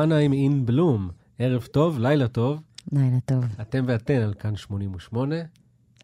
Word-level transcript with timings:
אוחנה 0.00 0.18
עם 0.18 0.32
אין 0.32 0.66
בלום. 0.66 1.10
ערב 1.38 1.62
טוב, 1.62 1.98
לילה 1.98 2.28
טוב. 2.28 2.60
לילה 2.92 3.20
טוב. 3.24 3.44
אתם 3.60 3.84
ואתן 3.88 4.14
על 4.14 4.34
כאן 4.34 4.56
88. 4.56 5.36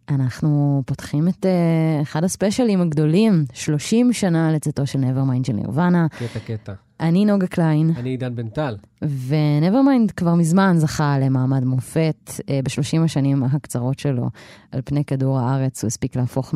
אנחנו 0.08 0.82
פותחים 0.87 1.28
את 1.28 1.46
uh, 1.46 2.02
אחד 2.02 2.25
הספיישלים 2.25 2.81
הגדולים, 2.81 3.44
30 3.52 4.12
שנה 4.12 4.52
לצאתו 4.52 4.87
של 4.87 4.98
Nevermind 4.98 5.46
של 5.46 5.52
נירוונה. 5.52 6.06
קטע, 6.19 6.38
קטע. 6.38 6.72
אני 7.00 7.25
נוגה 7.25 7.46
קליין. 7.46 7.90
אני 7.96 8.10
עידן 8.10 8.37
בן 8.37 8.48
טל. 8.48 8.76
ו-Nevermind 9.02 10.12
כבר 10.16 10.34
מזמן 10.34 10.75
זכה 10.78 11.19
למעמד 11.19 11.64
מופת. 11.64 12.31
אה, 12.49 12.58
uh, 12.58 12.62
ב-30 12.62 13.04
השנים 13.04 13.42
הקצרות 13.42 13.99
שלו 13.99 14.31
על 14.72 14.81
פני 14.84 15.04
כדור 15.04 15.38
הארץ, 15.38 15.82
הוא 15.82 15.87
הספיק 15.88 16.16
להפוך 16.16 16.54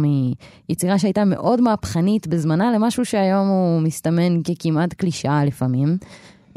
מיצירה 0.69 0.99
שהייתה 0.99 1.25
מאוד 1.25 1.61
מהפכנית 1.61 2.27
בזמנה 2.27 2.73
למשהו 2.73 3.05
שהיום 3.05 3.49
הוא 3.49 3.81
מסתמן 3.81 4.43
ככמעט 4.43 4.95
קלישאה 4.95 5.45
לפעמים. 5.45 5.97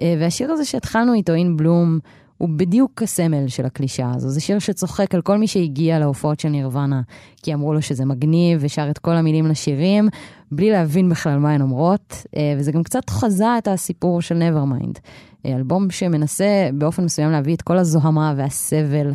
אה, 0.01 0.15
והשיר 0.19 0.51
הזה 0.51 0.65
שהתחלנו 0.65 1.13
איתו, 1.13 1.33
אין 1.33 1.57
בלום, 1.57 1.99
הוא 2.37 2.49
בדיוק 2.49 3.03
הסמל 3.03 3.47
של 3.47 3.65
הקלישאה 3.65 4.11
הזו. 4.15 4.29
זה 4.29 4.41
שיר 4.41 4.59
שצוחק 4.59 5.15
על 5.15 5.21
כל 5.21 5.37
מי 5.37 5.47
שהגיע 5.47 5.99
להופעות 5.99 6.39
של 6.39 6.49
נירוונה, 6.49 7.01
כי 7.43 7.53
אמרו 7.53 7.73
לו 7.73 7.81
שזה 7.81 8.05
מגניב, 8.05 8.59
ושר 8.61 8.89
את 8.89 8.97
כל 8.97 9.11
המילים 9.11 9.47
לשירים, 9.47 10.09
בלי 10.51 10.71
להבין 10.71 11.09
בכלל 11.09 11.37
מה 11.37 11.51
הן 11.51 11.61
אומרות, 11.61 12.25
אה, 12.37 12.55
וזה 12.57 12.71
גם 12.71 12.83
קצת 12.83 13.09
חזה 13.09 13.57
את 13.57 13.67
הסיפור 13.67 14.21
של 14.21 14.41
Nevermind. 14.41 14.99
אה, 15.45 15.55
אלבום 15.55 15.89
שמנסה 15.89 16.69
באופן 16.73 17.05
מסוים 17.05 17.31
להביא 17.31 17.55
את 17.55 17.61
כל 17.61 17.77
הזוהמה 17.77 18.33
והסבל. 18.37 19.13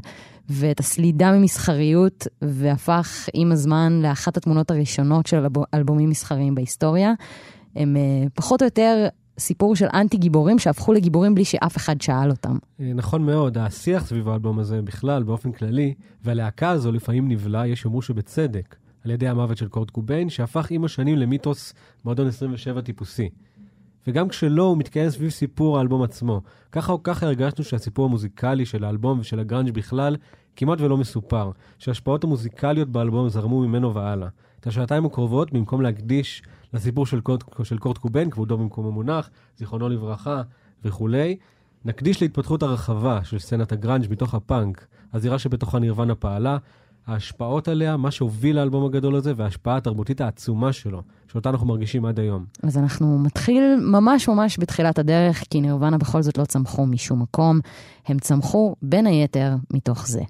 ואת 0.51 0.81
הסלידה 0.81 1.33
ממסחריות, 1.33 2.27
והפך 2.43 3.29
עם 3.35 3.53
הזמן 3.53 4.01
לאחת 4.03 4.37
התמונות 4.37 4.71
הראשונות 4.71 5.27
של 5.27 5.47
אלבומים 5.75 6.11
מסחריים 6.11 6.55
בהיסטוריה. 6.55 7.13
הם 7.77 7.97
פחות 8.35 8.63
או 8.63 8.67
יותר 8.67 9.09
סיפור 9.38 9.76
של 9.76 9.87
אנטי 9.94 10.17
גיבורים 10.17 10.58
שהפכו 10.58 10.93
לגיבורים 10.93 11.35
בלי 11.35 11.44
שאף 11.44 11.76
אחד 11.76 12.00
שאל 12.00 12.31
אותם. 12.31 12.56
אה, 12.81 12.93
נכון 12.94 13.23
מאוד, 13.26 13.58
השיח 13.58 14.06
סביב 14.06 14.29
האלבום 14.29 14.58
הזה 14.58 14.82
בכלל, 14.82 15.23
באופן 15.23 15.52
כללי, 15.52 15.94
והלהקה 16.25 16.70
הזו 16.70 16.93
לפעמים 16.93 17.29
נבלע, 17.29 17.67
יש 17.67 17.85
יאמרו 17.85 18.02
שבצדק, 18.02 18.76
על 19.05 19.11
ידי 19.11 19.29
המוות 19.29 19.56
של 19.56 19.69
קורט 19.69 19.90
קוביין, 19.90 20.29
שהפך 20.29 20.70
עם 20.70 20.85
השנים 20.85 21.19
למיתוס 21.19 21.75
מועדון 22.05 22.26
27 22.26 22.81
טיפוסי. 22.81 23.29
וגם 24.06 24.29
כשלא, 24.29 24.62
הוא 24.62 24.79
מתקיים 24.79 25.11
סביב 25.11 25.31
סיפור 25.31 25.79
האלבום 25.79 26.02
עצמו. 26.02 26.40
ככה 26.73 26.93
או 26.93 27.02
ככה 27.02 27.26
הרגשנו 27.26 27.64
שהסיפור 27.64 28.05
המוזיקלי 28.05 28.67
של 28.67 28.85
האלבום 28.85 29.19
ושל 29.20 29.40
הגראנג' 29.40 29.70
בכלל 29.70 30.17
כמעט 30.56 30.81
ולא 30.81 30.96
מסופר, 30.96 31.50
שההשפעות 31.79 32.25
המוזיקליות 32.25 32.88
באלבום 32.88 33.29
זרמו 33.29 33.61
ממנו 33.61 33.94
והלאה. 33.94 34.29
את 34.61 34.67
השעתיים 34.67 35.05
הקרובות, 35.06 35.52
במקום 35.52 35.82
להקדיש 35.82 36.43
לסיפור 36.75 37.06
של 37.06 37.20
קורט, 37.20 37.44
של 37.62 37.79
קורט 37.79 37.99
קוביין, 37.99 38.31
כבודו 38.31 38.59
במקומו 38.59 38.93
מונח, 38.93 39.31
זיכרונו 39.59 39.88
לברכה 39.88 40.43
וכולי, 40.85 41.37
נקדיש 41.85 42.23
להתפתחות 42.23 42.62
הרחבה 42.62 43.20
של 43.25 43.38
סצנת 43.38 43.73
הגראנג' 43.73 44.06
מתוך 44.11 44.35
הפאנק, 44.35 44.87
הזירה 45.12 45.38
שבתוכה 45.38 45.79
נירוונה 45.79 46.15
פעלה, 46.15 46.59
ההשפעות 47.06 47.69
עליה, 47.69 47.97
מה 47.97 48.11
שהוביל 48.11 48.56
לאלבום 48.56 48.85
הגדול 48.85 49.17
הזה, 49.17 49.32
וההשפעה 49.37 49.76
התרבותית 49.76 50.20
העצומה 50.20 50.73
שלו, 50.73 51.03
שאותה 51.32 51.50
אנחנו 51.50 51.67
מרגישים 51.67 52.05
עד 52.05 52.19
היום. 52.20 52.44
אז 52.62 52.79
אנחנו 52.79 53.19
מתחיל 53.19 53.62
ממש 53.93 54.29
ממש 54.29 54.59
בתחילת 54.59 54.99
הדרך, 54.99 55.44
כי 55.50 55.61
נירוונה 55.61 55.99
בכל 55.99 56.23
זאת 56.23 56.38
לא 56.38 56.44
צמחו 56.44 56.87
משום 56.87 57.23
מקום, 57.23 57.61
הם 58.06 58.19
צמחו 58.19 58.76
בין 58.82 59.06
היתר 59.06 59.55
מתוך 59.73 60.06
זה. 60.06 60.23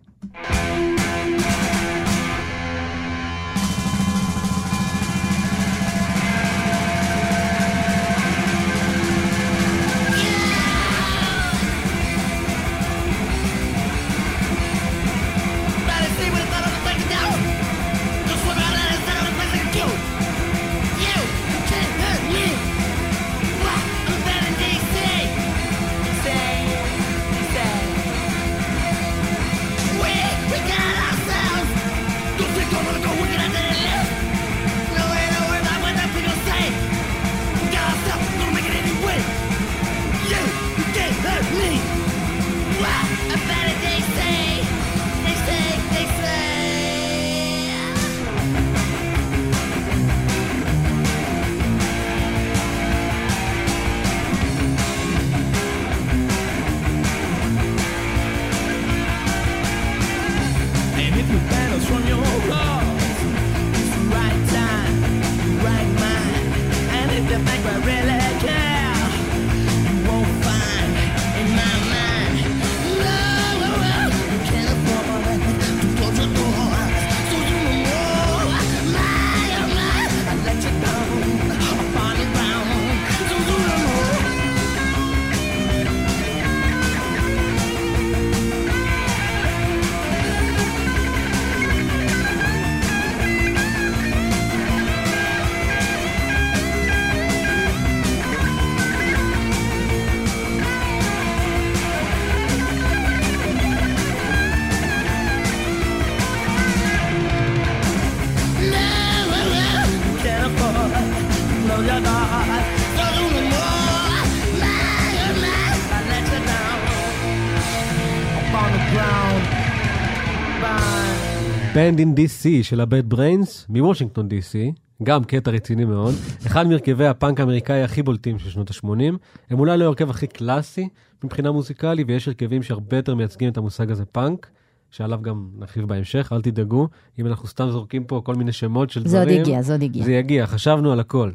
Band 121.89 121.99
in 121.99 122.19
DC 122.19 122.63
של 122.63 122.81
ה-Bad 122.81 123.15
Brains 123.15 123.51
מוושינגטון 123.69 124.29
DC, 124.29 124.73
גם 125.03 125.25
קטע 125.25 125.51
רציני 125.51 125.85
מאוד, 125.85 126.15
אחד 126.47 126.67
מרכבי 126.67 127.07
הפאנק 127.07 127.41
האמריקאי 127.41 127.83
הכי 127.83 128.03
בולטים 128.03 128.39
של 128.39 128.51
שנות 128.51 128.71
ה-80. 128.71 129.17
הם 129.51 129.59
אולי 129.59 129.79
לא 129.79 129.85
ההרכב 129.85 130.11
הכי 130.11 130.27
קלאסי 130.27 130.89
מבחינה 131.25 131.53
מוזיקלית, 131.53 132.07
ויש 132.09 132.29
הרכבים 132.29 132.63
שהרבה 132.63 132.97
יותר 132.97 133.15
מייצגים 133.15 133.49
את 133.49 133.57
המושג 133.57 133.91
הזה 133.91 134.05
פאנק, 134.05 134.51
שעליו 134.91 135.23
גם 135.23 135.49
נרחיב 135.59 135.85
בהמשך, 135.85 136.33
אל 136.33 136.43
תדאגו, 136.43 136.89
אם 137.19 137.27
אנחנו 137.27 137.49
סתם 137.49 137.71
זורקים 137.71 138.05
פה 138.05 138.23
כל 138.25 138.35
מיני 138.35 138.53
שמות 138.53 138.91
של 138.91 139.09
זה 139.09 139.19
עוד 139.19 139.27
דברים. 139.29 139.43
הגיע, 139.43 139.63
זה 139.63 139.73
עוד 139.73 139.83
הגיע. 139.83 140.05
זה 140.05 140.13
יגיע, 140.13 140.47
חשבנו 140.47 140.93
על 140.93 141.01
הכל. 141.01 141.31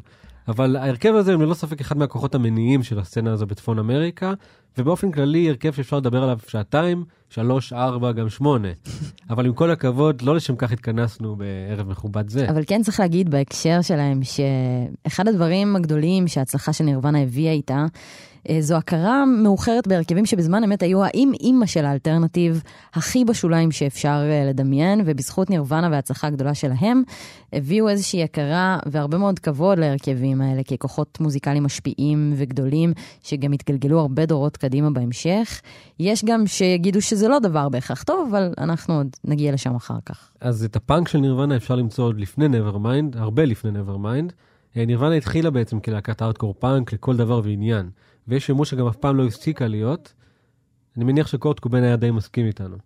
אבל 0.48 0.76
ההרכב 0.76 1.14
הזה 1.14 1.34
הוא 1.34 1.42
ללא 1.42 1.54
ספק 1.54 1.80
אחד 1.80 1.98
מהכוחות 1.98 2.34
המניעים 2.34 2.82
של 2.82 2.98
הסצנה 2.98 3.32
הזו 3.32 3.46
בצפון 3.46 3.78
אמריקה, 3.78 4.32
ובאופן 4.78 5.10
כללי 5.10 5.48
הרכב 5.48 5.72
שאפשר 5.72 5.96
לדבר 5.96 6.22
עליו 6.22 6.38
שעתיים, 6.48 7.04
שלוש, 7.30 7.72
ארבע, 7.72 8.12
גם 8.12 8.28
שמונה. 8.28 8.68
אבל 9.30 9.46
עם 9.46 9.52
כל 9.52 9.70
הכבוד, 9.70 10.22
לא 10.22 10.36
לשם 10.36 10.56
כך 10.56 10.72
התכנסנו 10.72 11.36
בערב 11.36 11.88
מכובד 11.88 12.28
זה. 12.28 12.50
אבל 12.50 12.62
כן 12.66 12.82
צריך 12.82 13.00
להגיד 13.00 13.30
בהקשר 13.30 13.82
שלהם, 13.82 14.20
שאחד 14.24 15.28
הדברים 15.28 15.76
הגדולים 15.76 16.28
שההצלחה 16.28 16.72
של 16.72 16.84
נירוונה 16.84 17.22
הביאה 17.22 17.52
איתה, 17.52 17.86
אה, 18.50 18.60
זו 18.60 18.76
הכרה 18.76 19.24
מאוחרת 19.24 19.88
בהרכבים 19.88 20.26
שבזמן 20.26 20.64
אמת 20.64 20.82
היו 20.82 21.04
האם 21.04 21.32
אימא 21.40 21.66
של 21.66 21.84
האלטרנטיב 21.84 22.62
הכי 22.94 23.24
בשוליים 23.24 23.72
שאפשר 23.72 24.28
אה, 24.30 24.44
לדמיין, 24.48 25.00
ובזכות 25.04 25.50
נירוונה 25.50 25.88
וההצלחה 25.92 26.26
הגדולה 26.26 26.54
שלהם, 26.54 27.02
הביאו 27.52 27.88
איזושהי 27.88 28.22
הכרה 28.22 28.78
והרבה 28.86 29.18
מאוד 29.18 29.38
כבוד 29.38 29.78
להרכבים 29.78 30.40
האלה 30.40 30.62
ככוחות 30.62 31.20
מוזיקליים 31.20 31.62
משפיעים 31.62 32.32
וגדולים, 32.36 32.92
שגם 33.22 33.52
התגלגלו 33.52 34.00
הרבה 34.00 34.26
דורות 34.26 34.56
קדימה 34.64 34.90
בהמשך. 34.90 35.60
יש 35.98 36.24
גם 36.24 36.46
שיגידו 36.46 37.02
שזה 37.02 37.28
לא 37.28 37.38
דבר 37.38 37.68
בהכרח 37.68 38.02
טוב, 38.02 38.28
אבל 38.30 38.52
אנחנו 38.58 38.94
עוד 38.94 39.06
נגיע 39.24 39.52
לשם 39.52 39.74
אחר 39.74 39.98
כך. 40.06 40.30
אז 40.40 40.64
את 40.64 40.76
הפאנק 40.76 41.08
של 41.08 41.18
נירוונה 41.18 41.56
אפשר 41.56 41.74
למצוא 41.74 42.04
עוד 42.04 42.20
לפני 42.20 42.46
Nevermind, 42.46 43.18
הרבה 43.18 43.44
לפני 43.44 43.70
Nevermind. 43.70 44.32
אה, 44.76 44.86
נירוונה 44.86 45.14
התחילה 45.14 45.50
בעצם 45.50 45.80
כלהקת 45.80 46.22
הארדקור 46.22 46.54
פאנק 46.58 46.92
לכל 46.92 47.16
דבר 47.16 47.40
ועניין, 47.44 47.90
ויש 48.28 48.46
שימוש 48.46 48.70
שגם 48.70 48.86
אף 48.86 48.96
פעם 48.96 49.16
לא 49.16 49.26
הפסיקה 49.26 49.66
להיות. 49.66 50.12
אני 50.96 51.04
מניח 51.04 51.26
שקורט 51.26 51.60
קובן 51.60 51.82
היה 51.82 51.96
די 51.96 52.10
מסכים 52.10 52.46
איתנו. 52.46 52.76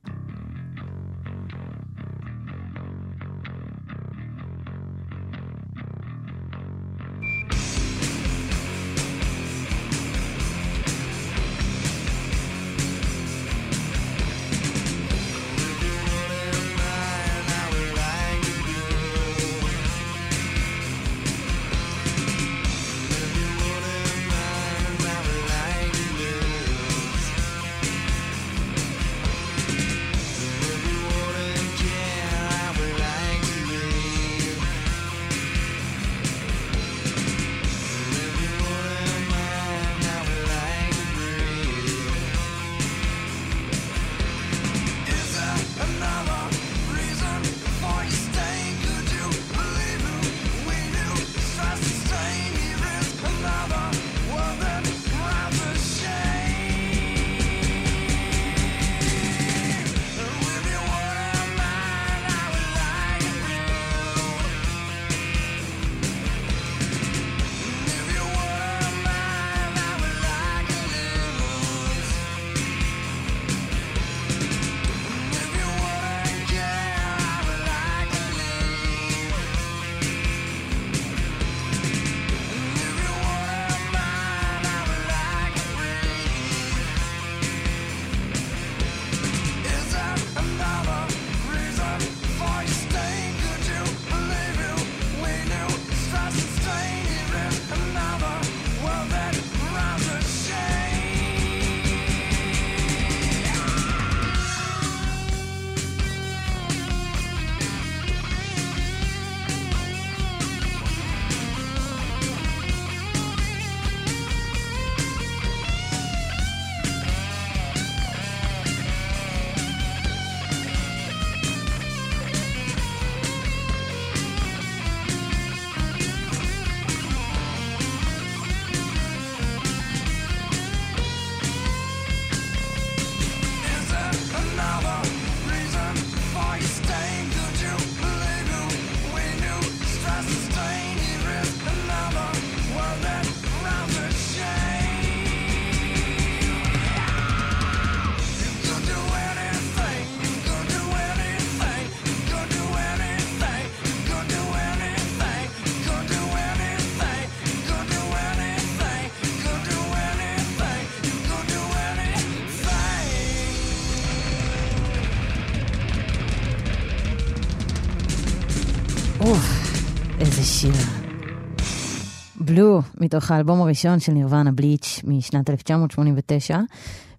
בלו, 172.49 172.81
מתוך 173.01 173.31
האלבום 173.31 173.61
הראשון 173.61 174.01
של 174.01 174.13
נירוונה 174.13 174.53
בליץ' 174.53 175.01
משנת 175.05 175.51
1989. 175.51 176.59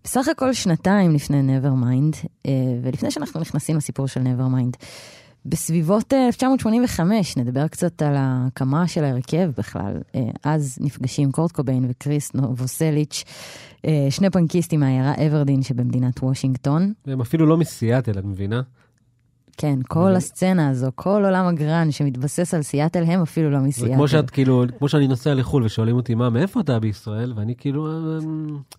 בסך 0.04 0.28
הכל 0.28 0.54
שנתיים 0.54 1.12
לפני 1.12 1.42
Nevermind, 1.42 2.28
אה, 2.46 2.52
ולפני 2.84 3.12
שאנחנו 3.12 3.40
נכנסים 3.40 3.78
לסיפור 3.78 4.08
של 4.08 4.22
Nevermind. 4.22 4.86
בסביבות 5.46 6.14
אה, 6.14 6.28
1985, 6.28 7.38
נדבר 7.38 7.68
קצת 7.68 8.02
על 8.02 8.16
ההקמה 8.18 8.88
של 8.88 9.04
ההרכב 9.04 9.52
בכלל. 9.58 9.94
אה, 10.16 10.22
אז 10.44 10.78
נפגשים 10.82 11.32
קורט 11.32 11.52
קוביין 11.52 11.86
וקריס 11.90 12.34
נובוסליץ', 12.34 13.24
אה, 13.86 14.08
שני 14.10 14.30
פנקיסטים 14.30 14.80
מהעיירה 14.80 15.14
אברדין 15.28 15.62
שבמדינת 15.62 16.24
וושינגטון. 16.24 16.94
הם 17.06 17.22
אפילו 17.22 17.46
לא 17.46 17.58
מסיאטל, 17.58 18.20
את 18.20 18.26
מבינה? 18.26 18.62
כן, 19.62 19.80
כל 19.88 20.16
הסצנה 20.16 20.70
הזו, 20.70 20.88
כל 20.96 21.22
עולם 21.26 21.46
הגרן 21.46 21.92
שמתבסס 21.92 22.54
על 22.54 22.62
סיאטל, 22.62 23.04
הם 23.08 23.22
אפילו 23.22 23.50
לא 23.50 23.60
מסיאטל. 23.60 23.94
כמו 23.94 24.08
שאת 24.08 24.30
כאילו, 24.30 24.64
כמו 24.78 24.90
שאני 24.90 25.08
נוסע 25.08 25.34
לחו"ל 25.34 25.64
ושואלים 25.64 25.96
אותי, 25.96 26.16
מה, 26.16 26.30
מאיפה 26.30 26.60
אתה 26.60 26.80
בישראל? 26.80 27.34
ואני 27.36 27.54
כאילו, 27.58 27.88
"אה, 27.88 27.92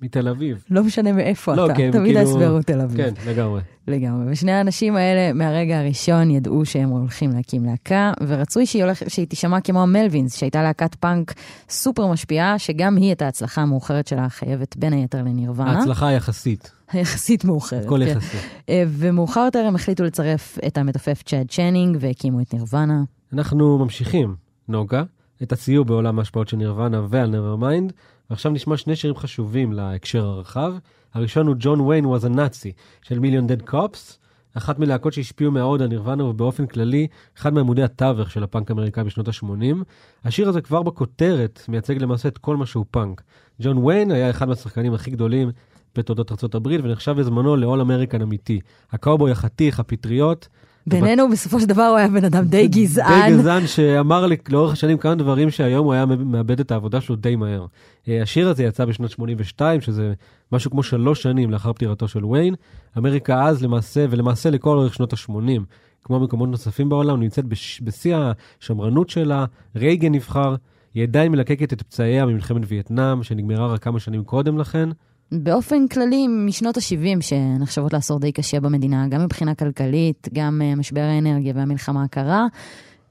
מתל 0.02 0.28
אביב. 0.28 0.64
לא 0.70 0.84
משנה 0.84 1.12
מאיפה 1.12 1.54
לא, 1.54 1.66
אתה, 1.66 1.74
תמיד 1.74 1.92
כאילו- 1.92 2.18
ההסבר 2.18 2.48
הוא 2.48 2.62
תל 2.62 2.80
אביב. 2.80 2.96
כן, 2.96 3.30
לגמרי. 3.30 3.60
לגמרי. 3.90 4.32
ושני 4.32 4.52
האנשים 4.52 4.96
האלה 4.96 5.32
מהרגע 5.32 5.78
הראשון 5.78 6.30
ידעו 6.30 6.64
שהם 6.64 6.88
הולכים 6.88 7.30
להקים 7.30 7.64
להקה, 7.64 8.12
ורצוי 8.26 8.66
שהיא, 8.66 8.84
הולכ... 8.84 9.02
שהיא 9.08 9.26
תישמע 9.26 9.60
כמו 9.60 9.82
המלווינס, 9.82 10.36
שהייתה 10.36 10.62
להקת 10.62 10.94
פאנק 10.94 11.34
סופר 11.68 12.06
משפיעה, 12.06 12.58
שגם 12.58 12.96
היא 12.96 13.12
את 13.12 13.22
ההצלחה 13.22 13.62
המאוחרת 13.62 14.06
שלה 14.06 14.28
חייבת 14.28 14.76
בין 14.76 14.92
היתר 14.92 15.18
לנירוונה. 15.18 15.78
ההצלחה 15.78 16.08
היחסית, 16.08 16.70
היחסית 16.92 17.44
מאוחרת. 17.44 17.84
הכל 17.84 18.00
כן. 18.04 18.10
יחסי. 18.10 18.36
אה, 18.68 18.84
ומאוחר 18.88 19.40
יותר 19.40 19.58
הם 19.58 19.74
החליטו 19.74 20.04
לצרף 20.04 20.58
את 20.66 20.78
המתופף 20.78 21.22
צ'אד 21.26 21.48
צ'נינג 21.48 21.96
והקימו 22.00 22.40
את 22.40 22.54
נירוונה. 22.54 23.02
אנחנו 23.32 23.78
ממשיכים, 23.78 24.34
נוגה, 24.68 25.02
את 25.42 25.52
הציור 25.52 25.84
בעולם 25.84 26.18
ההשפעות 26.18 26.48
של 26.48 26.56
נירוונה 26.56 27.02
ועל 27.08 27.34
Nevermind, 27.34 27.92
ועכשיו 28.30 28.52
נשמע 28.52 28.76
שני 28.76 28.96
שירים 28.96 29.16
חשובים 29.16 29.72
להקשר 29.72 30.24
הרחב. 30.24 30.72
הראשון 31.14 31.46
הוא 31.46 31.56
ג'ון 31.58 31.80
ויין 31.80 32.04
was 32.04 32.24
a 32.24 32.36
Nazi 32.36 32.72
של 33.02 33.18
Million 33.18 33.46
Dead 33.46 33.62
Cops, 33.62 34.18
אחת 34.54 34.78
מלהקות 34.78 35.12
שהשפיעו 35.12 35.52
מאוד 35.52 35.82
על 35.82 35.88
נירוונה 35.88 36.24
ובאופן 36.24 36.66
כללי, 36.66 37.06
אחד 37.38 37.54
מעמודי 37.54 37.82
התווך 37.82 38.30
של 38.30 38.42
הפאנק 38.42 38.70
האמריקאי 38.70 39.04
בשנות 39.04 39.28
ה-80. 39.28 39.76
השיר 40.24 40.48
הזה 40.48 40.60
כבר 40.60 40.82
בכותרת 40.82 41.64
מייצג 41.68 42.02
למעשה 42.02 42.28
את 42.28 42.38
כל 42.38 42.56
מה 42.56 42.66
שהוא 42.66 42.84
פאנק. 42.90 43.22
ג'ון 43.62 43.78
ויין 43.78 44.10
היה 44.10 44.30
אחד 44.30 44.48
מהשחקנים 44.48 44.94
הכי 44.94 45.10
גדולים 45.10 45.50
בתולדות 45.94 46.30
ארצות 46.30 46.54
הברית, 46.54 46.80
ונחשב 46.84 47.12
בזמנו 47.12 47.56
ל 47.56 47.62
all 47.62 47.80
American 47.80 48.22
אמיתי. 48.22 48.60
הקאובוי 48.90 49.30
החתיך, 49.30 49.80
הפטריות, 49.80 50.48
בינינו, 50.86 51.30
בסופו 51.30 51.60
של 51.60 51.66
דבר 51.66 51.82
הוא 51.82 51.96
היה 51.96 52.08
בן 52.08 52.24
אדם 52.24 52.44
די 52.44 52.68
גזען. 52.68 53.30
די 53.30 53.38
גזען 53.38 53.66
שאמר 53.66 54.26
לי 54.26 54.36
לאורך 54.48 54.72
השנים 54.72 54.98
כמה 54.98 55.14
דברים 55.14 55.50
שהיום 55.50 55.84
הוא 55.84 55.92
היה 55.92 56.06
מאבד 56.06 56.60
את 56.60 56.70
העבודה 56.70 57.00
שלו 57.00 57.16
די 57.16 57.36
מהר. 57.36 57.66
אה, 58.08 58.22
השיר 58.22 58.48
הזה 58.48 58.64
יצא 58.64 58.84
בשנת 58.84 59.10
82, 59.10 59.80
שזה 59.80 60.12
משהו 60.52 60.70
כמו 60.70 60.82
שלוש 60.82 61.22
שנים 61.22 61.50
לאחר 61.50 61.72
פטירתו 61.72 62.08
של 62.08 62.24
ויין. 62.24 62.54
אמריקה 62.98 63.44
אז 63.44 63.62
למעשה, 63.62 64.06
ולמעשה 64.10 64.50
לכל 64.50 64.76
אורך 64.76 64.94
שנות 64.94 65.12
ה-80, 65.12 65.60
כמו 66.04 66.20
מקומות 66.20 66.48
נוספים 66.48 66.88
בעולם, 66.88 67.20
נמצאת 67.20 67.44
בש, 67.44 67.80
בשיא 67.80 68.16
השמרנות 68.60 69.10
שלה, 69.10 69.44
רייגן 69.76 70.12
נבחר, 70.12 70.54
היא 70.94 71.02
עדיין 71.02 71.32
מלקקת 71.32 71.72
את 71.72 71.82
פצעיה 71.82 72.26
ממלחמת 72.26 72.62
וייטנאם, 72.68 73.22
שנגמרה 73.22 73.66
רק 73.66 73.82
כמה 73.82 74.00
שנים 74.00 74.24
קודם 74.24 74.58
לכן. 74.58 74.88
באופן 75.32 75.88
כללי, 75.88 76.28
משנות 76.28 76.76
ה-70, 76.76 77.20
שנחשבות 77.20 77.92
לעשור 77.92 78.18
די 78.18 78.32
קשה 78.32 78.60
במדינה, 78.60 79.08
גם 79.08 79.24
מבחינה 79.24 79.54
כלכלית, 79.54 80.28
גם 80.32 80.62
אה, 80.64 80.74
משבר 80.74 81.00
האנרגיה 81.00 81.52
והמלחמה 81.56 82.04
הקרה. 82.04 82.46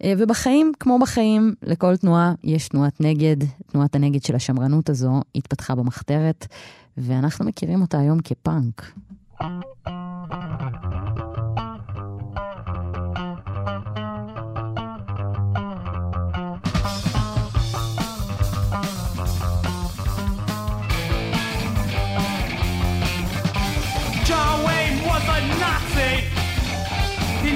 אה, 0.03 0.13
ובחיים, 0.17 0.71
כמו 0.79 0.99
בחיים, 0.99 1.53
לכל 1.63 1.97
תנועה 1.97 2.33
יש 2.43 2.67
תנועת 2.67 3.01
נגד. 3.01 3.35
תנועת 3.67 3.95
הנגד 3.95 4.23
של 4.23 4.35
השמרנות 4.35 4.89
הזו 4.89 5.21
התפתחה 5.35 5.75
במחתרת, 5.75 6.47
ואנחנו 6.97 7.45
מכירים 7.45 7.81
אותה 7.81 7.99
היום 7.99 8.19
כפאנק. 8.23 8.91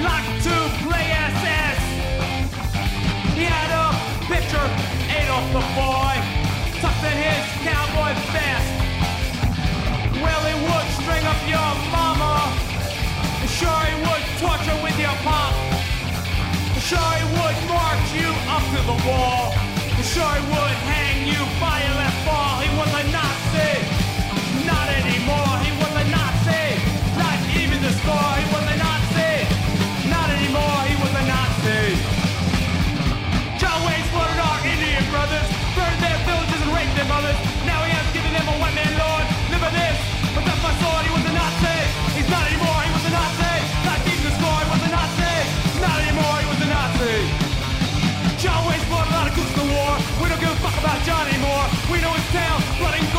Liked 0.04 0.44
to 0.44 0.56
play 0.84 1.06
SS. 1.32 1.80
He 3.40 3.48
had 3.48 3.72
a 3.72 3.88
picture, 4.28 4.68
Adolf 5.08 5.48
the 5.56 5.64
boy, 5.80 6.14
tucked 6.84 7.08
in 7.08 7.18
his 7.24 7.44
cowboy 7.64 8.12
vest. 8.36 8.70
Well, 10.20 10.44
he 10.44 10.56
would 10.68 10.88
string 11.00 11.24
up 11.24 11.42
your 11.48 11.72
mama. 11.96 12.52
Sure, 13.48 13.84
he 13.88 13.96
would 14.04 14.26
torture 14.44 14.80
with 14.84 14.98
your 15.00 15.16
pop. 15.24 15.56
Sure, 16.84 17.14
he 17.20 17.26
would 17.40 17.58
march 17.72 18.08
you 18.20 18.30
up 18.52 18.64
to 18.76 18.80
the 18.92 18.98
wall. 19.08 19.56
Sure, 20.04 20.34
he 20.36 20.44
would 20.52 20.78
hang 20.92 21.28
you 21.32 21.42
by 21.64 21.80
down, 52.34 52.60
running 52.82 53.13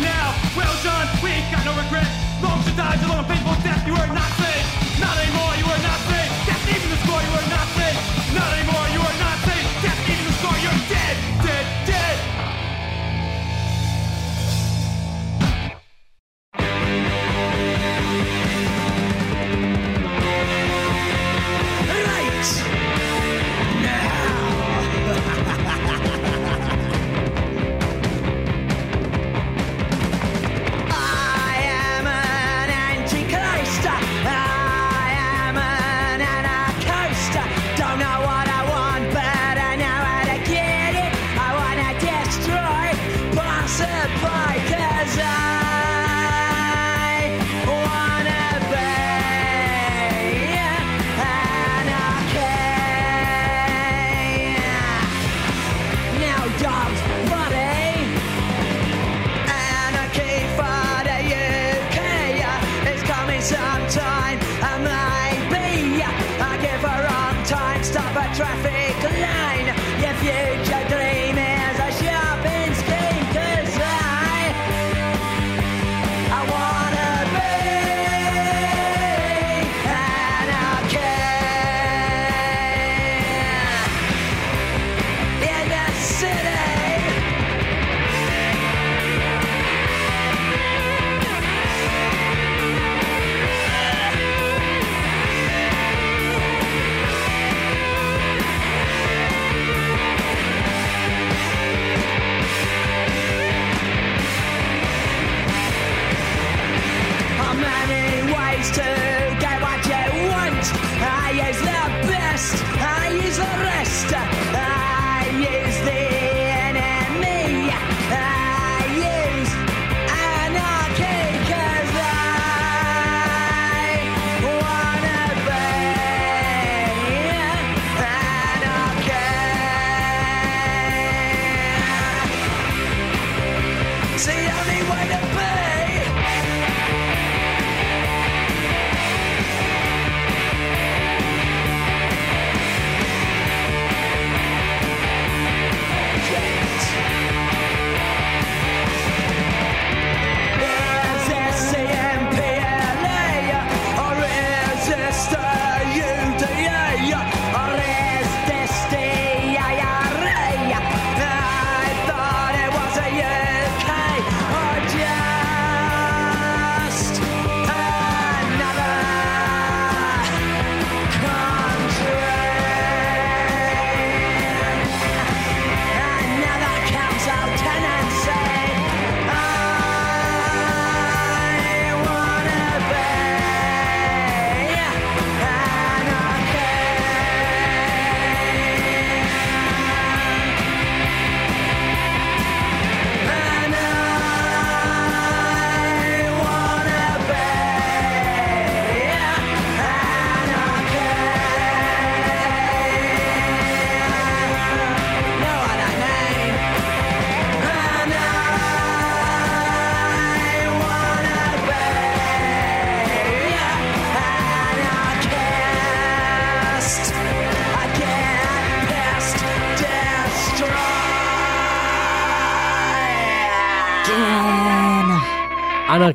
now. 0.00 0.37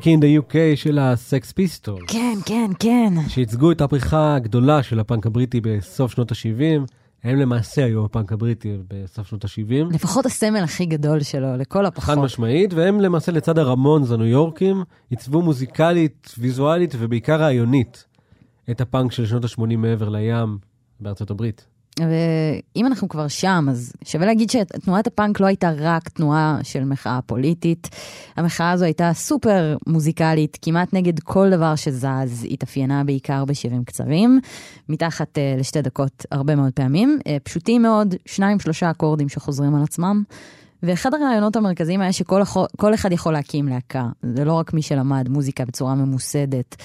Anarchy 0.06 0.16
in 0.16 0.20
the 0.20 0.52
UK 0.52 0.54
של 0.76 0.98
הסקס 0.98 1.52
פיסטולס, 1.52 2.04
כן, 2.06 2.38
כן, 2.46 2.70
כן. 2.78 3.14
שייצגו 3.28 3.72
את 3.72 3.80
הפריחה 3.80 4.34
הגדולה 4.34 4.82
של 4.82 5.00
הפאנק 5.00 5.26
הבריטי 5.26 5.60
בסוף 5.60 6.12
שנות 6.12 6.32
ה-70. 6.32 6.92
הם 7.24 7.36
למעשה 7.36 7.84
היו 7.84 8.04
הפאנק 8.04 8.32
הבריטי 8.32 8.76
בסוף 8.88 9.26
שנות 9.26 9.44
ה-70. 9.44 9.94
לפחות 9.94 10.26
הסמל 10.26 10.62
הכי 10.62 10.86
גדול 10.86 11.20
שלו, 11.20 11.56
לכל 11.56 11.78
חד 11.78 11.84
הפחות. 11.84 12.18
משמעית, 12.18 12.74
והם 12.74 13.00
למעשה 13.00 13.32
לצד 13.32 13.58
הרמונס 13.58 14.10
הניו 14.10 14.26
יורקים, 14.26 14.82
עיצבו 15.10 15.42
מוזיקלית, 15.42 16.34
ויזואלית 16.38 16.94
ובעיקר 16.98 17.40
רעיונית 17.40 18.04
את 18.70 18.80
הפאנק 18.80 19.12
של 19.12 19.26
שנות 19.26 19.44
ה-80 19.44 19.76
מעבר 19.76 20.08
לים 20.08 20.58
בארצות 21.00 21.30
הברית. 21.30 21.66
ואם 22.00 22.86
אנחנו 22.86 23.08
כבר 23.08 23.28
שם, 23.28 23.66
אז 23.70 23.92
שווה 24.04 24.26
להגיד 24.26 24.50
שתנועת 24.50 25.06
הפאנק 25.06 25.40
לא 25.40 25.46
הייתה 25.46 25.70
רק 25.78 26.08
תנועה 26.08 26.58
של 26.62 26.84
מחאה 26.84 27.20
פוליטית. 27.26 27.88
המחאה 28.36 28.70
הזו 28.70 28.84
הייתה 28.84 29.10
סופר 29.14 29.76
מוזיקלית, 29.86 30.58
כמעט 30.62 30.88
נגד 30.92 31.20
כל 31.20 31.50
דבר 31.50 31.76
שזז, 31.76 32.46
התאפיינה 32.50 33.04
בעיקר 33.04 33.44
בשירים 33.44 33.84
קצרים, 33.84 34.40
מתחת 34.88 35.38
uh, 35.38 35.60
לשתי 35.60 35.82
דקות 35.82 36.26
הרבה 36.30 36.56
מאוד 36.56 36.72
פעמים, 36.72 37.18
uh, 37.20 37.24
פשוטים 37.42 37.82
מאוד, 37.82 38.14
שניים 38.26 38.60
שלושה 38.60 38.90
אקורדים 38.90 39.28
שחוזרים 39.28 39.74
על 39.74 39.82
עצמם. 39.82 40.22
ואחד 40.86 41.14
הרעיונות 41.14 41.56
המרכזיים 41.56 42.00
היה 42.00 42.12
שכל 42.12 42.42
כל 42.76 42.94
אחד 42.94 43.12
יכול 43.12 43.32
להקים 43.32 43.68
להקה. 43.68 44.08
זה 44.22 44.44
לא 44.44 44.52
רק 44.52 44.74
מי 44.74 44.82
שלמד 44.82 45.28
מוזיקה 45.28 45.64
בצורה 45.64 45.94
ממוסדת. 45.94 46.76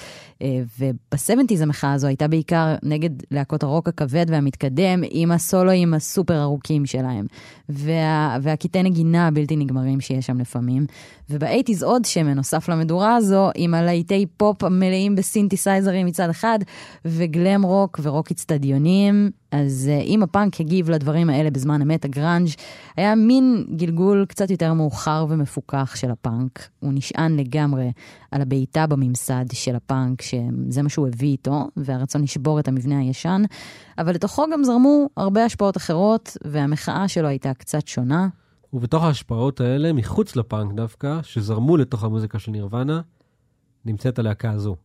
אה, 0.42 0.62
ובסבנטיז 0.78 1.60
המחאה 1.60 1.92
הזו 1.92 2.06
הייתה 2.06 2.28
בעיקר 2.28 2.74
נגד 2.82 3.10
להקות 3.30 3.62
הרוק 3.62 3.88
הכבד 3.88 4.26
והמתקדם, 4.28 5.02
עם 5.10 5.32
הסולואים 5.32 5.94
הסופר 5.94 6.42
ארוכים 6.42 6.86
שלהם. 6.86 7.26
וה, 7.68 8.36
והקטעי 8.42 8.82
נגינה 8.82 9.26
הבלתי 9.26 9.56
נגמרים 9.56 10.00
שיש 10.00 10.26
שם 10.26 10.38
לפעמים. 10.38 10.86
ובאייטיז 11.30 11.82
עוד 11.82 12.04
שמן 12.04 12.34
נוסף 12.34 12.68
למדורה 12.68 13.16
הזו, 13.16 13.50
עם 13.54 13.74
הלהיטי 13.74 14.26
פופ 14.36 14.64
המלאים 14.64 15.16
בסינתסייזרים 15.16 16.06
מצד 16.06 16.30
אחד, 16.30 16.58
וגלם 17.04 17.62
רוק 17.62 18.00
ורוק 18.02 18.30
אצטדיונים. 18.30 19.30
אז 19.52 19.90
uh, 19.90 20.04
אם 20.04 20.22
הפאנק 20.22 20.60
הגיב 20.60 20.90
לדברים 20.90 21.30
האלה 21.30 21.50
בזמן 21.50 21.82
אמת, 21.82 22.04
הגראנג' 22.04 22.48
היה 22.96 23.14
מין 23.14 23.66
גלגול 23.76 24.24
קצת 24.28 24.50
יותר 24.50 24.72
מאוחר 24.72 25.26
ומפוכח 25.28 25.92
של 25.96 26.10
הפאנק. 26.10 26.68
הוא 26.80 26.92
נשען 26.94 27.36
לגמרי 27.36 27.92
על 28.30 28.42
הבעיטה 28.42 28.86
בממסד 28.86 29.44
של 29.52 29.76
הפאנק, 29.76 30.22
שזה 30.22 30.82
מה 30.82 30.88
שהוא 30.88 31.08
הביא 31.08 31.28
איתו, 31.28 31.68
והרצון 31.76 32.22
לשבור 32.22 32.60
את 32.60 32.68
המבנה 32.68 32.98
הישן, 32.98 33.42
אבל 33.98 34.14
לתוכו 34.14 34.44
גם 34.52 34.64
זרמו 34.64 35.08
הרבה 35.16 35.44
השפעות 35.44 35.76
אחרות, 35.76 36.36
והמחאה 36.44 37.08
שלו 37.08 37.28
הייתה 37.28 37.54
קצת 37.54 37.88
שונה. 37.88 38.28
ובתוך 38.72 39.02
ההשפעות 39.02 39.60
האלה, 39.60 39.92
מחוץ 39.92 40.36
לפאנק 40.36 40.72
דווקא, 40.72 41.22
שזרמו 41.22 41.76
לתוך 41.76 42.04
המוזיקה 42.04 42.38
של 42.38 42.50
נירוונה, 42.50 43.00
נמצאת 43.84 44.18
הלהקה 44.18 44.50
הזו. 44.50 44.76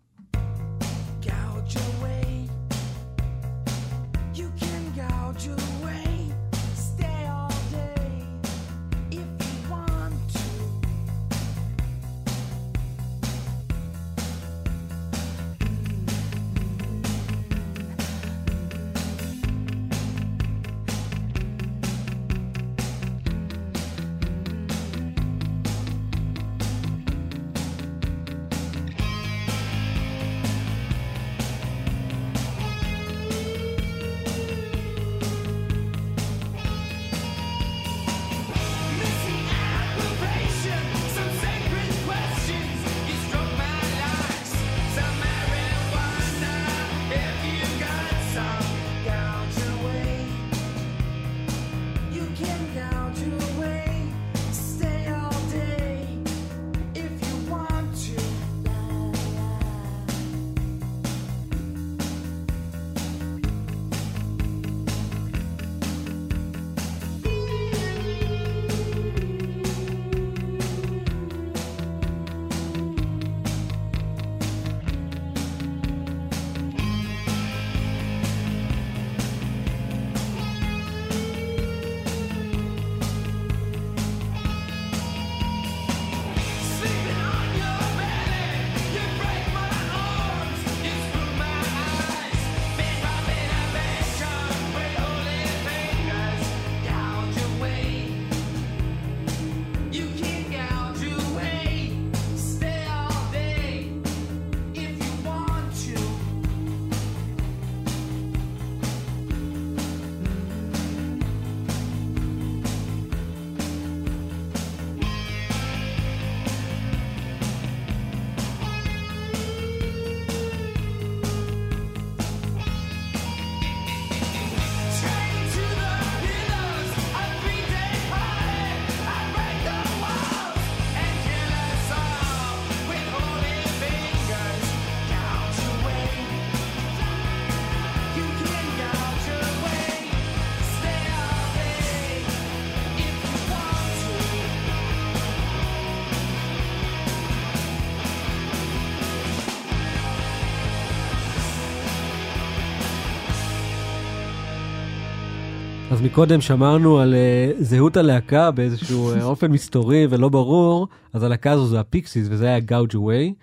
מקודם 156.06 156.42
שמרנו 156.42 157.00
על 157.00 157.14
uh, 157.14 157.64
זהות 157.64 157.98
הלהקה 157.98 158.52
באיזשהו 158.52 159.16
uh, 159.16 159.22
אופן 159.32 159.52
מסתורי 159.52 160.08
ולא 160.10 160.30
ברור, 160.30 160.88
אז 161.14 161.24
הלהקה 161.24 161.52
הזו 161.52 161.66
זה 161.66 161.80
הפיקסיס 161.80 162.28
וזה 162.32 162.46
היה 162.46 162.60
גאוג' 162.60 162.96
אווי. 162.96 163.34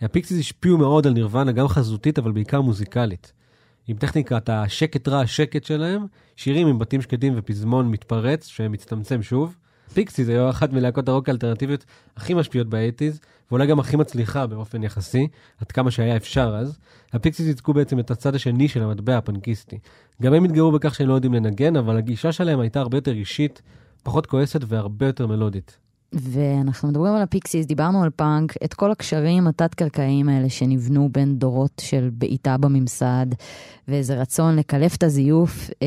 הפיקסיס 0.00 0.38
השפיעו 0.40 0.78
מאוד 0.78 1.06
על 1.06 1.12
נירוונה, 1.12 1.52
גם 1.52 1.68
חזותית 1.68 2.18
אבל 2.18 2.32
בעיקר 2.32 2.60
מוזיקלית. 2.60 3.32
עם 3.88 3.96
טכניקת 3.96 4.48
השקט 4.48 5.08
רעש 5.08 5.20
שקט 5.20 5.64
שלהם, 5.64 6.06
שירים 6.36 6.66
עם 6.66 6.78
בתים 6.78 7.02
שקטים 7.02 7.32
ופזמון 7.36 7.90
מתפרץ 7.90 8.46
שמצטמצם 8.46 9.22
שוב. 9.22 9.56
פיקסיס 9.94 10.28
היו 10.28 10.50
אחת 10.50 10.72
מלהקות 10.72 11.08
הרוק 11.08 11.28
האלטרנטיביות 11.28 11.84
הכי 12.16 12.34
משפיעות 12.34 12.68
באייטיז, 12.68 13.20
ואולי 13.52 13.66
גם 13.66 13.80
הכי 13.80 13.96
מצליחה 13.96 14.46
באופן 14.46 14.82
יחסי, 14.82 15.28
עד 15.60 15.72
כמה 15.72 15.90
שהיה 15.90 16.16
אפשר 16.16 16.56
אז. 16.60 16.78
הפיקסיס 17.12 17.46
ייצגו 17.46 17.72
בעצם 17.72 17.98
את 17.98 18.10
הצד 18.10 18.34
השני 18.34 18.68
של 18.68 18.82
המטבע 18.82 19.16
הפנקיסטי. 19.16 19.78
גם 20.22 20.34
הם 20.34 20.44
התגאו 20.44 20.72
בכך 20.72 20.94
שהם 20.94 21.08
לא 21.08 21.14
יודעים 21.14 21.34
לנגן, 21.34 21.76
אבל 21.76 21.96
הגישה 21.96 22.32
שלהם 22.32 22.60
הייתה 22.60 22.80
הרבה 22.80 22.96
יותר 22.96 23.12
אישית, 23.12 23.62
פחות 24.02 24.26
כועסת 24.26 24.60
והרבה 24.66 25.06
יותר 25.06 25.26
מלודית. 25.26 25.78
ואנחנו 26.14 26.88
מדברים 26.88 27.14
על 27.14 27.22
הפיקסיס, 27.22 27.66
דיברנו 27.66 28.02
על 28.02 28.10
פאנק, 28.10 28.54
את 28.64 28.74
כל 28.74 28.90
הקשרים 28.90 29.46
התת-קרקעיים 29.46 30.28
האלה 30.28 30.48
שנבנו 30.48 31.08
בין 31.12 31.38
דורות 31.38 31.82
של 31.84 32.10
בעיטה 32.12 32.56
בממסד, 32.56 33.26
ואיזה 33.88 34.20
רצון 34.20 34.56
לקלף 34.56 34.96
את 34.96 35.02
הזיוף, 35.02 35.70
אה, 35.82 35.86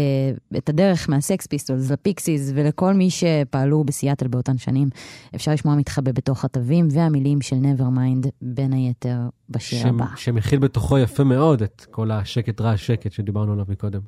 את 0.57 0.69
הדרך 0.69 1.09
מהסקס 1.09 1.47
פיסטולס 1.47 1.91
לפיקסיס 1.91 2.51
ולכל 2.55 2.93
מי 2.93 3.09
שפעלו 3.09 3.83
בסיאטל 3.83 4.27
באותן 4.27 4.57
שנים. 4.57 4.89
אפשר 5.35 5.51
לשמוע 5.51 5.75
מתחבא 5.75 6.11
בתוך 6.11 6.45
התווים 6.45 6.87
והמילים 6.91 7.41
של 7.41 7.55
Nevermind, 7.55 8.27
בין 8.41 8.73
היתר 8.73 9.17
בשיר 9.49 9.79
שמ- 9.79 9.87
הבא. 9.87 10.05
שמכיל 10.15 10.59
בתוכו 10.59 10.97
יפה 10.97 11.23
מאוד 11.23 11.61
את 11.61 11.85
כל 11.91 12.11
השקט 12.11 12.61
רעש 12.61 12.87
שקט 12.87 13.11
שדיברנו 13.11 13.53
עליו 13.53 13.65
מקודם. 13.69 14.01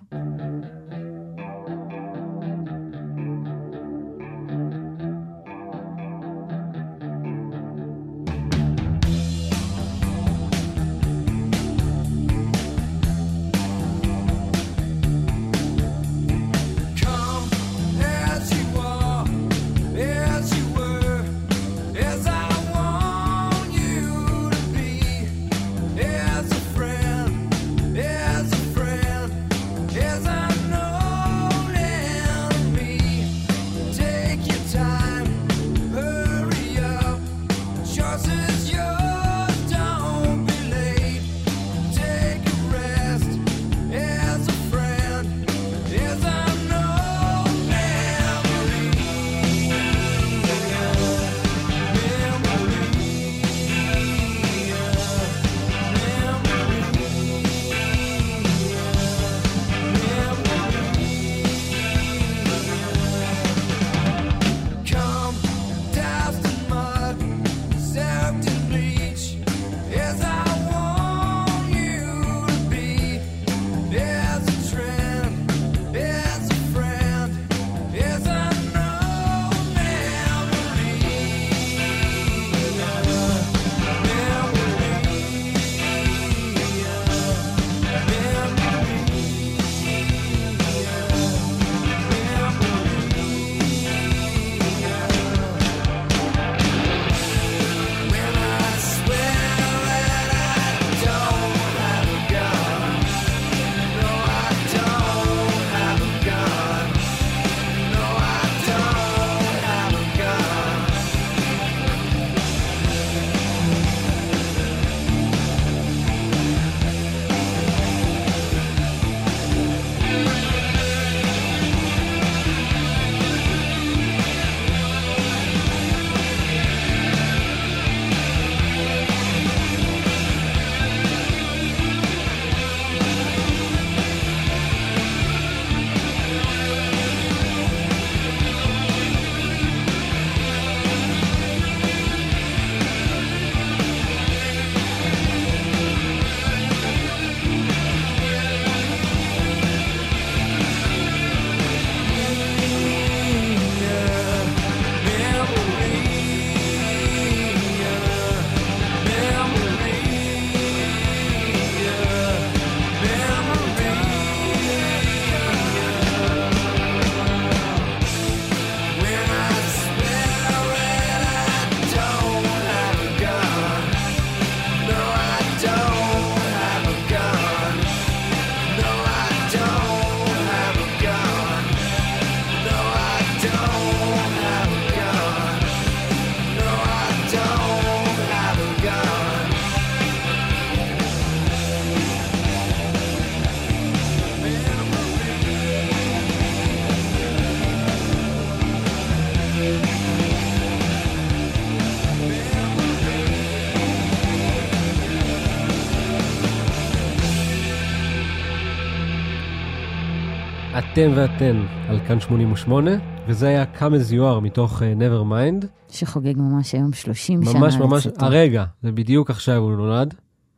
אתם 210.97 211.11
ואתן 211.15 211.65
על 211.89 211.99
כאן 212.07 212.19
88, 212.19 212.91
וזה 213.27 213.47
היה 213.47 213.65
Come 213.79 213.79
as 213.79 214.11
you 214.11 214.15
are 214.15 214.39
מתוך 214.41 214.81
uh, 214.81 214.85
Nevermind. 214.99 215.65
שחוגג 215.89 216.33
ממש 216.37 216.73
היום 216.73 216.93
30 216.93 217.45
שנה 217.45 217.59
ממש 217.59 217.75
ממש. 217.75 218.07
הרגע, 218.19 218.65
זה 218.83 218.91
בדיוק 218.91 219.29
עכשיו 219.29 219.57
הוא 219.57 219.71
נולד, 219.71 220.13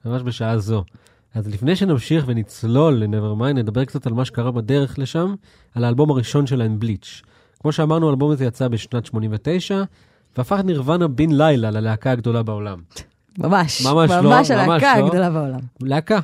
ממש 0.06 0.22
בשעה 0.22 0.58
זו. 0.58 0.84
אז 1.36 1.48
לפני 1.48 1.76
שנמשיך 1.76 2.24
ונצלול 2.28 2.94
ל-Nevermind, 2.94 3.54
נדבר 3.54 3.86
קצת 3.86 4.08
על 4.08 4.14
מה 4.14 4.26
שקרה 4.26 4.52
בדרך 4.52 5.00
לשם, 5.00 5.36
על 5.76 5.84
האלבום 5.84 6.12
הראשון 6.12 6.48
שלהם, 6.48 6.80
בליץ'. 6.80 7.22
כמו 7.60 7.72
שאמרנו, 7.72 8.08
האלבום 8.08 8.32
הזה 8.32 8.46
יצא 8.46 8.68
בשנת 8.68 9.06
89, 9.06 9.84
והפך 10.38 10.60
נירוונה 10.66 11.08
בן 11.08 11.32
לילה 11.32 11.72
ללהקה 11.72 12.12
הגדולה 12.12 12.44
בעולם. 12.44 12.80
ממש, 13.38 13.86
ממש 13.86 14.12
לא, 14.12 14.22
ממש 14.22 14.32
ממש 14.32 14.52
הלהקה 14.52 15.00
לא. 15.00 15.06
הגדולה 15.06 15.30
בעולם. 15.30 15.60
להקה. 15.82 16.20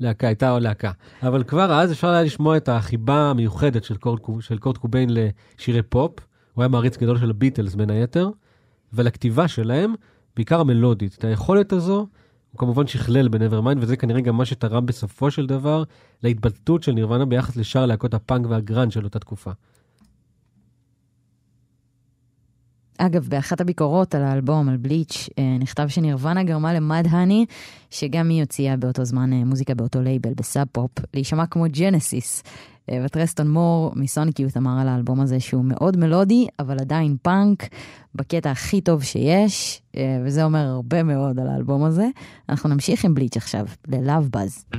להקה, 0.00 0.26
הייתה 0.26 0.50
עוד 0.50 0.62
להקה. 0.62 0.90
אבל 1.22 1.42
כבר 1.42 1.72
אז 1.72 1.92
אפשר 1.92 2.08
היה 2.08 2.22
לשמוע 2.22 2.56
את 2.56 2.68
החיבה 2.68 3.30
המיוחדת 3.30 3.84
של 3.84 3.96
קורט, 3.96 4.20
קו- 4.20 4.40
של 4.40 4.58
קורט 4.58 4.76
קוביין 4.76 5.10
לשירי 5.12 5.82
פופ. 5.82 6.12
הוא 6.54 6.62
היה 6.62 6.68
מעריץ 6.68 6.96
גדול 6.96 7.18
של 7.18 7.30
הביטלס 7.30 7.74
בין 7.74 7.90
היתר, 7.90 8.28
ולכתיבה 8.92 9.48
שלהם, 9.48 9.94
בעיקר 10.36 10.60
המלודית. 10.60 11.14
את 11.18 11.24
היכולת 11.24 11.72
הזו, 11.72 12.06
הוא 12.52 12.58
כמובן 12.58 12.86
שכלל 12.86 13.28
ב 13.28 13.33
Nevermind, 13.33 13.82
וזה 13.82 13.96
כנראה 13.96 14.20
גם 14.20 14.36
מה 14.36 14.44
שתרם 14.44 14.86
בסופו 14.86 15.30
של 15.30 15.46
דבר 15.46 15.82
להתבלטות 16.22 16.82
של 16.82 16.92
נירוונה 16.92 17.24
ביחס 17.24 17.56
לשאר 17.56 17.86
להקות 17.86 18.14
הפאנק 18.14 18.46
והגראנג' 18.48 18.92
של 18.92 19.04
אותה 19.04 19.18
תקופה. 19.18 19.50
אגב, 23.06 23.28
באחת 23.28 23.60
הביקורות 23.60 24.14
על 24.14 24.22
האלבום, 24.22 24.68
על 24.68 24.76
Bleach, 24.76 25.28
אה, 25.38 25.56
נכתב 25.60 25.88
שנירוונה 25.88 26.42
גרמה 26.42 26.74
ל 26.74 27.06
Mudhoney, 27.10 27.46
שגם 27.90 28.28
היא 28.28 28.40
הוציאה 28.40 28.76
באותו 28.76 29.04
זמן 29.04 29.32
אה, 29.32 29.44
מוזיקה 29.44 29.74
באותו 29.74 30.02
לייבל, 30.02 30.34
בסאב 30.36 30.66
פופ, 30.72 30.90
להישמע 31.14 31.46
כמו 31.46 31.64
ג'נסיס. 31.68 32.42
אה, 32.90 33.02
ות'רסטון 33.04 33.50
מור 33.50 33.92
מסוניק 33.96 34.40
יות' 34.40 34.56
אמר 34.56 34.80
על 34.80 34.88
האלבום 34.88 35.20
הזה 35.20 35.40
שהוא 35.40 35.64
מאוד 35.64 35.96
מלודי, 35.96 36.46
אבל 36.58 36.76
עדיין 36.80 37.16
פאנק, 37.22 37.68
בקטע 38.14 38.50
הכי 38.50 38.80
טוב 38.80 39.02
שיש, 39.02 39.82
וזה 40.24 40.44
אומר 40.44 40.66
הרבה 40.66 41.02
מאוד 41.02 41.40
על 41.40 41.48
האלבום 41.48 41.84
הזה. 41.84 42.06
אנחנו 42.48 42.68
נמשיך 42.68 43.04
עם 43.04 43.14
Bleach 43.14 43.36
עכשיו, 43.36 43.66
ל-Love 43.88 44.36
Buzz. 44.36 44.76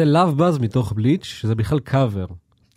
זה 0.00 0.12
Love 0.12 0.38
Buzz 0.40 0.62
מתוך 0.62 0.92
בליץ', 0.92 1.24
שזה 1.24 1.54
בכלל 1.54 1.80
קאבר, 1.80 2.26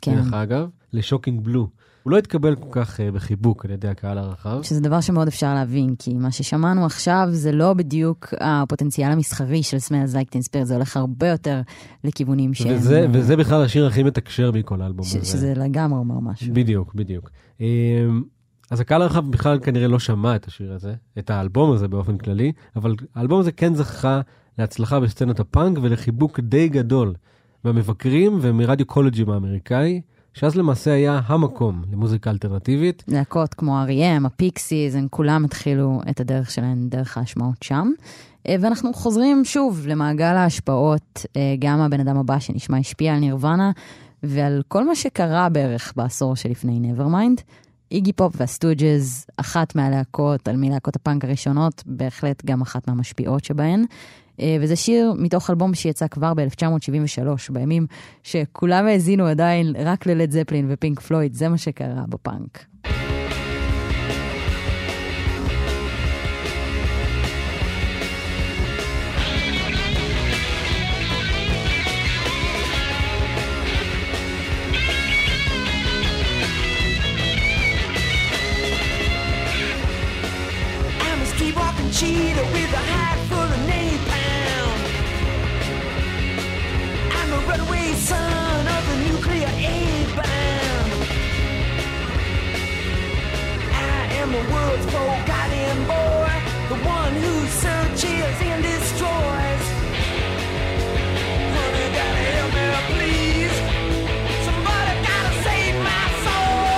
כן. 0.02 0.16
דרך 0.16 0.34
אגב, 0.34 0.68
לשוקינג 0.94 1.44
בלו. 1.44 1.68
הוא 2.04 2.12
לא 2.12 2.18
התקבל 2.18 2.56
כל 2.56 2.68
כך 2.72 3.00
אה, 3.00 3.12
בחיבוק 3.12 3.66
על 3.66 3.72
ידי 3.72 3.88
הקהל 3.88 4.18
הרחב. 4.18 4.60
שזה 4.64 4.82
דבר 4.82 5.02
שמאוד 5.02 5.28
אפשר 5.28 5.54
להבין, 5.54 5.96
כי 6.00 6.14
מה 6.14 6.32
ששמענו 6.32 6.86
עכשיו 6.86 7.28
זה 7.32 7.52
לא 7.52 7.74
בדיוק 7.74 8.34
הפוטנציאל 8.40 9.12
המסחרי 9.12 9.64
של 9.64 9.80
סמל 9.80 10.06
זייקטין 10.06 10.42
ספירט, 10.42 10.68
זה 10.68 10.74
הולך 10.76 10.98
הרבה 10.98 11.28
יותר 11.28 11.62
לכיוונים 12.04 12.54
שהם... 12.54 12.76
וזה, 12.76 13.02
אה, 13.02 13.06
וזה 13.14 13.36
בכלל 13.36 13.62
השיר 13.64 13.88
הכי 13.88 14.04
מתקשר 14.04 14.52
מכל 14.52 14.82
האלבום 14.82 15.06
ש- 15.06 15.16
הזה. 15.16 15.26
שזה 15.26 15.54
לגמרי 15.56 16.00
אומר 16.00 16.20
משהו. 16.20 16.54
בדיוק, 16.54 16.96
בדיוק. 16.96 17.30
אמ, 17.60 17.66
אז 18.72 18.80
הקהל 18.80 19.02
הרחב 19.02 19.32
בכלל 19.32 19.60
כנראה 19.60 19.88
לא 19.88 20.00
שמע 20.00 20.36
את 20.36 20.46
השיר 20.48 20.74
הזה, 20.74 20.94
את 21.20 21.30
האלבום 21.30 21.72
הזה 21.72 21.88
באופן 21.88 22.18
כללי, 22.18 22.52
אבל 22.76 22.96
האלבום 23.16 23.40
הזה 23.40 23.52
כן 23.52 23.76
זכה 23.76 24.22
להצלחה 24.60 25.00
בסצנת 25.00 25.40
הפאנק 25.40 25.78
ולחיבוק 25.82 26.40
די 26.40 26.68
גדול 26.68 27.14
מהמבקרים 27.64 28.38
ומרדיו 28.42 28.86
קולג'ים 28.86 29.30
האמריקאי, 29.30 30.02
שאז 30.34 30.56
למעשה 30.56 30.94
היה 30.94 31.22
המקום 31.26 31.84
למוזיקה 31.92 32.30
אלטרנטיבית. 32.30 33.04
להקות 33.08 33.54
כמו 33.54 33.84
R.E.M, 33.88 34.26
הפיקסיז, 34.26 34.96
הם 34.96 35.08
כולם 35.10 35.46
התחילו 35.46 36.02
את 36.10 36.20
הדרך 36.20 36.52
שלהם 36.52 36.88
דרך 36.90 37.18
ההשמעות 37.18 37.64
שם. 37.64 37.92
אה, 38.48 38.56
ואנחנו 38.62 38.94
חוזרים 38.94 39.46
שוב 39.46 39.88
למעגל 39.88 40.36
ההשפעות, 40.36 41.26
אה, 41.38 41.56
גם 41.60 41.80
הבן 41.80 42.00
אדם 42.00 42.18
הבא 42.18 42.40
שנשמע 42.40 42.78
השפיע 42.78 43.14
על 43.14 43.20
נירוונה, 43.20 43.72
ועל 44.24 44.62
כל 44.68 44.88
מה 44.88 44.96
שקרה 44.96 45.50
בערך 45.50 45.94
בעשור 45.96 46.36
שלפני 46.36 46.80
Nevermind. 46.92 47.42
איגי 47.92 48.14
פופ 48.14 48.34
והסטוג'ז, 48.38 49.26
אחת 49.38 49.76
מהלהקות, 49.76 50.48
על 50.48 50.58
מלהקות 50.58 50.96
הפאנק 50.96 51.26
הראשונות, 51.26 51.84
בהחלט 51.86 52.46
גם 52.46 52.62
אחת 52.62 52.88
מהמשפיעות 52.88 53.44
שבהן. 53.44 53.86
אה, 54.40 54.58
וזה 54.62 54.76
שיר 54.76 55.14
מתוך 55.18 55.50
אלבום 55.50 55.74
שיצא 55.74 56.08
כבר 56.08 56.34
ב-1973, 56.34 57.28
בימים 57.50 57.86
שכולם 58.24 58.86
האזינו 58.88 59.26
עדיין 59.26 59.74
רק 59.80 60.06
ללד 60.06 60.32
זפלין 60.32 60.66
ופינק 60.70 61.00
פלויד, 61.00 61.34
זה 61.34 61.50
מה 61.50 61.58
שקרה 61.58 62.04
בפאנק. 62.10 62.66
cheetah. 81.94 82.63
the 94.34 94.40
world's 94.52 94.86
forgotten 94.86 95.78
boy, 95.86 96.34
the 96.70 96.80
one 96.90 97.14
who 97.24 97.34
searches 97.64 98.36
and 98.50 98.64
destroys. 98.64 99.66
Honey, 101.56 101.88
gotta 101.98 102.24
help 102.34 102.52
me, 102.58 102.66
please. 102.90 103.56
Somebody 104.48 104.94
gotta 105.06 105.34
save 105.46 105.78
my 105.90 106.06
soul. 106.26 106.78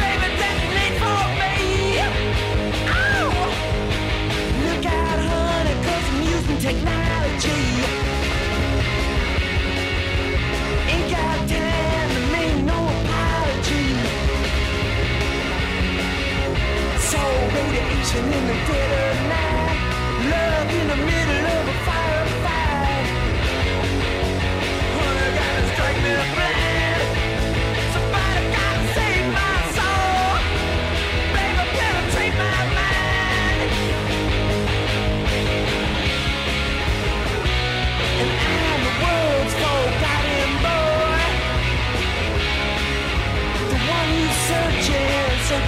Baby, 0.00 0.28
detonate 0.40 0.96
for 1.02 1.22
me. 1.40 1.54
Oh! 2.96 3.28
Look 4.64 4.86
out, 4.86 5.18
honey, 5.28 5.74
i 5.84 6.00
I'm 6.08 6.18
using 6.34 6.58
technology. 6.68 8.07
cold 17.28 17.52
radiation 17.52 18.24
in 18.38 18.44
the 18.50 18.58
dead 18.68 18.90
of 19.04 19.16
night. 19.34 19.80
Love 20.32 20.70
in 20.78 20.86
the 20.92 20.98
middle 21.08 21.47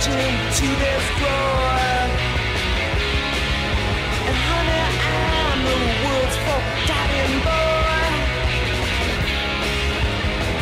marching 0.00 0.36
to 0.56 0.66
destroy. 0.80 1.80
And 4.28 4.36
honey, 4.48 4.84
I'm 5.04 5.60
the 5.64 5.76
world's 6.04 6.36
forgotten 6.46 7.32
boy. 7.44 8.08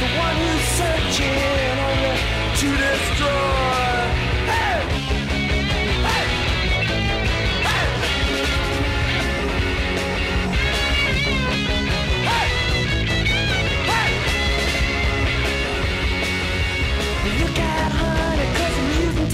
The 0.00 0.08
one 0.18 0.36
who's 0.42 0.66
searching 0.78 1.78
only 1.86 2.14
to 2.56 2.68
destroy. 2.82 3.57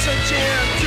such 0.00 0.32
ends. 0.32 0.79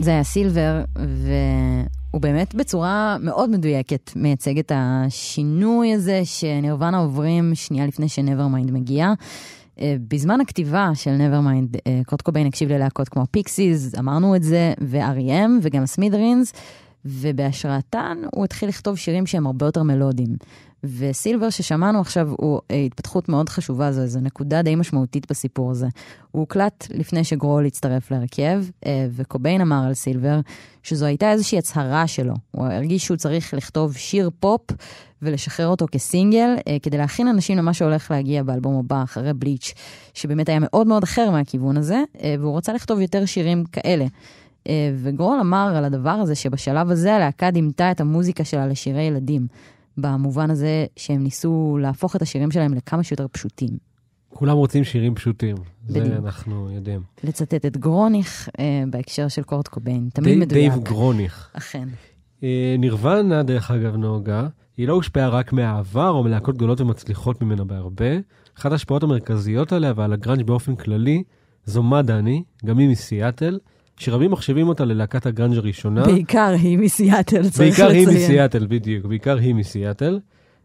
זה 0.00 0.10
היה 0.10 0.24
Sliver, 0.24 0.82
והוא 0.96 2.20
באמת 2.20 2.54
בצורה 2.54 3.16
מאוד 3.20 3.50
מדויקת 3.50 4.10
מייצג 4.16 4.58
את 4.58 4.72
השינוי 4.74 5.94
הזה 5.94 6.20
שנירוונה 6.24 6.98
עוברים 6.98 7.54
שנייה 7.54 7.86
לפני 7.86 8.08
ש 8.08 8.19
Nevermind 8.19 8.70
מגיע. 8.70 9.12
אה, 9.80 9.96
בזמן 10.08 10.40
הכתיבה 10.40 10.90
של 10.94 11.10
Nevermind, 11.10 11.76
קורט 12.06 12.22
קוביין 12.22 12.46
הקשיב 12.46 12.72
ללהקות 12.72 13.08
כמו 13.08 13.24
פיקסיס, 13.30 13.94
אמרנו 13.98 14.36
את 14.36 14.42
זה, 14.42 14.72
ו-R.E.M. 14.80 15.50
וגם 15.62 15.86
סמית'רינס, 15.86 16.52
ובהשראתן 17.04 18.18
הוא 18.34 18.44
התחיל 18.44 18.68
לכתוב 18.68 18.96
שירים 18.96 19.26
שהם 19.26 19.46
הרבה 19.46 19.66
יותר 19.66 19.82
מלודיים. 19.82 20.36
ו 20.84 20.93
Sliver 20.93 21.50
ששמענו 21.50 22.00
עכשיו 22.00 22.28
הוא 22.30 22.60
אה, 22.70 22.76
התפתחות 22.76 23.28
מאוד 23.28 23.48
חשובה, 23.48 23.92
זו 23.92 24.02
איזו 24.02 24.20
נקודה 24.20 24.62
די 24.62 24.74
משמעותית 24.74 25.30
בסיפור 25.30 25.70
הזה. 25.70 25.86
הוא 26.30 26.40
הוקלט 26.40 26.86
לפני 26.90 27.24
שגרול 27.24 27.66
הצטרף 27.66 28.10
להרכב, 28.10 28.64
אה, 28.86 29.06
וקוביין 29.10 29.60
אמר 29.60 29.84
על 29.86 29.94
סילבר 29.94 30.40
שזו 30.82 31.06
הייתה 31.06 31.32
איזושהי 31.32 31.58
הצהרה 31.58 32.06
שלו. 32.06 32.34
הוא 32.50 32.66
הרגיש 32.66 33.04
שהוא 33.04 33.16
צריך 33.16 33.54
לכתוב 33.54 33.96
שיר 33.96 34.30
פופ 34.40 34.60
ולשחרר 35.22 35.68
אותו 35.68 35.86
כסינגל, 35.92 36.54
אה, 36.68 36.76
כדי 36.82 36.98
להכין 36.98 37.28
אנשים 37.28 37.58
למה 37.58 37.74
שהולך 37.74 38.10
להגיע 38.10 38.42
באלבום 38.42 38.78
הבא, 38.78 39.02
אחרי 39.02 39.34
בליץ', 39.34 39.74
שבאמת 40.14 40.48
היה 40.48 40.58
מאוד 40.60 40.86
מאוד 40.86 41.02
אחר 41.02 41.30
מהכיוון 41.30 41.76
הזה, 41.76 42.02
והוא 42.40 42.56
רצה 42.56 42.72
לכתוב 42.72 43.00
יותר 43.00 43.24
שירים 43.24 43.64
כאלה. 43.64 44.06
אה, 44.68 44.92
וגרול 44.96 45.38
אמר 45.40 45.72
על 45.76 45.84
הדבר 45.84 46.10
הזה 46.10 46.34
שבשלב 46.34 46.90
הזה 46.90 47.14
הלהקה 47.16 47.50
דימתה 47.50 47.90
את 47.90 48.00
המוזיקה 48.00 48.44
שלה 48.44 48.66
לשירי 48.66 49.02
ילדים. 49.02 49.46
במובן 49.96 50.50
הזה 50.50 50.86
שהם 50.96 51.22
ניסו 51.22 51.78
להפוך 51.80 52.16
את 52.16 52.22
השירים 52.22 52.50
שלהם 52.50 52.74
לכמה 52.74 53.02
שיותר 53.02 53.26
פשוטים. 53.32 53.68
כולם 54.34 54.56
רוצים 54.56 54.84
שירים 54.84 55.14
פשוטים, 55.14 55.56
זה 55.88 56.00
בדיוק. 56.00 56.16
אנחנו 56.24 56.70
יודעים. 56.70 57.00
לצטט 57.24 57.66
את 57.66 57.76
גרוניך 57.76 58.48
אה, 58.58 58.64
בהקשר 58.90 59.28
של 59.28 59.42
קורט 59.42 59.68
קוביין, 59.68 60.08
תמיד 60.14 60.28
די- 60.28 60.36
מדויק. 60.40 60.72
דייב 60.72 60.84
גרוניך. 60.84 61.50
אכן. 61.52 61.88
אה, 62.42 62.76
נירוונה, 62.78 63.42
דרך 63.42 63.70
אגב, 63.70 63.96
נוגה, 63.96 64.48
היא 64.76 64.88
לא 64.88 64.92
הושפעה 64.92 65.28
רק 65.28 65.52
מהעבר 65.52 66.10
או 66.10 66.24
מלהקות 66.24 66.56
גדולות 66.56 66.80
ומצליחות 66.80 67.42
ממנה 67.42 67.64
בהרבה. 67.64 68.06
אחת 68.58 68.72
ההשפעות 68.72 69.02
המרכזיות 69.02 69.72
עליה 69.72 69.92
ועל 69.96 70.12
הגראנג' 70.12 70.42
באופן 70.46 70.76
כללי, 70.76 71.22
זו 71.64 71.82
Mudhoney, 71.82 72.42
גם 72.64 72.78
היא 72.78 72.88
מסיאטל, 72.88 73.58
שרבים 73.96 74.30
מחשיבים 74.30 74.68
אותה 74.68 74.84
ללהקת 74.84 75.26
הגראנג' 75.26 75.56
הראשונה. 75.56 76.04
בעיקר 76.04 76.54
היא 76.62 76.78
מסיאטל, 76.78 77.42
צריך 77.42 77.58
בעיקר 77.58 77.88
היא 77.88 78.06
לציין. 78.06 78.24
מסיאטל, 78.24 78.66
בדיוק, 78.66 79.06
בעיקר 79.06 79.38
היא 79.38 79.54
מסיאטל, 79.54 80.20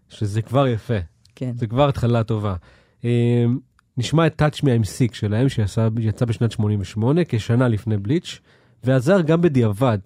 שזה 0.09 0.41
כבר 0.41 0.67
יפה, 0.67 0.97
כן. 1.35 1.51
זה 1.55 1.67
כבר 1.67 1.89
התחלה 1.89 2.23
טובה. 2.23 2.55
אה, 3.05 3.45
נשמע 3.97 4.27
את 4.27 4.41
Touch 4.41 4.57
Me 4.57 4.65
I'm 4.65 4.83
Sick 4.83 5.13
שלהם, 5.15 5.49
שיצא 5.49 6.25
בשנת 6.25 6.51
88, 6.51 7.21
כשנה 7.27 7.67
לפני 7.67 7.97
Bleach, 7.97 8.39
ועזר 8.83 9.21
גם 9.21 9.41
בדיעבד 9.41 9.99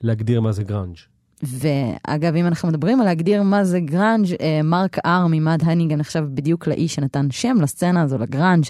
להגדיר 0.00 0.40
מה 0.40 0.52
זה 0.52 0.64
גראנג'. 0.64 0.96
ואגב, 1.42 2.34
אם 2.34 2.46
אנחנו 2.46 2.68
מדברים 2.68 3.00
על 3.00 3.06
להגדיר 3.06 3.42
מה 3.42 3.64
זה 3.64 3.80
גראנג', 3.80 4.26
אה, 4.40 4.60
מארק 4.64 4.98
ארם 5.06 5.26
מ 5.30 5.33
Mudhoney 5.33 5.58
גם 5.62 5.98
נחשב 5.98 6.24
בדיוק 6.34 6.66
לאיש 6.66 6.94
שנתן 6.94 7.26
שם 7.30 7.56
לסצנה 7.60 8.02
הזו, 8.02 8.18
לגראנג'. 8.18 8.64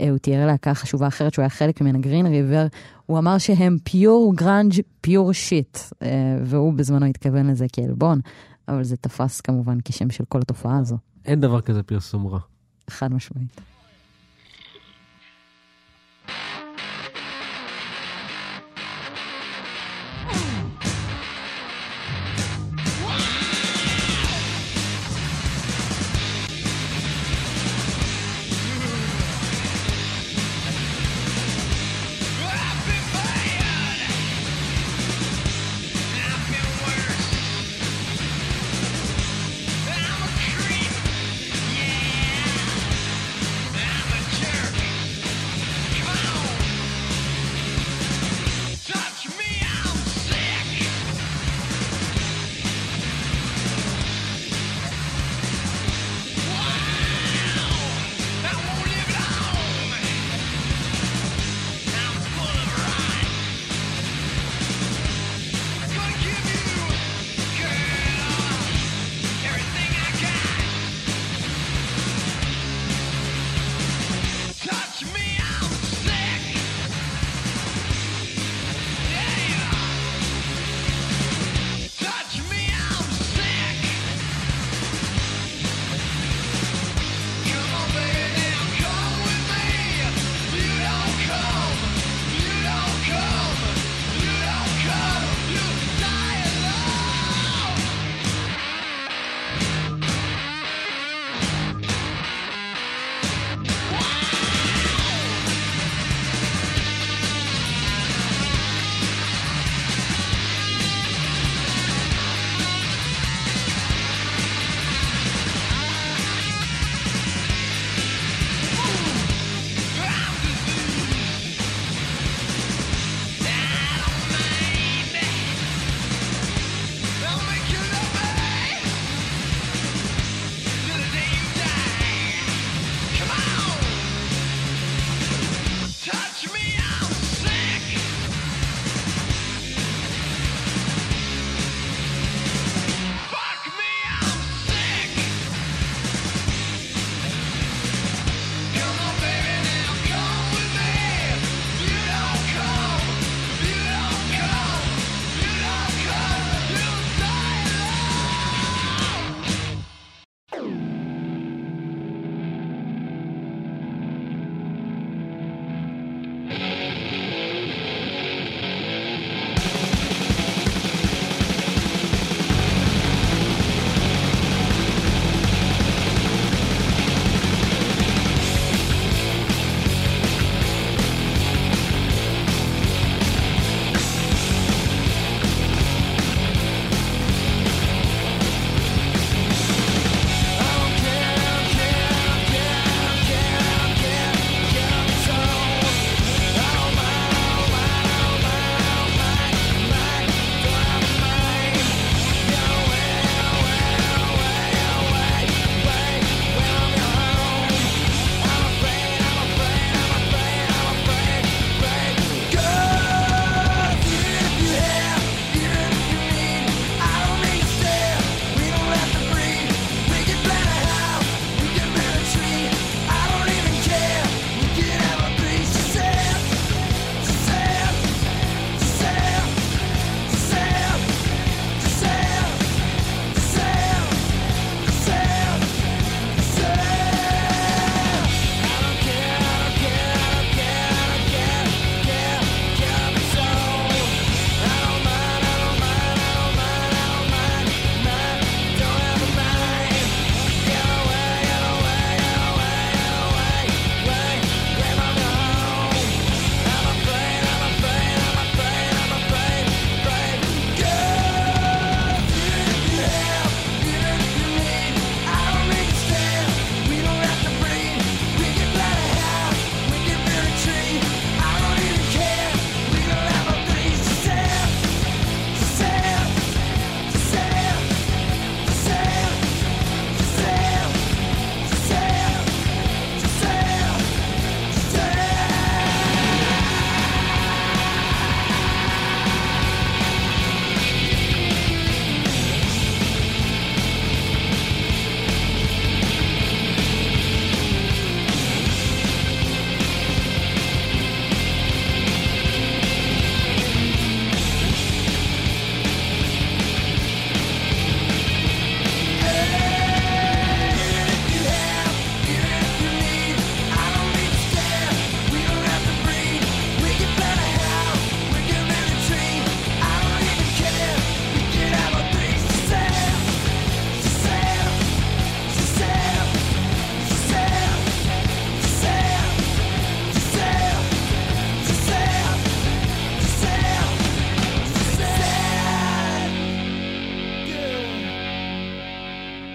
אה, 0.00 0.10
הוא 0.10 0.18
תיאר 0.18 0.46
להקה 0.46 0.74
חשובה 0.74 1.06
אחרת 1.06 1.34
שהוא 1.34 1.42
היה 1.42 1.50
חלק 1.50 1.80
ממנה, 1.80 1.98
גרין 1.98 2.26
ריבר. 2.26 2.66
הוא 3.06 3.18
אמר 3.18 3.38
שהם 3.38 3.76
pure 3.84 4.36
grunge 4.36 4.72
pure 5.00 5.32
shit, 5.32 5.78
והוא 6.44 6.72
בזמנו 6.72 7.06
התכוון 7.06 7.50
לזה 7.50 7.66
כעלבון, 7.72 8.20
אבל 8.68 8.84
זה 8.84 8.96
תפס 8.96 9.40
כמובן 9.40 9.78
כשם 9.84 10.10
של 10.10 10.24
כל 10.28 10.38
התופעה 10.38 10.78
הזו, 10.78 10.96
אין 11.24 11.40
דבר 11.40 11.60
כזה 11.60 11.82
פרסום 11.82 12.26
רע. 12.26 12.38
חד 12.90 13.14
משמעית. 13.14 13.69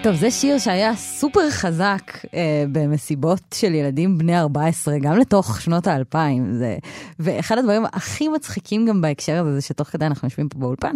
טוב, 0.06 0.14
זה 0.14 0.30
שיר 0.30 0.58
שהיה 0.58 0.96
סופר 0.96 1.50
חזק 1.50 2.12
אה, 2.34 2.64
במסיבות 2.72 3.40
של 3.54 3.74
ילדים 3.74 4.18
בני 4.18 4.38
14, 4.38 4.98
גם 4.98 5.18
לתוך 5.18 5.60
שנות 5.60 5.86
האלפיים. 5.86 6.52
זה... 6.52 6.76
ואחד 7.26 7.58
הדברים 7.58 7.84
הכי 7.92 8.28
מצחיקים 8.28 8.86
גם 8.86 9.00
בהקשר 9.00 9.40
הזה, 9.40 9.54
זה 9.54 9.60
שתוך 9.60 9.88
כדי 9.88 10.06
אנחנו 10.06 10.26
יושבים 10.26 10.48
פה 10.48 10.58
באולפן, 10.58 10.94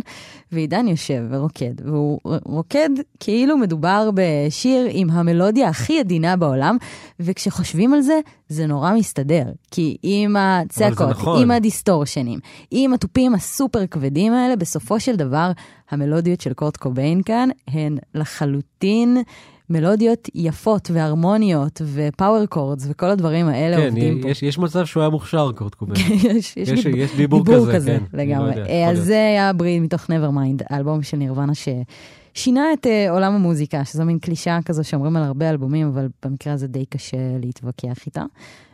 ועידן 0.53 0.89
יושב 0.89 1.22
ורוקד, 1.31 1.74
והוא 1.85 2.20
רוקד 2.45 2.91
כאילו 3.20 3.57
מדובר 3.57 4.11
בשיר 4.14 4.87
עם 4.91 5.11
המלודיה 5.11 5.68
הכי 5.68 6.01
עדינה 6.01 6.37
בעולם, 6.37 6.76
וכשחושבים 7.20 7.95
על 7.95 8.01
זה, 8.01 8.20
זה 8.49 8.66
נורא 8.66 8.93
מסתדר. 8.93 9.45
כי 9.70 9.97
עם 10.03 10.37
הצעקות, 10.37 11.09
נכון. 11.09 11.43
עם 11.43 11.51
הדיסטורשנים, 11.51 12.39
עם 12.70 12.93
התופים 12.93 13.35
הסופר 13.35 13.87
כבדים 13.87 14.33
האלה, 14.33 14.57
בסופו 14.57 15.01
של 15.01 15.16
דבר, 15.16 15.51
המלודיות 15.91 16.41
של 16.41 16.53
קורט 16.53 16.76
קוביין 16.76 17.22
כאן 17.22 17.49
הן 17.68 17.99
לחלוטין 18.14 19.22
מלודיות 19.70 20.28
יפות 20.34 20.90
והרמוניות 20.94 21.82
ופאוור 21.94 22.46
קורדס 22.46 22.86
וכל 22.90 23.06
הדברים 23.06 23.48
האלה 23.48 23.76
כן, 23.76 23.86
עובדים 23.86 24.22
פה. 24.22 24.28
יש, 24.30 24.42
יש 24.42 24.58
מצב 24.58 24.86
שהוא 24.86 25.00
היה 25.00 25.10
מוכשר, 25.10 25.50
קורט 25.52 25.74
קוביין. 25.74 26.06
יש, 26.36 26.56
יש, 26.56 26.68
יש- 26.68 26.86
יש 26.86 27.16
דיבור 27.16 27.44
כזה, 27.46 27.72
כזה, 27.74 27.90
כן, 27.98 28.18
אני 28.18 28.26
לגמרי. 28.26 28.50
לא 28.50 28.60
יודע, 28.60 28.70
אה, 28.70 28.90
אז. 28.90 28.98
זה 29.04 29.14
היה 29.14 29.52
בריד 29.52 29.82
מתוך 29.82 30.04
Nevermind, 30.10 30.62
האלבום 30.70 31.02
של 31.02 31.16
נירוונה 31.16 31.52
ששינה 32.35 32.72
את 32.72 32.87
אה, 32.87 33.11
עולם 33.11 33.35
המוזיקה, 33.35 33.85
שזו 33.85 34.05
מין 34.05 34.18
קלישאה 34.18 34.59
כזו 34.64 34.85
שאומרים 34.85 35.16
על 35.16 35.22
הרבה 35.22 35.51
אלבומים, 35.51 35.89
אבל 35.89 36.09
במקרה 36.24 36.53
הזה 36.53 36.66
די 36.66 36.87
קשה 36.87 37.39
להתווכח 37.43 38.07
איתה. 38.07 38.24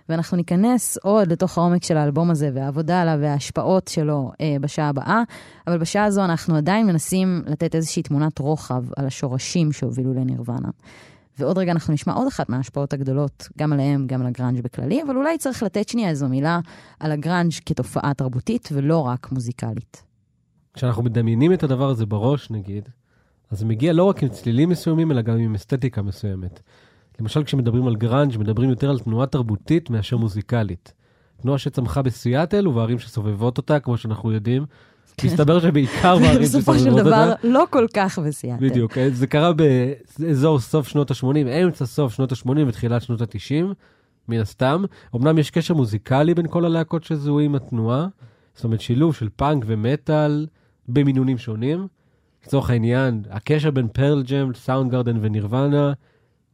ואנחנו 0.09 0.37
ניכנס 0.37 0.99
עוד 1.03 1.33
לתוך 1.33 1.59
העומק 1.59 1.85
של 1.85 1.97
האלבום 1.97 2.31
הזה 2.31 2.51
והעבודה 2.55 3.03
עליו 3.03 3.19
וההשפעות 3.21 3.89
שלו 3.89 4.33
אה, 4.41 4.57
בשעה 4.61 4.89
הבאה, 4.89 5.23
אבל 5.67 5.79
בשעה 5.79 6.05
הזו 6.05 6.25
אנחנו 6.25 6.57
עדיין 6.57 6.87
מנסים 6.87 7.43
לתת 7.47 7.75
איזושהי 7.75 8.03
תמונת 8.03 8.39
רוחב 8.39 8.85
על 8.97 9.07
השורשים 9.07 9.73
שהובילו 9.73 10.15
לנירוונה. 10.15 10.69
ועוד 11.39 11.59
רגע 11.59 11.73
אנחנו 11.73 11.95
נשמע 11.95 12.13
עוד 12.13 12.27
אחת 12.27 12.49
מההשפעות 12.49 12.93
הגדולות, 12.93 13.49
גם 13.59 13.73
עליהם, 13.73 14.07
גם 14.07 14.21
על 14.21 14.27
הגראנג' 14.27 14.61
בכללי, 14.61 15.03
אבל 15.03 15.17
אולי 15.17 15.39
צריך 15.39 15.63
לתת 15.63 15.89
שנייה 15.89 16.11
איזו 16.11 16.29
מילה 16.29 16.61
על 17.01 17.13
הגראנג' 17.13 17.53
כתופעה 17.67 18.15
תרבותית 18.15 18.69
ולא 18.73 18.99
רק 18.99 19.33
מוזיקלית. 19.33 20.03
כשאנחנו 20.75 21.03
מדמיינים 21.03 21.53
את 21.53 21.63
הדבר 21.63 21.89
הזה 21.89 22.07
בראש, 22.07 22.51
נגיד, 22.51 22.89
אז 23.51 23.59
זה 23.59 23.67
מגיע 23.67 23.93
לא 23.93 24.05
רק 24.05 24.23
עם 24.23 24.29
צלילים 24.29 24.69
מסוימים, 24.69 25.13
אלא 25.13 25.23
גם 25.23 25.39
עם 25.39 25.55
אסתטיקה 25.55 26.03
מסוימת. 26.03 26.61
למשל, 27.21 27.45
כשמדברים 27.45 27.87
על 27.87 27.97
גראנג', 27.97 28.39
מדברים 28.39 28.71
יותר 28.71 28.91
על 28.91 28.99
תנועה 28.99 29.27
תרבותית 29.27 29.91
מאשר 29.91 30.17
מוזיקלית. 30.17 30.93
תנועה 31.43 31.59
שצמחה 31.59 32.03
בסיאטל 32.03 32.69
ובערים 32.69 32.99
שסובבות 32.99 33.59
אותה, 33.59 33.81
כמו 33.81 33.97
שאנחנו 33.97 34.33
יודעים. 34.33 34.67
מסתבר 35.25 35.61
שבעיקר 35.61 36.19
בערים 36.19 36.39
כן. 36.39 36.43
בסופו 36.43 36.73
של 36.73 36.79
שסובבות 36.79 37.07
דבר, 37.07 37.31
אותה. 37.33 37.49
לא 37.49 37.65
כל 37.71 37.87
כך 37.95 38.19
בסיאטל. 38.19 38.69
בדיוק, 38.69 38.99
אה, 38.99 39.11
זה 39.11 39.27
קרה 39.27 39.53
באזור 40.19 40.61
סוף 40.61 40.89
שנות 40.89 41.11
ה-80, 41.11 41.65
אמצע 41.65 41.87
סוף 41.87 42.15
שנות 42.15 42.33
ה-80 42.33 42.51
ותחילת 42.67 43.03
שנות 43.03 43.21
ה-90, 43.21 43.65
מן 44.29 44.41
הסתם. 44.41 44.85
אמנם 45.17 45.39
יש 45.39 45.51
קשר 45.51 45.75
מוזיקלי 45.75 46.35
בין 46.35 46.47
כל 46.49 46.65
הלהקות 46.65 47.05
שזוהי 47.05 47.47
עם 47.47 47.55
התנועה, 47.55 48.07
זאת 48.55 48.65
אומרת 48.65 48.81
שילוב 48.81 49.15
של 49.15 49.29
פאנק 49.37 49.65
ומטאל 49.67 50.47
במינונים 50.89 51.39
שונים. 51.39 51.87
לצורך 52.47 52.71
העניין, 52.71 53.23
הקשר 53.31 53.71
בין 53.71 53.89
פרל 53.89 54.23
ג'ם, 54.23 54.55
סאונד 54.55 54.91
גרדן 54.91 55.17
ונירוונה 55.21 55.93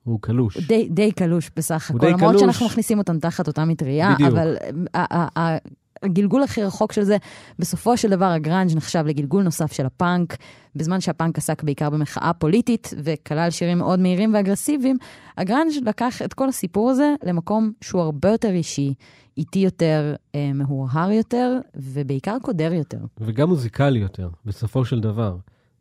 הוא 0.04 0.18
קלוש. 0.20 0.54
הוא 0.56 0.64
די, 0.68 0.88
די 0.90 1.12
קלוש 1.12 1.50
בסך 1.56 1.90
הכל, 1.90 2.06
למרות 2.06 2.30
קלוש. 2.30 2.40
שאנחנו 2.40 2.66
מכניסים 2.66 2.98
אותם 2.98 3.18
תחת 3.18 3.46
אותה 3.46 3.64
מטריה, 3.64 4.14
בדיוק. 4.14 4.30
אבל 4.30 4.56
ה- 4.94 5.18
ה- 5.18 5.40
ה- 5.40 5.56
הגלגול 6.02 6.42
הכי 6.42 6.62
רחוק 6.62 6.92
של 6.92 7.02
זה, 7.02 7.16
בסופו 7.58 7.96
של 7.96 8.10
דבר 8.10 8.24
הגראנג' 8.24 8.76
נחשב 8.76 9.04
לגלגול 9.06 9.42
נוסף 9.42 9.72
של 9.72 9.86
הפאנק, 9.86 10.36
בזמן 10.76 11.00
שהפאנק 11.00 11.38
עסק 11.38 11.62
בעיקר 11.62 11.90
במחאה 11.90 12.32
פוליטית 12.32 12.94
וכלל 12.98 13.50
שירים 13.50 13.78
מאוד 13.78 14.00
מהירים 14.00 14.34
ואגרסיביים, 14.34 14.96
הגראנג' 15.38 15.72
לקח 15.86 16.22
את 16.22 16.34
כל 16.34 16.48
הסיפור 16.48 16.90
הזה 16.90 17.14
למקום 17.24 17.72
שהוא 17.80 18.00
הרבה 18.00 18.30
יותר 18.30 18.50
אישי, 18.50 18.94
איטי 19.36 19.58
יותר, 19.58 20.14
אה, 20.34 20.50
מהורהר 20.54 21.10
יותר, 21.10 21.58
ובעיקר 21.76 22.36
קודר 22.42 22.72
יותר. 22.72 22.98
וגם 23.20 23.48
מוזיקלי 23.48 23.98
יותר, 23.98 24.28
בסופו 24.44 24.84
של 24.84 25.00
דבר. 25.00 25.36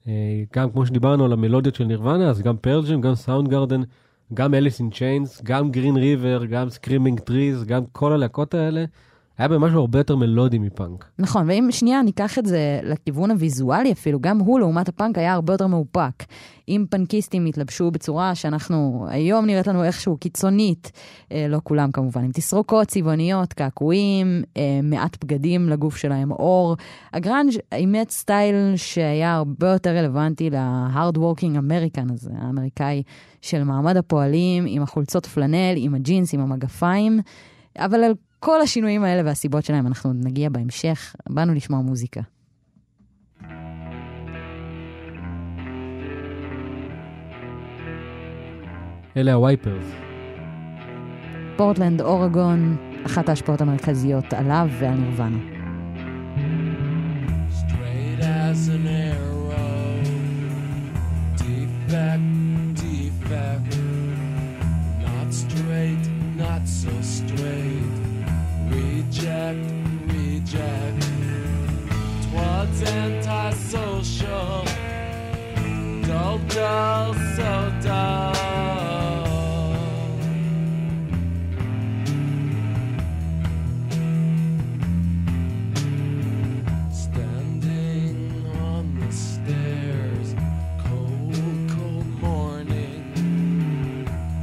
אה, 0.08 0.44
גם 0.56 0.72
כמו 0.72 0.86
שדיברנו 0.86 1.26
על 1.26 1.34
המלודיות 1.34 1.76
של 1.76 1.84
נירוונה, 1.84 2.30
אז 2.30 2.42
גם 2.42 2.58
פרל 2.58 2.84
ג'ם, 2.88 3.16
סאונד 3.16 3.50
גרדן, 3.50 3.82
גם 4.34 4.54
אליס 4.54 4.80
אין 4.80 4.90
צ'יינס, 4.90 5.42
גם 5.44 5.72
גרין 5.72 5.98
ריבר, 5.98 6.46
גם 6.46 6.70
סקרימינג 6.70 7.20
טריז, 7.20 7.64
גם 7.64 7.84
כל 7.92 8.14
הלהקות 8.14 8.54
האלה, 8.54 8.86
היה 9.42 9.48
בהם 9.48 9.62
משהו 9.62 9.80
הרבה 9.80 10.00
יותר 10.00 10.16
מלודי 10.16 10.60
מפאנק. 10.60 11.06
נכון, 11.20 11.50
ואם 11.50 11.68
שנייה 11.72 12.02
ניקח 12.02 12.40
את 12.40 12.46
זה 12.46 12.80
לכיוון 12.84 13.32
הוויזואלי 13.32 13.92
אפילו, 13.92 14.20
גם 14.20 14.40
הוא 14.40 14.60
לעומת 14.60 14.90
הפאנק 14.90 15.18
היה 15.18 15.34
הרבה 15.34 15.54
יותר 15.54 15.68
מאופק. 15.68 16.24
אם 16.70 16.86
פאנקיסטים 16.90 17.46
התלבשו 17.46 17.92
בצורה 17.92 18.36
שאנחנו, 18.36 19.06
היום 19.10 19.46
נראית 19.46 19.68
לנו 19.68 19.84
איכשהו 19.84 20.18
קיצונית, 20.18 20.92
אה, 21.32 21.46
לא 21.50 21.60
כולם 21.64 21.92
כמובן, 21.92 22.24
עם 22.24 22.32
תסרוקות 22.32 22.88
צבעוניות, 22.88 23.54
קעקועים, 23.54 24.44
אה, 24.58 24.80
מעט 24.84 25.24
בגדים 25.24 25.70
לגוף 25.70 25.98
שלהם, 25.98 26.32
עור. 26.32 26.76
הגראנג' 27.14 27.54
אימץ 27.74 28.12
סטייל 28.12 28.56
שהיה 28.76 29.36
הרבה 29.36 29.68
יותר 29.68 29.90
רלוונטי 29.90 30.50
ל 30.50 30.63
hard 30.63 31.18
working 31.18 31.58
American 31.58 32.10
הזה, 32.10 32.32
האמריקאי 32.38 33.04
של 33.42 33.64
מעמד 33.64 33.98
הפועלים, 33.98 34.64
עם 34.68 34.82
החולצות 34.82 35.26
פלנל, 35.26 35.74
עם 35.76 35.96
הג'ינס, 35.96 36.34
עם 36.34 36.40
המגפיים. 36.40 37.20
אבל 37.78 38.04
על 38.04 38.14
כל 38.44 38.62
השינויים 38.62 39.04
האלה 39.04 39.22
והסיבות 39.26 39.66
שלהם 39.66 39.88
אנחנו 39.88 40.10
עוד 40.10 40.18
נגיע 40.24 40.50
בהמשך. 40.50 41.16
באנו 41.30 41.54
לשמוע 41.54 41.82
מוזיקה. 41.82 42.22
אלה 49.18 49.34
הווייפרס. 49.34 49.86
פורטלנד, 51.58 52.02
אורגון, 52.02 52.78
אחת 53.06 53.30
ההשפעות 53.30 53.62
המרכזיות 53.62 54.34
עליו 54.34 54.68
ועל 54.80 54.98
נירוונה. 54.98 55.38
Straight 57.50 58.22
as 58.22 58.68
an 58.68 58.88
arrow. 58.88 60.04
Defect, 61.38 62.26
defect. 62.82 63.74
Not 65.06 65.30
straight, 65.34 66.06
not 66.38 66.64
so 66.82 66.94
straight. 67.02 68.01
Reject, 69.12 69.60
reject. 70.08 71.04
Twas 72.24 72.82
antisocial. 72.84 74.64
Dull, 76.08 76.40
dull, 76.48 77.14
so 77.36 77.74
dull. 77.84 78.34
Standing 86.90 88.46
on 88.62 88.86
the 88.98 89.12
stairs, 89.12 90.36
cold, 90.86 91.36
cold 91.70 92.08
morning, 92.22 93.04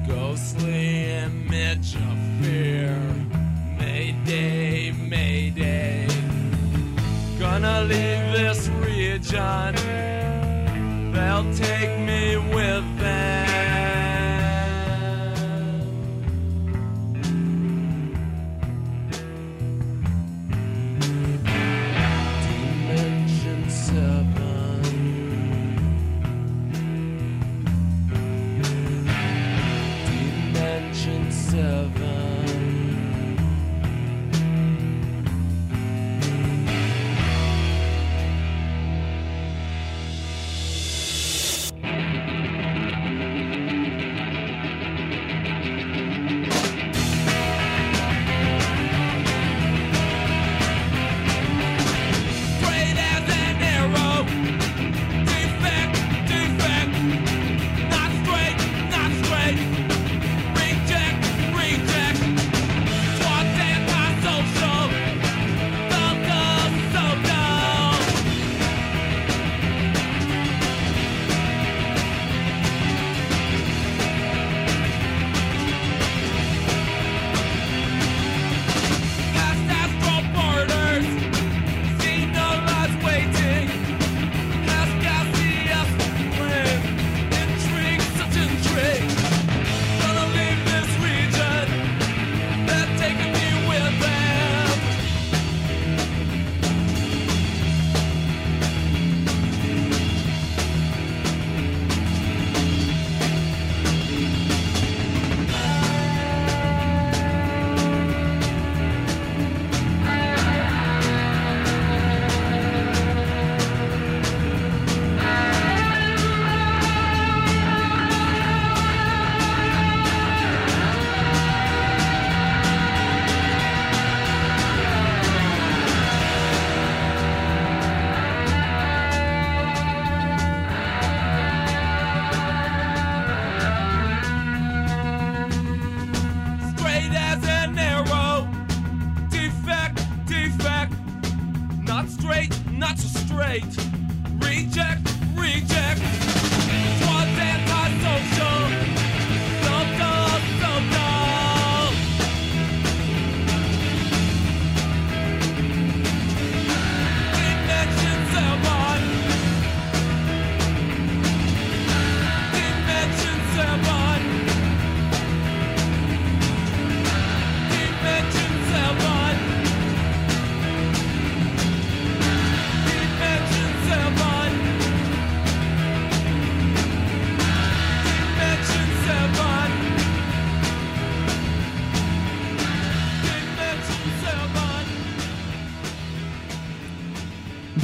ghostly 0.07 1.07
image 1.07 1.97
of 1.97 2.18
take 11.45 11.78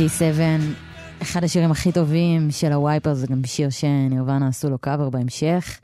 D7, 0.05 0.41
אחד 1.23 1.45
השירים 1.45 1.71
הכי 1.71 1.93
טובים 1.93 2.51
של 2.51 2.73
הווייפר, 2.73 3.15
זה 3.15 3.27
גם 3.27 3.41
שיר 3.47 3.71
שנירוונה 3.71 4.49
עשו 4.49 4.71
לו 4.71 4.79
קאבר 4.79 5.11
בהמשך. 5.11 5.81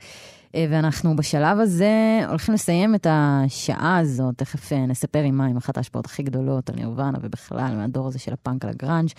אה, 0.55 0.65
ואנחנו 0.69 1.15
בשלב 1.15 1.59
הזה 1.59 2.19
הולכים 2.29 2.53
לסיים 2.53 2.95
את 2.95 3.07
השעה 3.09 3.97
הזאת, 3.97 4.37
תכף 4.37 4.73
אה, 4.73 4.85
נספר 4.85 5.19
עם 5.19 5.37
מה, 5.37 5.45
עם 5.45 5.57
אחת 5.57 5.77
ההשפעות 5.77 6.05
הכי 6.05 6.23
גדולות 6.23 6.69
על 6.69 6.75
נירוונה 6.75 7.17
ובכלל 7.21 7.75
מהדור 7.75 8.07
הזה 8.07 8.19
של 8.19 8.33
הפאנק 8.33 8.65
על 8.65 8.71
הגראנג'. 8.71 9.09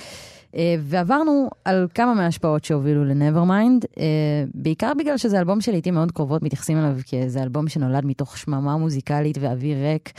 אה, 0.57 0.75
ועברנו 0.81 1.49
על 1.65 1.87
כמה 1.95 2.15
מההשפעות 2.15 2.65
שהובילו 2.65 3.05
אה, 3.99 4.45
בעיקר 4.55 4.93
בגלל 4.99 5.17
שזה 5.17 5.39
אלבום 5.39 5.61
שלעיתים 5.61 5.95
מאוד 5.95 6.13
קרובות 6.13 6.43
מתייחסים 6.43 6.79
אליו 6.79 6.97
כאיזה 7.07 7.43
אלבום 7.43 7.69
שנולד 7.69 8.07
מתוך 8.07 8.39
שממה 8.39 8.77
מוזיקלית 8.77 9.39
ואוויר 9.41 9.79
ריק. 9.79 10.13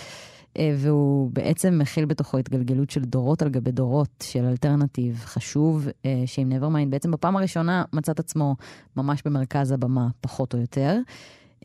אה, 0.57 0.73
והוא 0.77 1.31
בעצם 1.33 1.79
מכיל 1.79 2.05
בתוכו 2.05 2.37
התגלגלות 2.37 2.89
של 2.89 3.01
דורות 3.01 3.41
על 3.41 3.49
גבי 3.49 3.71
דורות 3.71 4.23
של 4.23 4.45
אלטרנטיב 4.45 5.21
חשוב, 5.25 5.87
אה, 6.05 6.23
שעם 6.25 6.51
Nevermind 6.51 6.89
בעצם 6.89 7.11
בפעם 7.11 7.37
הראשונה 7.37 7.83
מצא 7.93 8.11
את 8.11 8.19
עצמו 8.19 8.55
ממש 8.97 9.21
במרכז 9.25 9.71
הבמה, 9.71 10.07
פחות 10.21 10.53
או 10.53 10.59
יותר. 10.59 10.97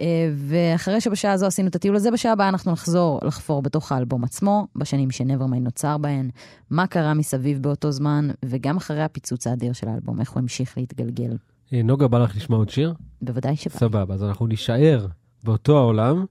אה, 0.01 0.31
ואחרי 0.35 1.01
שבשעה 1.01 1.33
הזו 1.33 1.47
עשינו 1.47 1.69
את 1.69 1.77
הטיול 1.77 1.97
הזה, 1.97 2.11
בשעה 2.11 2.33
הבאה 2.33 2.49
אנחנו 2.49 2.73
נחזור 2.73 3.21
לחפור 3.23 3.63
בתוך 3.63 3.93
האלבום 3.93 4.25
עצמו, 4.25 4.67
בשנים 4.77 5.11
ש-Nevermind 5.11 5.65
נוצר 5.65 5.99
בהן, 5.99 6.31
מה 6.71 6.87
קרה 6.87 7.15
מסביב 7.15 7.63
באותו 7.63 7.93
זמן, 7.93 8.29
וגם 8.45 8.77
אחרי 8.77 9.03
הפיצוץ 9.03 9.47
האדיר 9.47 9.73
של 9.73 9.89
האלבום, 9.89 10.21
איך 10.21 10.31
הוא 10.31 10.41
המשיך 10.41 10.79
להתגלגל. 10.79 11.37
נוגה, 11.73 12.09
בא 12.09 12.19
לך 12.19 12.37
לשמוע 12.37 12.59
עוד 12.59 12.69
שיר? 12.69 12.95
בוודאי 13.23 13.57
שבא. 13.57 13.79
סבבה, 13.79 14.15
אז 14.15 14.23
אנחנו 14.23 14.47
נישאר 14.47 15.07
באותו 15.45 15.79
העולם 15.79 16.25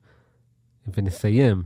ונסיים 0.98 1.64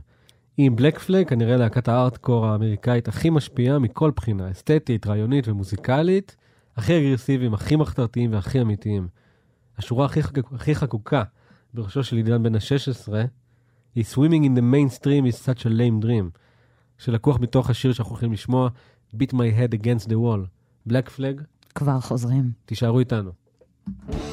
עם 0.56 0.76
בלק 0.76 0.98
פלג, 0.98 1.28
כנראה 1.28 1.56
להקת 1.56 1.88
הארטקור 1.88 2.46
האמריקאית 2.46 3.08
הכי 3.08 3.30
משפיעה 3.30 3.78
מכל 3.78 4.10
בחינה, 4.16 4.50
אסתטית, 4.50 5.06
רעיונית 5.06 5.48
ומוזיקלית, 5.48 6.36
הכי 6.76 6.98
אגרסיביים, 6.98 7.54
הכי 7.54 7.76
מחתרתיים 7.76 8.32
והכי 8.32 8.60
אמיתיים. 8.60 9.08
השורה 9.78 10.04
הכי, 10.04 10.22
חק... 10.22 10.52
הכי 10.52 10.74
חקוקה 10.74 11.22
בראשו 11.74 12.04
של 12.04 12.16
עידן 12.16 12.42
בן 12.42 12.54
ה-16 12.54 13.12
היא 13.94 14.04
Swimming 14.14 14.44
in 14.44 14.58
the 14.58 14.62
mainstream 14.74 15.32
is 15.32 15.36
such 15.46 15.64
a 15.64 15.68
lame 15.68 16.04
dream, 16.04 16.38
שלקוח 16.98 17.40
מתוך 17.40 17.70
השיר 17.70 17.92
שאנחנו 17.92 18.12
הולכים 18.12 18.32
לשמוע, 18.32 18.68
Beat 19.14 19.32
my 19.32 19.58
head 19.58 19.74
against 19.74 20.08
the 20.08 20.14
wall. 20.14 20.46
בלק 20.86 21.08
פלג, 21.08 21.42
כבר 21.74 22.00
חוזרים. 22.00 22.52
תישארו 22.66 22.98
איתנו. 22.98 23.30
Beat 23.88 24.31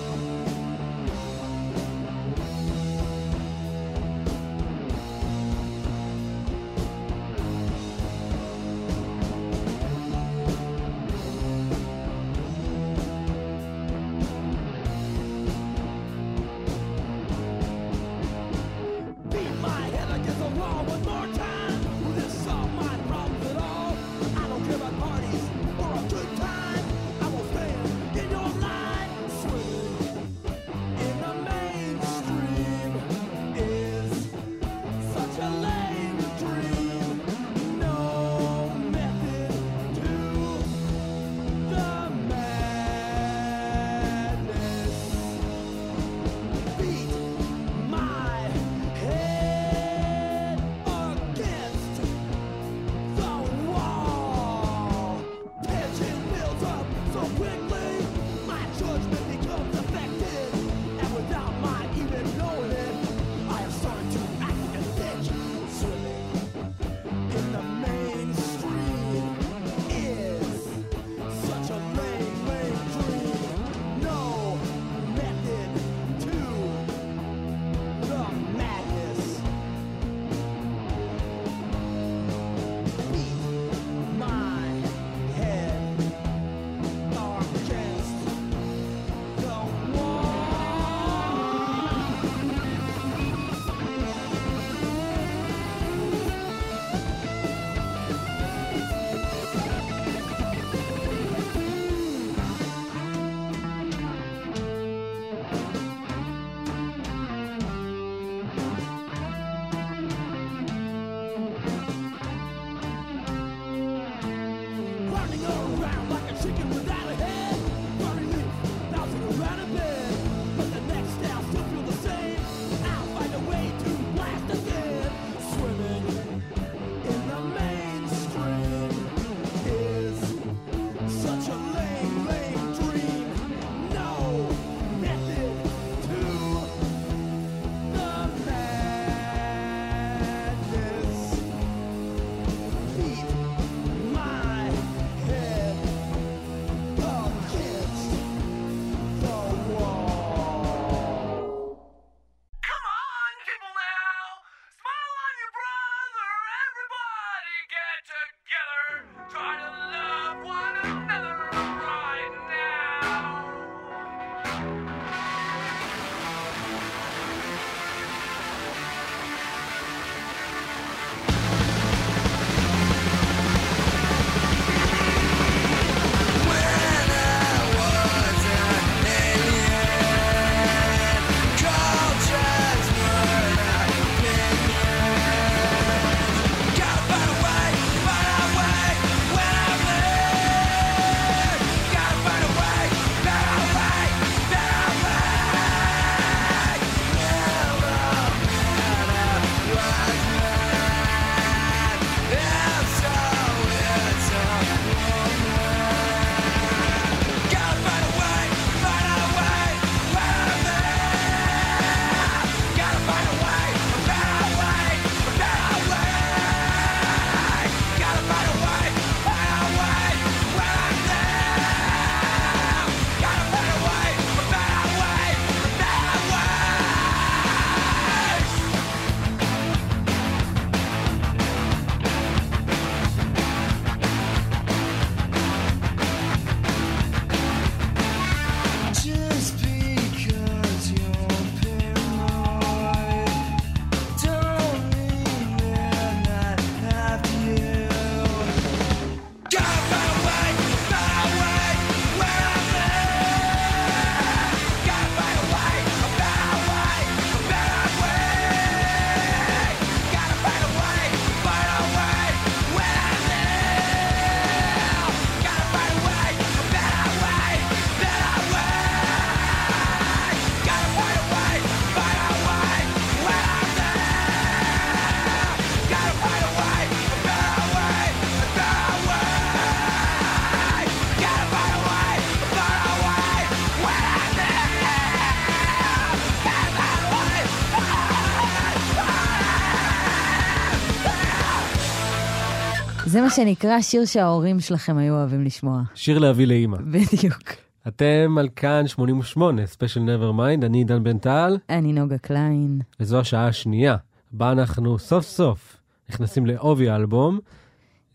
מה 293.29 293.35
שנקרא 293.35 293.81
שיר 293.81 294.05
שההורים 294.05 294.59
שלכם 294.59 294.97
היו 294.97 295.13
אוהבים 295.13 295.43
לשמוע. 295.43 295.81
שיר 295.95 296.19
להביא 296.19 296.47
לאימא. 296.47 296.77
בדיוק. 296.77 297.43
אתם 297.87 298.35
על 298.39 298.49
כאן 298.55 298.87
88, 298.87 299.65
ספיישל 299.65 299.99
Nevermind, 299.99 300.63
אני 300.63 300.77
עידן 300.77 301.03
בן 301.03 301.17
טל, 301.17 301.57
אני 301.69 301.93
נוגה 301.93 302.17
קליין. 302.17 302.81
וזו 302.99 303.19
השעה 303.19 303.47
השנייה, 303.47 303.97
בה 304.31 304.51
אנחנו 304.51 304.99
סוף 304.99 305.25
סוף 305.25 305.77
נכנסים 306.09 306.45
לעובי 306.45 306.89
האלבום. 306.89 307.39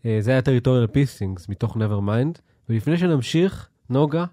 אה, 0.05 0.17
זה 0.19 0.31
היה 0.31 0.41
Territorial 0.41 0.87
Pissings 0.87 1.49
מתוך 1.49 1.77
Nevermind. 1.77 2.39
ולפני 2.69 2.97
שנמשיך, 2.97 3.69
נוגה, 3.89 4.25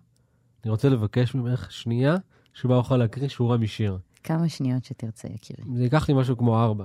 אני 0.64 0.70
רוצה 0.70 0.88
לבקש 0.88 1.34
ממך 1.34 1.72
שנייה, 1.72 2.16
שבה 2.54 2.76
אוכל 2.76 2.96
להקריא 2.96 3.28
שורה 3.28 3.56
משיר. 3.56 3.98
כמה 4.24 4.48
שניות 4.48 4.84
שתרצה, 4.84 5.28
יקירי. 5.28 5.62
זה 5.76 5.82
ייקח 5.82 6.08
לי 6.08 6.14
משהו 6.14 6.36
כמו 6.36 6.62
ארבע, 6.62 6.84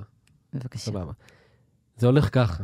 בבקשה. 0.54 0.92
סבבה. 0.92 1.12
זה 1.98 2.08
הולך 2.08 2.30
ככה. 2.32 2.64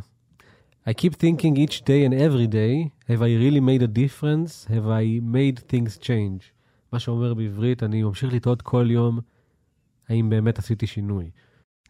I 0.85 0.91
keep 0.91 1.15
thinking 1.15 1.55
each 1.55 1.85
day 1.85 2.03
and 2.03 2.13
every 2.13 2.45
day, 2.45 2.91
have 3.07 3.21
I 3.21 3.31
really 3.43 3.61
made 3.61 3.81
a 3.81 3.87
difference? 3.87 4.65
have 4.65 4.87
I 4.87 5.21
made 5.21 5.59
things 5.59 5.97
change? 5.97 6.51
מה 6.91 6.99
שאומר 6.99 7.33
בעברית, 7.33 7.83
אני 7.83 8.03
ממשיך 8.03 8.33
לטעות 8.33 8.61
כל 8.61 8.87
יום, 8.91 9.19
האם 10.09 10.29
באמת 10.29 10.59
עשיתי 10.59 10.87
שינוי. 10.87 11.29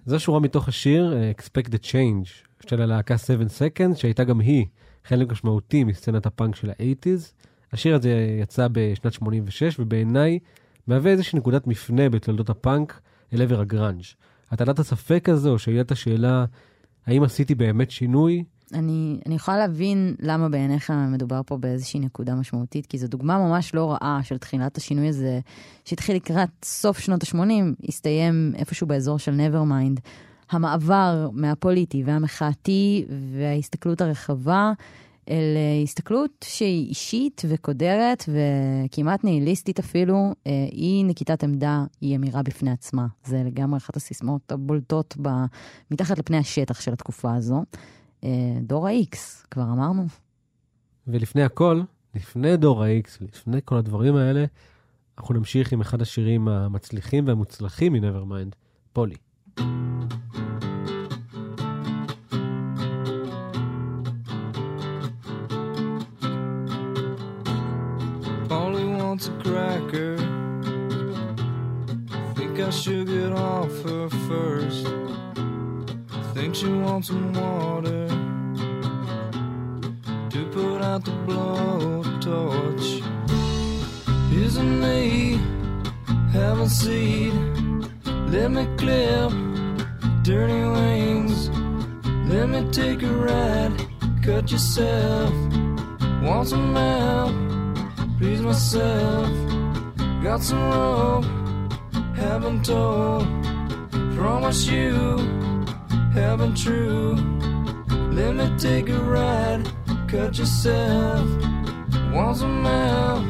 זו 0.05 0.19
שורה 0.19 0.39
מתוך 0.39 0.67
השיר 0.67 1.13
uh, 1.13 1.39
Expect 1.39 1.69
the 1.69 1.77
Change 1.91 2.47
של 2.69 2.81
הלהקה 2.81 3.17
7 3.17 3.43
Seconds, 3.43 3.95
שהייתה 3.95 4.23
גם 4.23 4.39
היא 4.39 4.65
חלק 5.05 5.31
משמעותי 5.31 5.83
מסצנת 5.83 6.25
הפאנק 6.25 6.55
של 6.55 6.69
ה-80's. 6.69 7.33
השיר 7.71 7.95
הזה 7.95 8.37
יצא 8.41 8.67
בשנת 8.71 9.13
86, 9.13 9.79
ובעיניי 9.79 10.39
מהווה 10.87 11.11
איזושהי 11.11 11.39
נקודת 11.39 11.67
מפנה 11.67 12.09
בתולדות 12.09 12.49
הפאנק 12.49 13.01
אל 13.33 13.41
עבר 13.41 13.59
הגראנג'. 13.59 14.03
הטלת 14.51 14.79
הספק 14.79 15.29
הזו, 15.29 15.59
שאלת 15.59 15.91
השאלה, 15.91 16.45
האם 17.05 17.23
עשיתי 17.23 17.55
באמת 17.55 17.91
שינוי? 17.91 18.43
אני, 18.73 19.19
אני 19.25 19.35
יכולה 19.35 19.57
להבין 19.57 20.15
למה 20.19 20.49
בעיניך 20.49 20.93
מדובר 21.09 21.41
פה 21.45 21.57
באיזושהי 21.57 21.99
נקודה 21.99 22.35
משמעותית, 22.35 22.85
כי 22.85 22.97
זו 22.97 23.07
דוגמה 23.07 23.37
ממש 23.37 23.75
לא 23.75 23.91
רעה 23.91 24.19
של 24.23 24.37
תחילת 24.37 24.77
השינוי 24.77 25.07
הזה, 25.07 25.39
שהתחיל 25.85 26.15
לקראת 26.15 26.49
סוף 26.63 26.99
שנות 26.99 27.23
ה-80, 27.23 27.87
הסתיים 27.87 28.53
איפשהו 28.55 28.87
באזור 28.87 29.19
של 29.19 29.31
Nevermind. 29.39 29.99
המעבר 30.51 31.29
מהפוליטי 31.33 32.03
והמחאתי 32.05 33.05
וההסתכלות 33.33 34.01
הרחבה 34.01 34.71
אל 35.29 35.55
אה, 35.55 35.83
הסתכלות 35.83 36.31
שהיא 36.43 36.89
אישית 36.89 37.41
וקודרת 37.49 38.23
וכמעט 38.27 39.23
ניהיליסטית 39.23 39.79
אפילו, 39.79 40.33
אה, 40.47 40.51
היא 40.71 41.05
נקיטת 41.05 41.43
עמדה, 41.43 41.83
היא 42.01 42.15
אמירה 42.15 42.43
בפני 42.43 42.71
עצמה. 42.71 43.07
זה 43.25 43.43
לגמרי 43.45 43.77
אחת 43.77 43.95
הסיסמאות 43.95 44.51
הבולטות 44.51 45.15
ב... 45.21 45.29
מתחת 45.91 46.19
לפני 46.19 46.37
השטח 46.37 46.81
של 46.81 46.93
התקופה 46.93 47.35
הזו. 47.35 47.63
אה, 48.23 48.29
דור 48.61 48.87
ה-X, 48.87 49.17
כבר 49.51 49.63
אמרנו. 49.63 50.05
ולפני 51.07 51.43
הכל, 51.43 51.81
לפני 52.15 52.57
דור 52.57 52.83
ה-X, 52.83 53.07
לפני 53.21 53.59
כל 53.65 53.77
הדברים 53.77 54.15
האלה, 54.15 54.45
אנחנו 55.17 55.35
נמשיך 55.35 55.71
עם 55.73 55.81
אחד 55.81 56.01
השירים 56.01 56.47
המצליחים 56.47 57.27
והמוצלחים 57.27 57.93
מ-Nevermind, 57.93 58.55
פולי. 58.93 59.15
Polly 68.49 68.85
wants 68.99 69.27
a 69.27 69.33
cracker. 69.43 70.15
Think 72.35 72.59
I 72.59 72.69
should 72.81 73.07
get 73.07 73.31
off 73.33 73.73
her 73.87 74.09
first. 74.27 74.87
Think 76.43 76.55
she 76.55 76.67
wants 76.67 77.07
some 77.07 77.31
water 77.31 78.05
to 80.29 80.45
put 80.51 80.81
out 80.81 81.05
the 81.05 81.11
blowtorch. 81.25 83.01
Isn't 84.29 84.81
me 84.81 85.39
having 86.33 86.67
seed? 86.67 87.33
Let 88.27 88.51
me 88.51 88.67
clip 88.75 89.31
dirty 90.23 90.63
wings. 90.75 91.47
Let 92.27 92.49
me 92.49 92.69
take 92.71 93.03
a 93.03 93.13
ride. 93.13 93.87
Cut 94.21 94.51
yourself. 94.51 95.33
Want 96.21 96.49
some 96.49 96.75
help? 96.75 97.31
please 98.19 98.41
myself. 98.41 99.31
Got 100.21 100.43
some 100.43 100.61
rope, 100.71 101.25
haven't 102.17 102.65
told. 102.65 103.25
Promise 104.17 104.67
you, 104.67 105.32
haven't 106.13 106.55
true. 106.55 107.15
Let 108.11 108.35
me 108.35 108.57
take 108.57 108.89
a 108.89 108.99
ride, 108.99 109.67
cut 110.07 110.37
yourself. 110.37 111.27
Once 112.13 112.41
a 112.41 112.47
mile, 112.47 113.25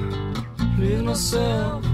please 0.75 1.01
myself. 1.01 1.92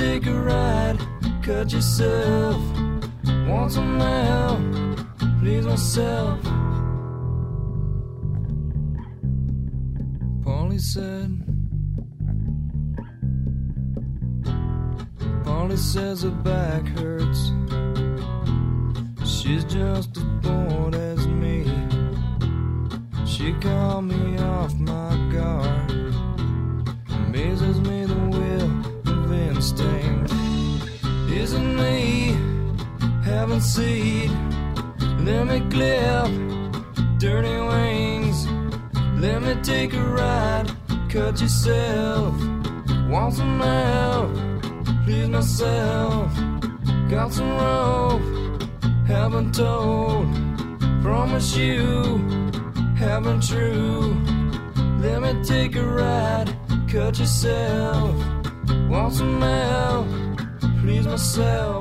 Take 0.00 0.26
a 0.26 0.32
ride, 0.32 0.98
cut 1.42 1.70
yourself. 1.70 2.58
Want 3.46 3.70
some 3.70 4.00
help, 4.00 4.62
please 5.40 5.66
myself. 5.66 6.42
Polly 10.42 10.78
said. 10.78 11.30
Polly 15.44 15.76
says 15.76 16.22
her 16.22 16.30
back 16.30 16.86
hurts. 16.96 17.52
She's 19.24 19.64
just 19.64 20.16
as 20.16 20.39
Let 33.60 35.46
me 35.46 35.60
clip 35.68 36.30
dirty 37.18 37.60
wings. 37.60 38.46
Let 39.18 39.42
me 39.42 39.54
take 39.62 39.92
a 39.92 40.02
ride. 40.02 40.70
Cut 41.10 41.40
yourself. 41.40 42.34
Want 43.08 43.34
some 43.34 43.60
help? 43.60 44.34
Please 45.04 45.28
myself. 45.28 46.32
Got 47.10 47.32
some 47.34 47.50
rope. 47.58 48.22
Haven't 49.06 49.54
told. 49.54 50.26
Promise 51.02 51.56
you 51.56 52.40
haven't 52.96 53.42
true. 53.42 54.14
Let 55.00 55.22
me 55.22 55.42
take 55.42 55.76
a 55.76 55.84
ride, 55.84 56.54
cut 56.86 57.18
yourself. 57.18 58.14
Want 58.88 59.14
some 59.14 59.40
help, 59.40 60.06
please 60.82 61.06
myself. 61.06 61.79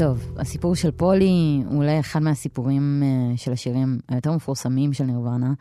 טוב, 0.00 0.32
הסיפור 0.36 0.74
של 0.74 0.90
פולי 0.90 1.62
הוא 1.66 1.76
אולי 1.76 2.00
אחד 2.00 2.22
מהסיפורים 2.22 3.02
uh, 3.02 3.38
של 3.38 3.52
השירים 3.52 3.98
היותר 4.08 4.32
מפורסמים 4.32 4.92
של 4.92 5.04
נירוונה. 5.04 5.52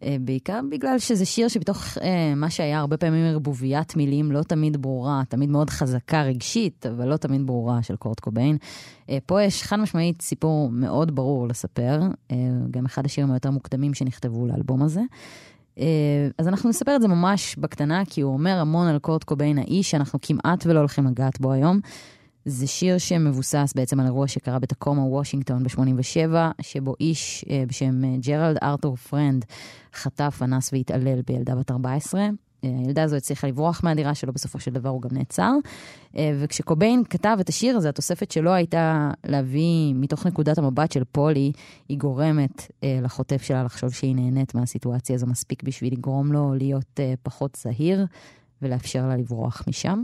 Uh, 0.00 0.04
בעיקר 0.20 0.60
בגלל 0.70 0.98
שזה 0.98 1.24
שיר 1.24 1.48
שבתוך 1.48 1.84
uh, 1.84 2.00
מה 2.36 2.50
שהיה 2.50 2.78
הרבה 2.78 2.96
פעמים 2.96 3.24
ערבוביית 3.24 3.96
מילים 3.96 4.32
לא 4.32 4.42
תמיד 4.42 4.82
ברורה, 4.82 5.22
תמיד 5.28 5.50
מאוד 5.50 5.70
חזקה 5.70 6.22
רגשית, 6.22 6.86
אבל 6.86 7.08
לא 7.08 7.16
תמיד 7.16 7.46
ברורה 7.46 7.82
של 7.82 7.96
קורט 7.96 8.20
קוביין. 8.20 8.56
Uh, 9.06 9.10
פה 9.26 9.42
יש 9.42 9.62
חד 9.62 9.76
משמעית 9.76 10.22
סיפור 10.22 10.70
מאוד 10.70 11.14
ברור 11.14 11.48
לספר, 11.48 12.00
uh, 12.02 12.34
גם 12.70 12.84
אחד 12.84 13.06
השירים 13.06 13.30
היותר 13.30 13.50
מוקדמים 13.50 13.94
שנכתבו 13.94 14.46
לאלבום 14.46 14.82
הזה. 14.82 15.02
אז 16.38 16.48
אנחנו 16.48 16.70
נספר 16.70 16.96
את 16.96 17.02
זה 17.02 17.08
ממש 17.08 17.56
בקטנה, 17.56 18.02
כי 18.04 18.20
הוא 18.20 18.32
אומר 18.32 18.58
המון 18.58 18.86
על 18.86 18.98
קורט 18.98 19.24
קוביין, 19.24 19.58
האיש 19.58 19.90
שאנחנו 19.90 20.18
כמעט 20.22 20.66
ולא 20.66 20.78
הולכים 20.78 21.06
לגעת 21.06 21.40
בו 21.40 21.52
היום. 21.52 21.80
זה 22.44 22.66
שיר 22.66 22.98
שמבוסס 22.98 23.72
בעצם 23.76 24.00
על 24.00 24.06
אירוע 24.06 24.28
שקרה 24.28 24.58
בטקומה, 24.58 25.02
וושינגטון, 25.02 25.62
ב-87, 25.62 26.34
שבו 26.62 26.94
איש 27.00 27.44
אה, 27.50 27.64
בשם 27.68 28.04
אה, 28.04 28.16
ג'רלד 28.20 28.56
ארתור 28.62 28.96
פרנד 28.96 29.44
חטף, 29.94 30.38
אנס 30.42 30.72
והתעלל 30.72 31.20
בילדה 31.26 31.54
בת 31.54 31.70
14. 31.70 32.20
אה, 32.20 32.70
הילדה 32.78 33.02
הזו 33.02 33.16
הצליחה 33.16 33.46
לברוח 33.46 33.80
מהדירה 33.84 34.14
שלו, 34.14 34.32
בסופו 34.32 34.60
של 34.60 34.70
דבר 34.70 34.88
הוא 34.88 35.02
גם 35.02 35.10
נעצר. 35.12 35.52
אה, 36.16 36.36
וכשקוביין 36.40 37.02
כתב 37.10 37.36
את 37.40 37.48
השיר 37.48 37.76
הזה, 37.76 37.88
התוספת 37.88 38.30
שלו 38.30 38.52
הייתה 38.52 39.10
להביא 39.24 39.94
מתוך 39.94 40.26
נקודת 40.26 40.58
המבט 40.58 40.92
של 40.92 41.04
פולי, 41.12 41.52
היא 41.88 41.98
גורמת 41.98 42.70
לחוטף 43.02 43.42
שלה 43.42 43.64
לחשוב 43.64 43.90
שהיא 43.92 44.16
נהנית 44.16 44.54
מהסיטואציה 44.54 45.14
הזו 45.14 45.26
מספיק 45.26 45.62
בשביל 45.62 45.92
לגרום 45.92 46.32
לו 46.32 46.54
להיות 46.54 47.00
פחות 47.22 47.58
זהיר 47.62 48.06
ולאפשר 48.62 49.06
לה 49.06 49.16
לברוח 49.16 49.62
משם. 49.68 50.02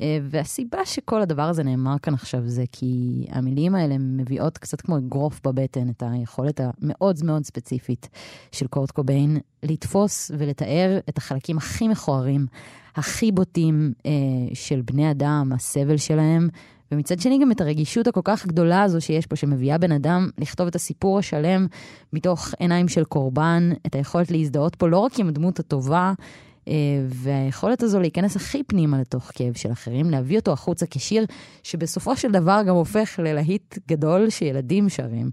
אה, 0.00 0.18
והסיבה 0.22 0.78
שכל 0.84 1.22
הדבר 1.22 1.42
הזה 1.42 1.62
נאמר 1.62 1.98
כאן 2.02 2.14
עכשיו 2.14 2.40
זה 2.46 2.64
כי 2.72 3.24
המילים 3.30 3.74
האלה 3.74 3.96
מביאות 3.98 4.58
קצת 4.58 4.80
כמו 4.80 4.98
אגרוף 4.98 5.40
בבטן 5.44 5.88
את 5.90 6.02
היכולת 6.06 6.60
המאוד 6.60 7.16
מאוד 7.24 7.44
ספציפית 7.44 8.08
של 8.52 8.66
קורט 8.66 8.90
קוביין 8.90 9.38
לתפוס 9.62 10.30
ולתאר 10.38 10.98
את 11.08 11.18
החלקים 11.18 11.56
הכי 11.56 11.88
מכוערים, 11.88 12.46
הכי 12.96 13.32
בוטים 13.32 13.92
אה, 14.06 14.10
של 14.54 14.82
בני 14.82 15.10
אדם, 15.10 15.50
הסבל 15.54 15.96
שלהם, 15.96 16.48
ומצד 16.92 17.20
שני 17.20 17.38
גם 17.42 17.52
את 17.52 17.60
הרגישות 17.60 18.06
הכל 18.06 18.20
כך 18.24 18.46
גדולה 18.46 18.82
הזו 18.82 19.00
שיש 19.00 19.26
פה, 19.26 19.36
שמביאה 19.36 19.78
בן 19.78 19.92
אדם 19.92 20.28
לכתוב 20.38 20.66
את 20.66 20.74
הסיפור 20.74 21.18
השלם 21.18 21.66
מתוך 22.12 22.48
עיניים 22.58 22.88
של 22.88 23.04
קורבן, 23.04 23.70
את 23.86 23.94
היכולת 23.94 24.30
להזדהות 24.30 24.74
פה 24.74 24.88
לא 24.88 24.98
רק 24.98 25.18
עם 25.18 25.28
הדמות 25.28 25.58
הטובה, 25.58 26.12
והיכולת 27.08 27.82
הזו 27.82 28.00
להיכנס 28.00 28.36
הכי 28.36 28.62
פנימה 28.62 29.00
לתוך 29.00 29.30
כאב 29.34 29.56
של 29.56 29.72
אחרים, 29.72 30.10
להביא 30.10 30.38
אותו 30.38 30.52
החוצה 30.52 30.86
כשיר, 30.90 31.26
שבסופו 31.62 32.16
של 32.16 32.32
דבר 32.32 32.60
גם 32.66 32.74
הופך 32.74 33.18
ללהיט 33.22 33.78
גדול 33.88 34.30
שילדים 34.30 34.88
שרים. 34.88 35.30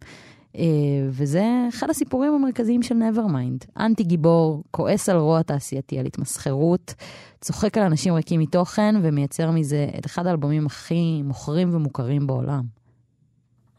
אה, 0.57 0.63
וזה 1.09 1.43
אחד 1.69 1.89
הסיפורים 1.89 2.33
המרכזיים 2.33 2.83
של 2.83 2.95
Nevermind. 2.95 3.65
אנטי 3.79 4.03
גיבור, 4.03 4.63
כועס 4.71 5.09
על 5.09 5.17
רוע 5.17 5.41
תעשייתי, 5.41 5.99
על 5.99 6.05
התמסחרות, 6.05 6.93
צוחק 7.41 7.77
על 7.77 7.83
אנשים 7.83 8.13
ריקים 8.13 8.39
מתוכן 8.39 8.95
ומייצר 9.01 9.51
מזה 9.51 9.87
את 9.97 10.05
אחד 10.05 10.27
האלבומים 10.27 10.65
הכי 10.65 11.21
מוכרים 11.23 11.75
ומוכרים 11.75 12.27
בעולם. 12.27 12.80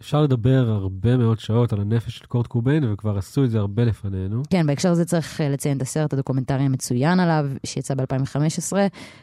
אפשר 0.02 0.22
לדבר 0.22 0.68
הרבה 0.68 1.16
מאוד 1.16 1.38
שעות 1.38 1.72
על 1.72 1.80
הנפש 1.80 2.18
של 2.18 2.26
קורט 2.26 2.46
קוביין, 2.46 2.92
וכבר 2.92 3.18
עשו 3.18 3.44
את 3.44 3.50
זה 3.50 3.58
הרבה 3.58 3.84
לפנינו. 3.84 4.42
כן, 4.50 4.66
בהקשר 4.66 4.90
הזה 4.90 5.04
צריך 5.04 5.40
אה, 5.40 5.48
לציין 5.48 5.76
את 5.76 5.82
הסרט 5.82 6.12
הדוקומנטרי 6.12 6.62
המצוין 6.62 7.20
עליו, 7.20 7.50
שיצא 7.66 7.94
ב-2015, 7.94 8.72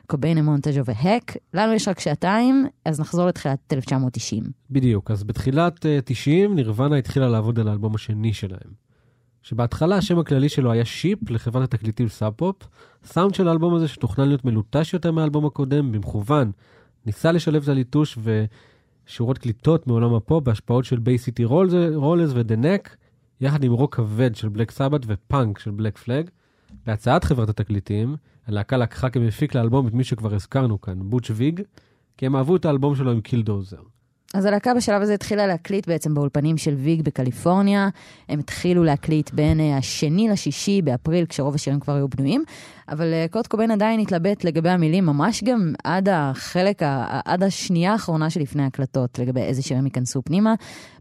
קוביין 0.07 0.37
המונטג'ו 0.37 0.85
והק. 0.85 1.37
לנו 1.53 1.73
יש 1.73 1.87
רק 1.87 1.99
שעתיים, 1.99 2.67
אז 2.85 2.99
נחזור 2.99 3.27
לתחילת 3.27 3.73
1990. 3.73 4.43
בדיוק, 4.69 5.11
אז 5.11 5.23
בתחילת 5.23 5.85
uh, 5.85 5.87
90 6.05 6.55
נירוונה 6.55 6.95
התחילה 6.95 7.29
לעבוד 7.29 7.59
על 7.59 7.67
האלבום 7.67 7.95
השני 7.95 8.33
שלהם. 8.33 8.89
שבהתחלה 9.43 9.95
השם 9.95 10.19
הכללי 10.19 10.49
שלו 10.49 10.71
היה 10.71 10.85
Sheep 10.85 11.29
לחברת 11.29 11.73
התקליטים 11.73 12.07
Sub 12.07 12.33
Pop. 12.35 12.55
הסאונד 13.03 13.35
של 13.35 13.47
האלבום 13.47 13.75
הזה 13.75 13.87
שתוכנן 13.87 14.27
להיות 14.27 14.45
מלוטש 14.45 14.93
יותר 14.93 15.11
מהאלבום 15.11 15.45
הקודם, 15.45 15.91
במכוון, 15.91 16.51
ניסה 17.05 17.31
לשלב 17.31 17.63
את 17.63 17.69
הליטוש 17.69 18.17
ושורות 19.09 19.37
קליטות 19.37 19.87
מעולם 19.87 20.13
הפופ 20.13 20.43
בהשפעות 20.43 20.85
של 20.85 20.99
Bay 20.99 21.19
City 21.19 21.45
Rollers 21.95 22.33
ו-The 22.35 22.55
Knack, 22.55 22.95
יחד 23.41 23.63
עם 23.63 23.71
רוק 23.71 23.95
כבד 23.95 24.35
של 24.35 24.49
Black 24.49 24.71
Sabbath 24.71 25.01
ופאנק 25.07 25.59
של 25.59 25.71
Black 25.71 25.97
Flag. 25.97 26.29
בהצעת 26.85 27.23
חברת 27.23 27.49
התקליטים, 27.49 28.15
הלהקה 28.47 28.77
לקחה 28.77 29.09
כמפיק 29.09 29.55
לאלבום 29.55 29.87
את 29.87 29.93
מי 29.93 30.03
שכבר 30.03 30.35
הזכרנו 30.35 30.81
כאן, 30.81 30.99
בוטש 31.09 31.31
ויג, 31.35 31.61
כי 32.17 32.25
הם 32.25 32.35
אהבו 32.35 32.55
את 32.55 32.65
האלבום 32.65 32.95
שלו 32.95 33.11
עם 33.11 33.21
Killdozer. 33.21 33.81
אז 34.33 34.45
הלהקה 34.45 34.73
בשלב 34.73 35.01
הזה 35.01 35.13
התחילה 35.13 35.47
להקליט 35.47 35.87
בעצם 35.87 36.13
באולפנים 36.13 36.57
של 36.57 36.73
ויג 36.73 37.01
בקליפורניה. 37.01 37.89
הם 38.29 38.39
התחילו 38.39 38.83
להקליט 38.83 39.31
בין 39.33 39.59
אה, 39.59 39.77
השני 39.77 40.29
לשישי 40.29 40.81
באפריל, 40.81 41.25
כשרוב 41.25 41.55
השירים 41.55 41.79
כבר 41.79 41.95
היו 41.95 42.07
בנויים. 42.07 42.43
אבל 42.89 43.13
אה, 43.13 43.25
קורט 43.31 43.47
קוביין 43.47 43.71
עדיין 43.71 43.99
התלבט 43.99 44.43
לגבי 44.43 44.69
המילים, 44.69 45.05
ממש 45.05 45.43
גם 45.43 45.73
עד 45.83 46.09
החלק, 46.11 46.81
עד 47.25 47.43
השנייה 47.43 47.91
האחרונה 47.91 48.29
שלפני 48.29 48.63
ההקלטות, 48.63 49.19
לגבי 49.19 49.41
איזה 49.41 49.61
שירים 49.61 49.85
ייכנסו 49.85 50.21
פנימה. 50.21 50.53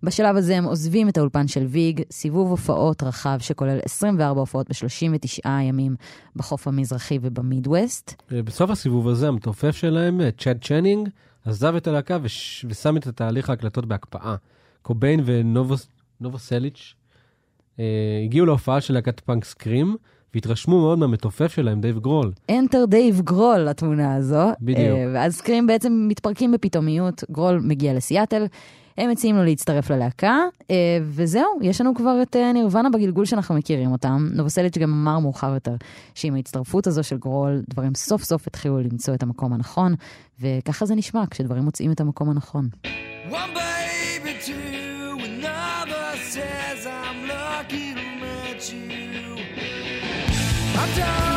בשלב 0.03 0.37
הזה 0.37 0.57
הם 0.57 0.65
עוזבים 0.65 1.09
את 1.09 1.19
האולפן 1.19 1.49
של 1.49 1.65
ויג, 1.65 2.03
סיבוב 2.11 2.51
הופעות 2.51 3.03
רחב 3.03 3.39
שכולל 3.41 3.79
24 3.85 4.41
הופעות 4.41 4.69
ב-39 4.69 5.49
ימים 5.49 5.97
בחוף 6.37 6.69
המזרחי 6.69 7.19
ובמידווסט. 7.23 8.23
אה, 8.33 8.43
בסוף 8.43 8.71
הסיבוב 8.71 9.09
הזה 9.09 9.29
המתופף 9.29 9.77
שלהם, 9.77 10.21
צ'אד 10.39 10.65
צ'נינג, 10.65 11.09
עזב 11.45 11.75
את 11.75 11.87
הלהקה 11.87 12.19
וש... 12.23 12.67
ושם 12.69 12.97
את 12.97 13.09
תהליך 13.09 13.51
ההקלטות 13.51 13.87
בהקפאה. 13.87 14.35
קוביין 14.83 15.21
ונובוסליץ' 15.25 16.95
אה, 17.81 17.85
הגיעו 18.25 18.47
להופעה 18.47 18.81
של 18.81 18.95
להקת 18.95 19.21
פאנק 19.21 19.45
Scream, 19.45 19.97
והתרשמו 20.35 20.81
מאוד 20.81 20.99
מהמתופף 20.99 21.55
שלהם, 21.55 21.81
דייב 21.81 21.99
גרול. 21.99 22.33
Enter 22.51 22.87
דייב 22.89 23.21
גרול 23.21 23.59
לתמונה 23.59 24.15
הזו. 24.15 24.47
בדיוק. 24.61 24.79
אה, 24.79 25.11
ואז 25.15 25.35
Scream 25.35 25.67
בעצם 25.67 26.07
מתפרקים 26.09 26.53
בפתאומיות, 26.53 27.25
גרול 27.31 27.61
מגיע 27.63 27.95
לסיאטל, 27.95 28.47
הם 28.99 29.11
מציעים 29.11 29.37
לו 29.37 29.45
להצטרף 29.45 29.91
ללהקה, 29.91 30.39
אה, 30.71 30.77
וזהו, 31.03 31.59
יש 31.63 31.81
לנו 31.81 31.95
כבר 31.95 32.23
את 32.23 32.37
אה, 32.37 32.53
נירוונה 32.53 32.91
בגלגול 32.91 33.25
שאנחנו 33.25 33.55
מכירים 33.55 33.93
אותם. 33.93 34.29
נובוסליץ' 34.33 34.79
גם 34.79 34.93
אמר 34.93 35.19
מאוחר 35.19 35.55
יותר 35.55 35.75
שעם 36.15 36.35
ההצטרפות 36.35 36.87
הזו 36.87 37.03
של 37.03 37.17
גרול, 37.17 37.63
דברים 37.69 37.95
סוף 37.95 38.25
סוף 38.25 38.47
התחילו 38.47 38.79
למצוא 38.81 39.15
את 39.15 39.23
המקום 39.23 39.53
הנכון, 39.53 39.95
וככה 40.41 40.87
זה 40.87 40.95
נשמע 40.95 41.25
כשדברים 41.31 41.65
מוצאים 41.65 41.93
את 41.93 42.01
המקום 42.01 42.31
הנכון. 42.31 42.69
One 43.31 43.55
baby 43.55 44.47
to 44.47 44.79
says 46.39 46.87
I'm 46.87 47.27
lucky 47.27 47.95
to 47.95 48.07
meet 48.21 48.73
you. 48.73 49.37
I 50.83 50.87
don't 50.97 51.28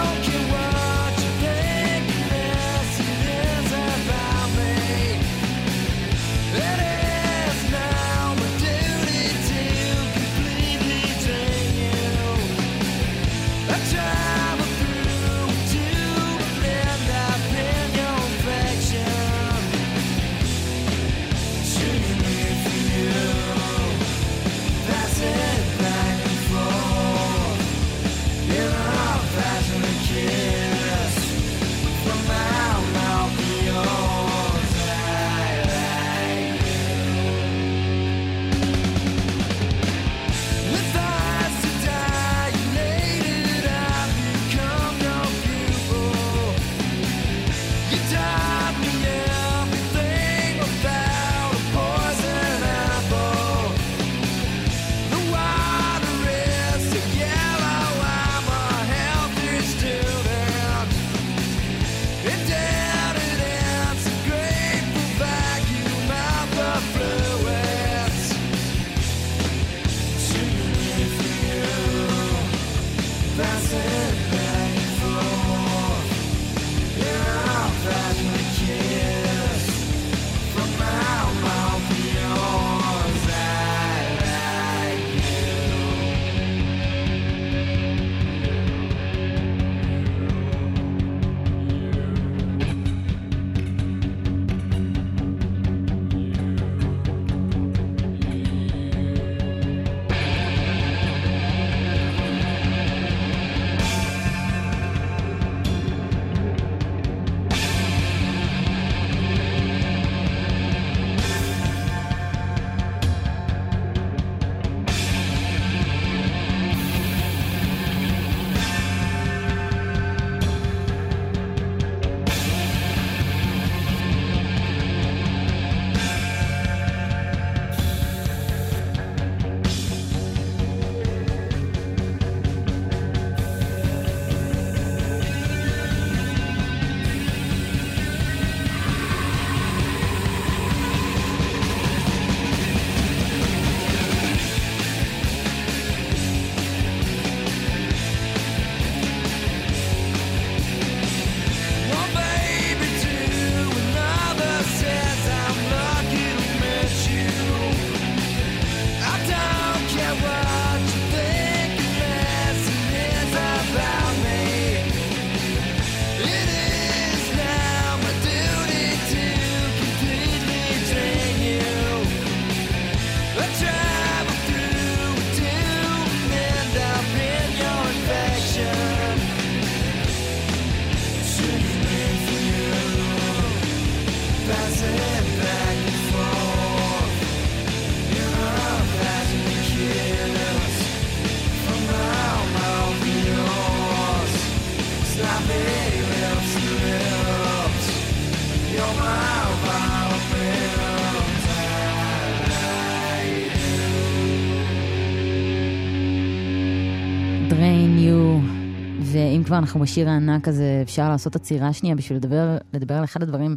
כבר 209.52 209.60
אנחנו 209.60 209.80
בשיר 209.80 210.10
הענק 210.10 210.48
הזה, 210.48 210.80
אפשר 210.84 211.10
לעשות 211.10 211.36
עצירה 211.36 211.74
שנייה 211.74 211.96
בשביל 211.96 212.18
לדבר, 212.18 212.58
לדבר 212.74 212.96
על 212.96 213.04
אחד 213.04 213.24
הדברים 213.24 213.56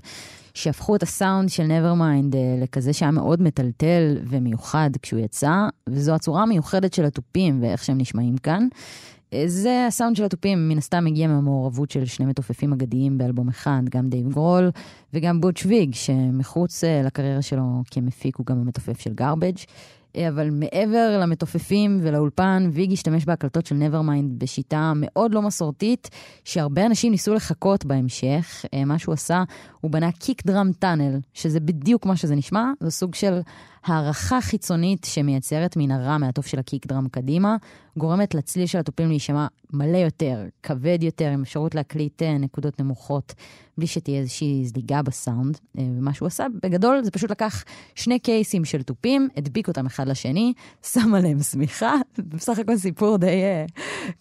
שהפכו 0.54 0.96
את 0.96 1.02
הסאונד 1.02 1.48
של 1.48 1.62
Nevermind 1.62 2.36
אה, 2.36 2.62
לכזה 2.62 2.92
שהיה 2.92 3.10
מאוד 3.10 3.42
מטלטל 3.42 4.18
ומיוחד 4.26 4.90
כשהוא 5.02 5.20
יצא, 5.20 5.52
וזו 5.88 6.14
הצורה 6.14 6.42
המיוחדת 6.42 6.94
של 6.94 7.04
התופים 7.04 7.62
ואיך 7.62 7.84
שהם 7.84 7.98
נשמעים 7.98 8.36
כאן. 8.36 8.68
אה, 9.32 9.44
זה 9.46 9.84
הסאונד 9.88 10.16
של 10.16 10.24
התופים, 10.24 10.68
מן 10.68 10.78
הסתם 10.78 11.04
מגיע 11.04 11.28
מהמעורבות 11.28 11.90
של 11.90 12.04
שני 12.04 12.26
מתופפים 12.26 12.72
אגדיים 12.72 13.18
באלבום 13.18 13.48
אחד, 13.48 13.82
גם 13.90 14.08
דייב 14.08 14.32
גרול 14.32 14.70
וגם 15.12 15.40
בוטש 15.40 15.66
ויג, 15.66 15.94
שמחוץ 15.94 16.84
אה, 16.84 17.02
לקריירה 17.04 17.42
שלו 17.42 17.82
כמפיק 17.90 18.36
הוא 18.36 18.46
גם 18.46 18.58
המתופף 18.60 19.00
של 19.00 19.12
Garbage. 19.12 19.56
אבל 20.28 20.50
מעבר 20.50 21.18
למתופפים 21.20 21.98
ולאולפן, 22.02 22.68
ויג 22.72 22.92
השתמש 22.92 23.24
בהקלטות 23.24 23.66
של 23.66 23.74
Nevermind 23.74 24.38
בשיטה 24.38 24.92
מאוד 24.96 25.34
לא 25.34 25.42
מסורתית, 25.42 26.10
שהרבה 26.44 26.86
אנשים 26.86 27.12
ניסו 27.12 27.34
לחכות 27.34 27.84
בהמשך. 27.84 28.64
אה, 28.74 28.84
מה 28.84 28.98
שהוא 28.98 29.12
עשה, 29.12 29.42
הוא 29.80 29.90
בנה 29.90 30.12
קיק 30.12 30.46
דראם 30.46 30.72
טאנל, 30.72 31.20
שזה 31.32 31.60
בדיוק 31.60 32.06
מה 32.06 32.16
שזה 32.16 32.34
נשמע, 32.34 32.64
זה 32.80 32.90
סוג 32.90 33.14
של 33.14 33.40
הערכה 33.85 34.40
חיצונית 34.40 35.05
שמייצרת 35.05 35.77
מנהרה 35.77 36.19
מהתוף 36.19 36.47
של 36.47 36.59
הקיק 36.59 36.86
דראם 36.86 37.09
קדימה, 37.09 37.56
גורמת 37.97 38.35
לצליל 38.35 38.66
של 38.66 38.78
התופים 38.78 39.09
להישמע 39.09 39.47
מלא 39.73 39.97
יותר, 39.97 40.44
כבד 40.62 40.98
יותר, 41.02 41.31
עם 41.31 41.43
אפשרות 41.43 41.74
להקליט 41.74 42.23
אה, 42.23 42.39
נקודות 42.39 42.81
נמוכות, 42.81 43.35
בלי 43.78 43.86
שתהיה 43.86 44.20
איזושהי 44.20 44.65
זליגה 44.65 45.02
בסאונד. 45.02 45.59
אה, 45.78 45.85
ומה 45.98 46.15
שהוא 46.15 46.27
עשה, 46.27 46.47
בגדול, 46.62 47.05
זה 47.05 47.11
פשוט 47.11 47.31
לקח 47.31 47.65
שני 47.94 48.19
קייסים 48.19 48.65
של 48.65 48.82
תופים, 48.82 49.28
הדביק 49.36 49.69
אותם 49.69 49.86
אחד 49.86 50.09
לשני, 50.09 50.52
שם 50.93 51.15
עליהם 51.15 51.43
שמיכה, 51.43 51.94
בסך 52.28 52.59
הכל 52.59 52.77
סיפור 52.77 53.16
די 53.19 53.43
אה, 53.43 53.65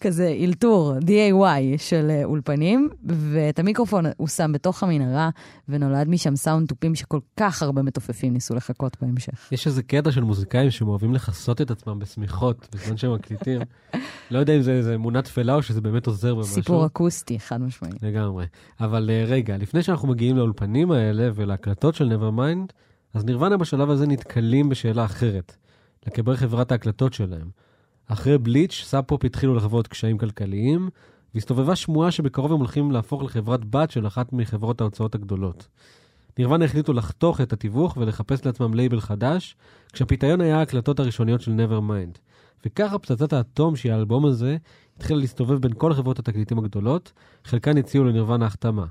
כזה 0.00 0.36
אלתור, 0.40 0.94
DIY 1.00 1.78
של 1.78 2.10
אה, 2.10 2.24
אולפנים, 2.24 2.88
ואת 3.04 3.58
המיקרופון 3.58 4.04
הוא 4.16 4.28
שם 4.28 4.52
בתוך 4.52 4.82
המנהרה, 4.82 5.30
ונולד 5.68 6.08
משם 6.08 6.36
סאונד 6.36 6.68
תופים 6.68 6.94
שכל 6.94 7.18
כך 7.36 7.62
הרבה 7.62 7.82
מתופפים 7.82 8.32
ניסו 8.32 8.54
לחכות 8.54 8.96
בהמשך. 9.00 9.48
יש 9.52 9.66
איזה 9.66 9.82
קטע 9.82 10.12
של 10.12 10.22
מוזיקאים 10.24 10.70
שהם 10.70 10.88
אוהבים 10.88 11.14
לכסות 11.14 11.60
את 11.60 11.70
עצמם 11.70 11.98
בשמיכות 11.98 12.68
בזמן 12.74 12.96
שהם 12.96 13.14
מקליטים. 13.14 13.60
לא 14.30 14.38
יודע 14.38 14.56
אם 14.56 14.62
זה 14.62 14.72
איזה 14.72 14.94
אמונה 14.94 15.22
תפלה 15.22 15.54
או 15.54 15.62
שזה 15.62 15.80
באמת 15.80 16.06
עוזר 16.06 16.34
במשהו. 16.34 16.54
סיפור 16.54 16.86
אקוסטי, 16.86 17.38
חד 17.38 17.62
משמעי. 17.62 17.90
לגמרי. 18.02 18.46
אבל 18.80 19.10
אה, 19.10 19.24
רגע, 19.26 19.56
לפני 19.56 19.82
שאנחנו 19.82 20.08
מגיעים 20.08 20.36
לאולפנים 20.36 20.90
האלה 20.90 21.30
ולהקלטות 21.34 21.94
של 21.94 22.12
Nevermind, 22.12 22.72
אז 23.14 23.24
נירוונה 23.24 23.56
בשלב 23.56 23.90
הזה 23.90 24.06
נתקלים 24.06 24.68
בשאלה 24.68 25.04
אחרת, 25.04 25.56
לגבי 26.06 26.36
חברת 26.36 26.72
ההקלטות 26.72 27.12
שלהם. 27.12 27.63
אחרי 28.06 28.38
Bleach, 28.38 28.82
Sub 28.84 29.04
Pop 29.04 29.24
התחילו 29.24 29.54
לחוות 29.54 29.88
קשיים 29.88 30.18
כלכליים, 30.18 30.88
והסתובבה 31.34 31.76
שמועה 31.76 32.10
שבקרוב 32.10 32.52
הם 32.52 32.58
הולכים 32.58 32.90
להפוך 32.90 33.22
לחברת 33.22 33.64
בת 33.64 33.90
של 33.90 34.06
אחת 34.06 34.32
מחברות 34.32 34.80
ההוצאות 34.80 35.14
הגדולות. 35.14 35.68
נירוונה 36.38 36.64
החליטו 36.64 36.92
לחתוך 36.92 37.40
את 37.40 37.52
התיווך 37.52 37.96
ולחפש 37.96 38.46
לעצמם 38.46 38.74
לייבל 38.74 39.00
חדש, 39.00 39.56
כשהפיתיון 39.92 40.40
היה 40.40 40.58
ההקלטות 40.58 41.00
הראשוניות 41.00 41.40
של 41.40 41.52
Nevermind. 41.52 42.18
וככה 42.66 42.98
פצצת 42.98 43.32
האטום 43.32 43.76
שהיא 43.76 43.92
האלבום 43.92 44.26
הזה 44.26 44.56
התחילה 44.96 45.20
להסתובב 45.20 45.58
בין 45.58 45.72
כל 45.78 45.94
חברות 45.94 46.18
התקליטים 46.18 46.58
הגדולות, 46.58 47.12
חלקן 47.44 47.78
הציעו 47.78 48.04
לנירוונה 48.04 48.46
החתמה. 48.46 48.86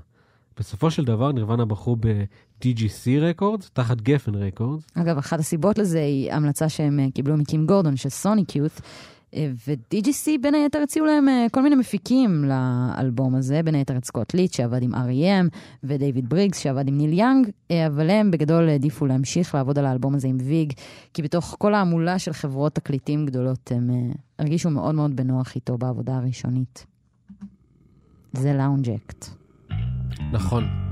בסופו 0.58 0.90
של 0.90 1.04
דבר 1.04 1.32
נירוונה 1.32 1.64
בחרו 1.64 1.96
ב-DGC 1.96 3.20
Records, 3.20 3.70
תחת 3.70 4.00
Geffen 4.00 4.34
Records, 4.34 4.84
אגב, 4.94 5.18
אחת 5.18 5.38
הסיבות 5.38 5.78
לזה 5.78 6.00
היא 6.00 6.32
המלצה 6.32 6.68
שהם 6.68 7.00
אה, 7.00 7.06
קיבלו 7.14 7.36
מקים 7.36 7.66
גורדון 7.66 7.96
של 7.96 8.08
Sonic 8.08 8.44
Youth, 8.44 8.80
ו-DGC 9.36 10.30
בין 10.40 10.54
היתר 10.54 10.78
הציעו 10.82 11.06
להם 11.06 11.28
אה, 11.28 11.46
כל 11.52 11.62
מיני 11.62 11.76
מפיקים 11.76 12.44
לאלבום 12.44 13.34
הזה, 13.34 13.62
בין 13.62 13.74
היתר 13.74 13.96
את 13.96 14.04
סקוט 14.04 14.34
ליט 14.34 14.52
שעבד 14.52 14.82
עם 14.82 14.94
R.E.M. 14.94 15.56
ודייוויד 15.84 16.28
בריגס 16.28 16.58
שעבד 16.58 16.88
עם 16.88 16.98
ניל 16.98 17.12
יאנג, 17.12 17.50
אה, 17.70 17.86
אבל 17.86 18.10
הם 18.10 18.30
בגדול 18.30 18.68
העדיפו 18.68 19.06
להמשיך 19.06 19.54
לעבוד 19.54 19.78
על 19.78 19.86
האלבום 19.86 20.14
הזה 20.14 20.28
עם 20.28 20.36
ויג, 20.40 20.72
כי 21.14 21.22
בתוך 21.22 21.56
כל 21.58 21.74
ההמולה 21.74 22.18
של 22.18 22.32
חברות 22.32 22.74
תקליטים 22.74 23.26
גדולות 23.26 23.72
הם 23.72 23.90
הרגישו 24.38 24.70
מאוד 24.70 24.94
מאוד 24.94 25.16
בנוח 25.16 25.54
איתו 25.54 25.78
בעבודה 25.78 26.16
הראשונית. 26.16 26.86
זה 28.32 28.52
לאונג' 28.52 28.90
אקט. 28.90 29.43
נכון. 30.32 30.83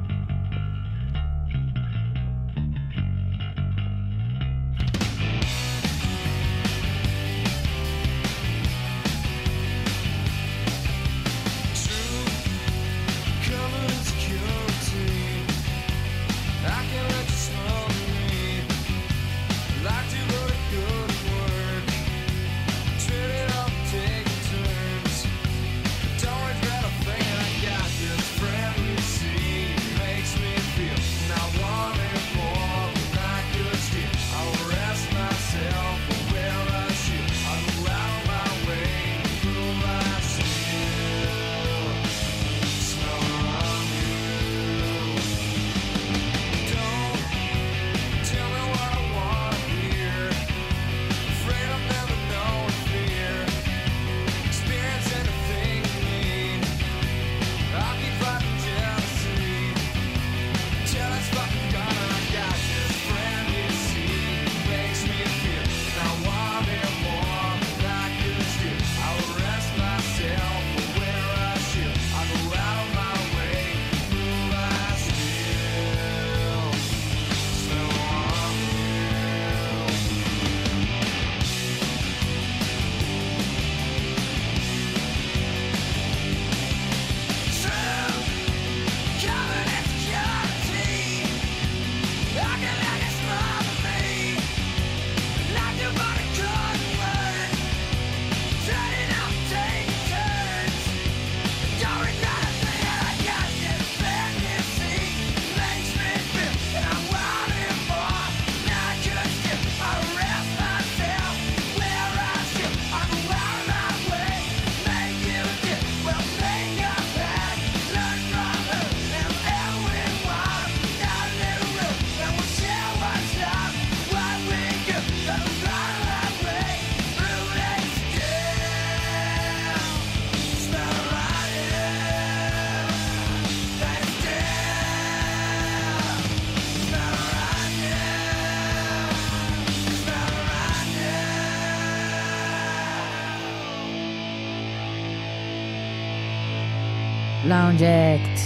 Lounge 147.48 147.82
Act, 147.82 148.40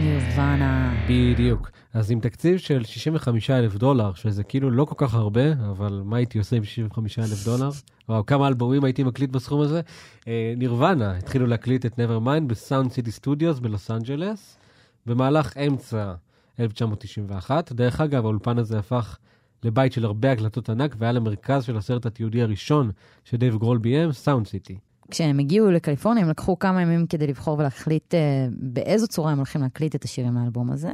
נירוונה. 0.00 0.94
בדיוק. 1.08 1.70
אז 1.94 2.10
עם 2.10 2.20
תקציב 2.20 2.58
של 2.58 2.84
65 2.84 3.50
אלף 3.50 3.74
דולר, 3.74 4.14
שזה 4.14 4.44
כאילו 4.44 4.70
לא 4.70 4.84
כל 4.84 4.94
כך 4.96 5.14
הרבה, 5.14 5.52
אבל 5.52 6.02
מה 6.04 6.16
הייתי 6.16 6.38
עושה 6.38 6.56
עם 6.56 6.64
65 6.64 7.18
אלף 7.18 7.44
דולר? 7.44 7.70
או 8.08 8.26
כמה 8.26 8.48
אלבומים 8.48 8.84
הייתי 8.84 9.02
מקליט 9.02 9.30
בסכום 9.30 9.60
הזה? 9.60 9.80
אה, 10.28 10.54
נירוונה 10.56 11.16
התחילו 11.16 11.46
להקליט 11.46 11.86
את 11.86 11.92
Nevermind 11.92 12.44
ב-Sound 12.46 12.92
City 12.92 13.10
Studios 13.10 13.58
בלוס 13.58 13.90
אנג'לס, 13.90 14.58
במהלך 15.06 15.56
אמצע 15.56 16.14
1991. 16.60 17.72
דרך 17.72 18.00
אגב, 18.00 18.24
האולפן 18.24 18.58
הזה 18.58 18.78
הפך 18.78 19.18
לבית 19.64 19.92
של 19.92 20.04
הרבה 20.04 20.32
הקלטות 20.32 20.70
ענק, 20.70 20.94
והיה 20.98 21.12
למרכז 21.12 21.64
של 21.64 21.76
הסרט 21.76 22.06
התיעודי 22.06 22.42
הראשון 22.42 22.90
שדייב 23.24 23.56
גרול 23.56 23.78
ביים, 23.78 24.12
Sound 24.12 24.46
City. 24.46 24.78
כשהם 25.10 25.38
הגיעו 25.38 25.70
לקליפורניה, 25.70 26.24
הם 26.24 26.30
לקחו 26.30 26.58
כמה 26.58 26.82
ימים 26.82 27.06
כדי 27.06 27.26
לבחור 27.26 27.58
ולהחליט 27.58 28.14
אה, 28.14 28.46
באיזו 28.50 29.08
צורה 29.08 29.32
הם 29.32 29.38
הולכים 29.38 29.62
להקליט 29.62 29.94
את 29.94 30.04
השירים 30.04 30.34
לאלבום 30.34 30.70
הזה. 30.70 30.92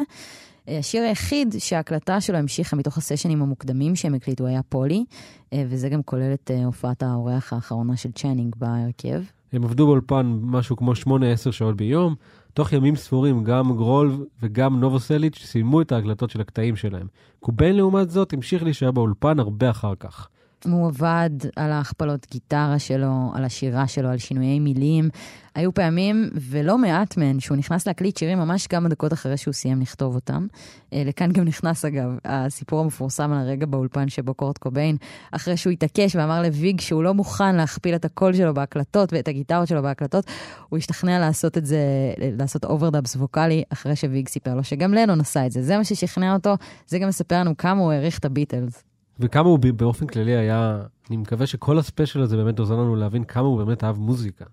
אה, 0.69 0.79
השיר 0.79 1.03
היחיד 1.03 1.55
שההקלטה 1.59 2.21
שלו 2.21 2.39
המשיכה 2.39 2.77
מתוך 2.77 2.99
הסשנים 2.99 3.43
המוקדמים 3.43 3.97
שהם 3.97 4.15
הקליטו 4.15 4.47
היה 4.47 4.63
Polly, 4.63 5.05
אה, 5.53 5.65
וזה 5.69 5.89
גם 5.89 6.03
כולל 6.03 6.35
את 6.35 6.51
אה, 6.55 6.65
הופעת 6.65 7.03
האורח 7.03 7.53
האחרונה 7.53 7.97
של 7.97 8.13
צ'אנינג 8.13 8.55
בהרכב. 8.59 9.23
הם 9.53 9.65
עבדו 9.65 9.87
באולפן 9.87 10.39
משהו 10.43 10.77
כמו 10.77 10.93
8-10 10.93 11.53
שעות 11.53 11.77
ביום. 11.77 12.15
תוך 12.55 12.73
ימים 12.73 12.97
ספורים 12.97 13.45
גם 13.45 13.77
גרול 13.77 14.27
וגם 14.43 14.81
נובוסליץ' 14.81 15.39
סיימו 15.45 15.81
את 15.81 15.93
ההקלטות 15.93 16.31
של 16.31 16.41
הקטעים 16.41 16.77
שלהם. 16.77 17.07
קוביין 17.41 17.77
לעומת 17.77 18.11
זאת 18.11 18.33
המשיך 18.33 18.63
להישאר 18.63 18.91
באולפן 18.91 19.39
הרבה 19.39 19.71
אחר 19.71 19.95
כך. 20.01 20.29
הוא 20.65 20.89
עבד 20.89 21.31
על 21.57 21.73
ההכפלות 21.73 22.27
גיטרה 22.31 22.79
שלו, 22.79 23.31
על 23.35 23.45
השירה 23.45 23.87
שלו, 23.87 24.09
על 24.09 24.19
שינויי 24.19 24.61
מילים. 24.61 25.09
היו 25.55 25.75
פעמים, 25.75 26.31
ולא 26.35 26.79
מעט 26.79 27.17
מהן, 27.17 27.41
שהוא 27.41 27.57
נכנס 27.57 27.87
להקליט 27.87 28.17
שירים 28.17 28.39
ממש 28.39 28.67
כמה 28.67 28.89
דקות 28.89 29.13
אחרי 29.13 29.37
שהוא 29.37 29.55
סיים 29.55 29.81
לכתוב 29.81 30.15
אותם. 30.15 30.47
אה, 30.93 31.03
לכאן 31.07 31.33
גם 31.33 31.45
נכנס, 31.45 31.85
אגב, 31.85 32.19
הסיפור 32.25 32.81
המפורסם 32.81 33.33
על 33.33 33.39
הרגע 33.39 33.67
באולפן 33.67 34.09
שבו 34.09 34.35
קורט 34.35 34.59
קוביין, 34.59 34.97
אחרי 35.33 35.57
שהוא 35.57 35.71
התעקש 35.71 36.17
ואמר 36.17 36.43
לוויג 36.43 36.81
שהוא 36.81 37.03
לא 37.03 37.15
מוכן 37.15 37.57
להכפיל 37.57 37.95
את 37.95 38.05
הקול 38.05 38.33
שלו 38.33 38.55
בהקלטות 38.55 39.13
ואת 39.13 39.29
הגיטרות 39.29 39.69
שלו 39.69 39.83
בהקלטות, 39.83 40.25
הוא 40.69 40.79
השתכנע 40.79 41.19
לעשות 41.19 41.59
את 41.59 41.67
זה, 41.67 41.81
לעשות 42.19 42.65
overdubs 42.65 43.17
ווקאלי, 43.17 43.63
אחרי 43.73 43.97
שוויג 43.97 44.29
סיפר 44.29 44.55
לו 44.55 44.65
שגם 44.65 44.95
לנון 44.95 45.21
עשה 45.21 45.47
את 45.47 45.53
זה. 45.53 45.63
זה 45.63 45.77
מה 45.77 45.85
ששכנע 45.85 46.35
אותו, 46.35 46.55
זה 46.87 46.99
גם 46.99 47.09
מספר 47.09 47.41
לנו 47.41 47.57
כמה 47.57 47.81
הוא 47.81 47.93
העריך 47.93 48.19
את 48.19 48.25
הביטלס. 48.25 48.92
וכמה 49.23 49.49
הוא 49.49 49.59
באופן 49.77 50.07
כללי 50.07 50.37
היה, 50.37 50.83
אני 51.09 51.17
מקווה 51.17 51.47
שכל 51.47 51.79
הספיישל 51.79 52.21
הזה 52.21 52.37
באמת 52.37 52.59
עוזר 52.59 52.75
לנו 52.77 52.97
להבין 52.97 53.25
כמה 53.25 53.47
הוא 53.47 53.59
באמת 53.59 53.85
אהב 53.85 53.99
מוזיקה. 53.99 54.45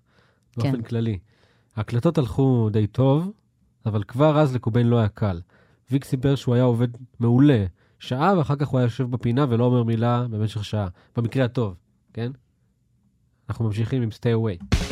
באופן 0.56 0.72
כן. 0.72 0.82
כללי. 0.82 1.18
ההקלטות 1.76 2.18
הלכו 2.18 2.68
די 2.72 2.86
טוב, 2.86 3.30
אבל 3.86 4.02
כבר 4.02 4.38
אז 4.40 4.54
לקוביין 4.54 4.86
לא 4.86 4.98
היה 4.98 5.08
קל. 5.08 5.40
ויק 5.90 6.04
סיפר 6.04 6.34
שהוא 6.34 6.54
היה 6.54 6.64
עובד 6.64 6.88
מעולה 7.20 7.64
שעה, 7.98 8.38
ואחר 8.38 8.56
כך 8.56 8.68
הוא 8.68 8.78
היה 8.78 8.86
יושב 8.86 9.10
בפינה 9.10 9.46
ולא 9.48 9.64
אומר 9.64 9.82
מילה 9.82 10.26
במשך 10.30 10.64
שעה. 10.64 10.88
במקרה 11.16 11.44
הטוב, 11.44 11.74
כן? 12.12 12.32
אנחנו 13.48 13.64
ממשיכים 13.64 14.02
עם 14.02 14.08
stay 14.08 14.36
away. 14.36 14.89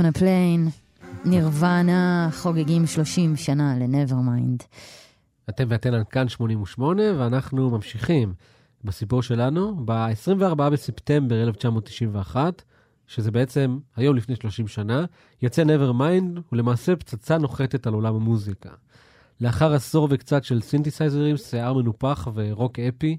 On 0.00 0.16
a 0.16 0.18
Plain, 0.18 0.70
נירוונה 1.24 2.28
חוגגים 2.32 2.86
30 2.86 3.36
שנה 3.36 3.78
ל-Nevermind. 3.78 4.64
אתם 5.48 5.64
ואתן 5.68 5.94
על 5.94 6.04
כאן 6.10 6.28
88, 6.28 7.02
ואנחנו 7.18 7.70
ממשיכים 7.70 8.34
בסיפור 8.84 9.22
שלנו. 9.22 9.86
ב-24 9.86 10.54
בספטמבר 10.54 11.42
1991, 11.42 12.62
שזה 13.06 13.30
בעצם 13.30 13.78
היום 13.96 14.16
לפני 14.16 14.36
30 14.36 14.68
שנה, 14.68 15.04
יצא 15.42 15.62
Nevermind, 15.62 16.40
ולמעשה 16.52 16.96
פצצה 16.96 17.38
נוחתת 17.38 17.86
על 17.86 17.94
עולם 17.94 18.14
המוזיקה. 18.14 18.70
לאחר 19.40 19.74
עשור 19.74 20.08
וקצת 20.10 20.44
של 20.44 20.60
סינתסייזרים, 20.60 21.36
שיער 21.36 21.72
מנופח 21.72 22.28
ורוק 22.34 22.78
אפי, 22.78 23.18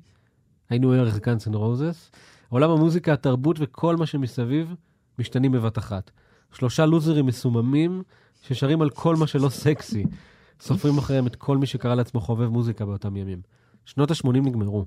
עיינו 0.69 0.91
ערך 0.91 1.19
גאנס 1.19 1.47
אנד 1.47 1.55
רוזס. 1.55 2.11
עולם 2.49 2.71
המוזיקה, 2.71 3.13
התרבות 3.13 3.57
וכל 3.59 3.95
מה 3.95 4.05
שמסביב 4.05 4.75
משתנים 5.19 5.51
בבת 5.51 5.77
אחת. 5.77 6.11
שלושה 6.53 6.85
לוזרים 6.85 7.25
מסוממים 7.25 8.03
ששרים 8.41 8.81
על 8.81 8.89
כל 8.89 9.15
מה 9.15 9.27
שלא 9.27 9.49
סקסי. 9.49 10.03
סופרים 10.61 10.97
אחריהם 10.97 11.27
את 11.27 11.35
כל 11.35 11.57
מי 11.57 11.65
שקרא 11.65 11.95
לעצמו 11.95 12.21
חובב 12.21 12.47
מוזיקה 12.47 12.85
באותם 12.85 13.15
ימים. 13.15 13.41
שנות 13.85 14.11
ה-80 14.11 14.27
נגמרו. 14.27 14.85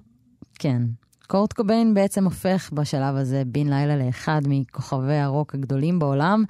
כן. 0.54 0.82
קורט 1.26 1.52
קוביין 1.52 1.94
בעצם 1.94 2.24
הופך 2.24 2.70
בשלב 2.72 3.16
הזה 3.16 3.42
בן 3.46 3.66
לילה 3.66 3.96
לאחד 3.96 4.40
מכוכבי 4.48 5.16
הרוק 5.16 5.54
הגדולים 5.54 5.98
בעולם, 5.98 6.44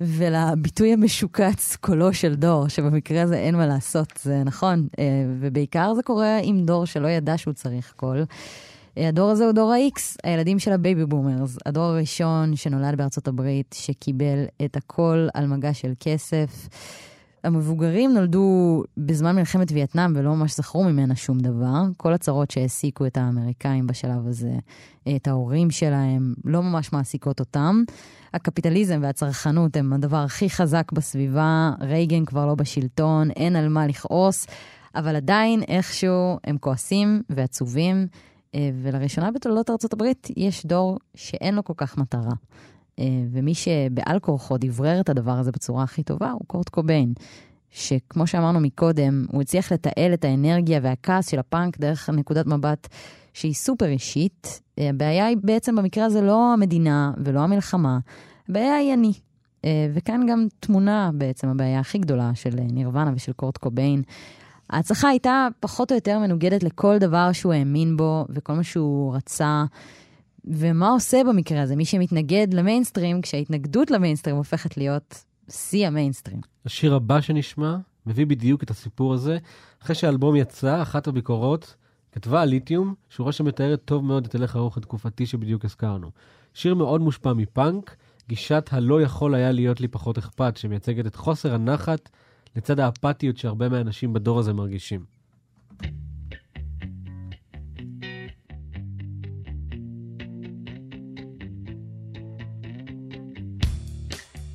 ולביטוי 0.00 0.92
המשוקץ 0.92 1.76
קולו 1.80 2.14
של 2.14 2.34
דור, 2.34 2.68
שבמקרה 2.68 3.22
הזה 3.22 3.36
אין 3.36 3.56
מה 3.56 3.66
לעשות, 3.66 4.12
זה 4.22 4.42
נכון, 4.44 4.88
אה, 4.98 5.04
ובעיקר 5.40 5.94
זה 5.94 6.02
קורה 6.02 6.38
עם 6.42 6.66
דור 6.66 6.84
שלא 6.84 7.08
ידע 7.08 7.38
שהוא 7.38 7.54
צריך 7.54 7.92
קול. 7.96 8.24
אה, 8.98 9.08
הדור 9.08 9.30
הזה 9.30 9.44
הוא 9.44 9.52
דור 9.52 9.72
ה-X, 9.72 10.00
הילדים 10.24 10.58
של 10.58 10.72
ה 10.72 10.79
baby 10.79 11.06
boomers, 11.06 11.58
הדור 11.66 11.84
הראשון 11.84 12.56
שנולד 12.56 12.98
בארצות 12.98 13.28
הברית, 13.28 13.74
שקיבל 13.78 14.44
את 14.64 14.76
הכל 14.76 15.28
על 15.34 15.46
מגש 15.46 15.74
של 15.74 15.92
כסף. 16.00 16.68
המבוגרים 17.44 18.14
נולדו 18.14 18.82
בזמן 18.96 19.36
מלחמת 19.36 19.72
וייטנאם 19.72 20.12
ולא 20.16 20.34
ממש 20.34 20.56
זכרו 20.56 20.84
ממנה 20.84 21.16
שום 21.16 21.38
דבר. 21.38 21.82
כל 21.96 22.12
הצרות 22.12 22.50
שהעסיקו 22.50 23.06
את 23.06 23.16
האמריקאים 23.16 23.86
בשלב 23.86 24.26
הזה, 24.26 24.52
את 25.16 25.28
ההורים 25.28 25.70
שלהם, 25.70 26.34
לא 26.44 26.62
ממש 26.62 26.92
מעסיקות 26.92 27.40
אותם. 27.40 27.82
הקפיטליזם 28.34 28.98
והצרכנות 29.02 29.76
הם 29.76 29.92
הדבר 29.92 30.16
הכי 30.16 30.50
חזק 30.50 30.92
בסביבה, 30.92 31.70
רייגן 31.80 32.24
כבר 32.24 32.46
לא 32.46 32.54
בשלטון, 32.54 33.30
אין 33.30 33.56
על 33.56 33.68
מה 33.68 33.86
לכעוס, 33.86 34.46
אבל 34.94 35.16
עדיין 35.16 35.62
איכשהו 35.62 36.38
הם 36.44 36.58
כועסים 36.58 37.22
ועצובים, 37.30 37.96
אה, 37.96 38.06
ולראשונה 38.56 39.30
בתולדות 39.30 39.92
הברית 39.92 40.28
יש 40.36 40.66
דור 40.66 40.98
שאין 41.14 41.54
לו 41.54 41.64
כל 41.64 41.74
כך 41.76 41.98
מטרה. 41.98 42.32
אה, 43.00 43.04
ומי 43.32 43.54
שבעל 43.54 44.18
כורחו 44.18 44.56
דברר 44.58 45.00
את 45.00 45.08
הדבר 45.08 45.32
הזה 45.32 45.52
בצורה 45.52 45.82
הכי 45.82 46.02
טובה 46.02 46.30
הוא 46.30 46.40
קורט 46.46 46.68
קוביין. 46.68 47.12
שכמו 47.70 48.26
שאמרנו 48.26 48.60
מקודם, 48.60 49.26
הוא 49.32 49.42
הצליח 49.42 49.72
לתעל 49.72 50.14
את 50.14 50.24
האנרגיה 50.24 50.80
והכעס 50.82 51.30
של 51.30 51.38
הפאנק 51.38 51.78
דרך 51.78 52.10
נקודת 52.10 52.46
מבט 52.46 52.88
שהיא 53.34 53.54
סופר 53.54 53.86
אישית. 53.86 54.60
אה, 54.78 54.90
הבעיה 54.90 55.26
היא 55.26 55.36
בעצם 55.42 55.76
במקרה 55.76 56.04
הזה 56.04 56.20
לא 56.20 56.52
המדינה 56.52 57.12
ולא 57.24 57.40
המלחמה, 57.40 57.98
הבעיה 58.48 58.74
היא 58.74 58.94
אני. 58.94 59.12
אה, 59.64 59.88
וכאן 59.94 60.26
גם 60.28 60.46
תמונה 60.60 61.10
בעצם 61.14 61.48
הבעיה 61.48 61.80
הכי 61.80 61.98
גדולה 61.98 62.30
של 62.34 62.50
נירוונה 62.72 63.12
ושל 63.14 63.32
קורט 63.32 63.56
קוביין. 63.56 64.02
ההצלחה 64.70 65.08
הייתה 65.08 65.48
פחות 65.60 65.92
או 65.92 65.96
יותר 65.96 66.18
מנוגדת 66.18 66.62
לכל 66.62 66.98
דבר 66.98 67.32
שהוא 67.32 67.52
האמין 67.52 67.96
בו 67.96 68.26
וכל 68.28 68.52
מה 68.52 68.64
שהוא 68.64 69.14
רצה. 69.14 69.64
ומה 70.44 70.88
עושה 70.88 71.20
במקרה 71.28 71.62
הזה 71.62 71.76
מי 71.76 71.84
שמתנגד 71.84 72.54
למיינסטרים, 72.54 73.22
כשההתנגדות 73.22 73.90
למיינסטרים 73.90 74.36
הופכת 74.36 74.76
להיות 74.76 75.24
שיא 75.50 75.86
המיינסטרים. 75.86 76.40
השיר 76.66 76.94
הבא 76.94 77.20
שנשמע 77.20 77.76
מביא 78.06 78.26
בדיוק 78.26 78.62
את 78.62 78.70
הסיפור 78.70 79.14
הזה. 79.14 79.38
אחרי 79.82 79.94
שהאלבום 79.94 80.36
יצא, 80.36 80.82
אחת 80.82 81.06
הביקורות 81.06 81.74
כתבה 82.12 82.42
על 82.42 82.48
ליתיום, 82.48 82.94
שורה 83.08 83.32
שמתארת 83.32 83.80
טוב 83.84 84.04
מאוד 84.04 84.26
את 84.26 84.34
הלך 84.34 84.56
הרוח 84.56 84.76
התקופתי 84.76 85.26
שבדיוק 85.26 85.64
הזכרנו. 85.64 86.10
שיר 86.54 86.74
מאוד 86.74 87.00
מושפע 87.00 87.32
מפאנק, 87.32 87.96
גישת 88.28 88.68
הלא 88.72 89.02
יכול 89.02 89.34
היה 89.34 89.52
להיות 89.52 89.80
לי 89.80 89.88
פחות 89.88 90.18
אכפת, 90.18 90.56
שמייצגת 90.56 91.06
את 91.06 91.16
חוסר 91.16 91.54
הנחת 91.54 92.10
לצד 92.56 92.80
האפתיות 92.80 93.36
שהרבה 93.38 93.68
מהאנשים 93.68 94.12
בדור 94.12 94.38
הזה 94.38 94.52
מרגישים. 94.52 95.04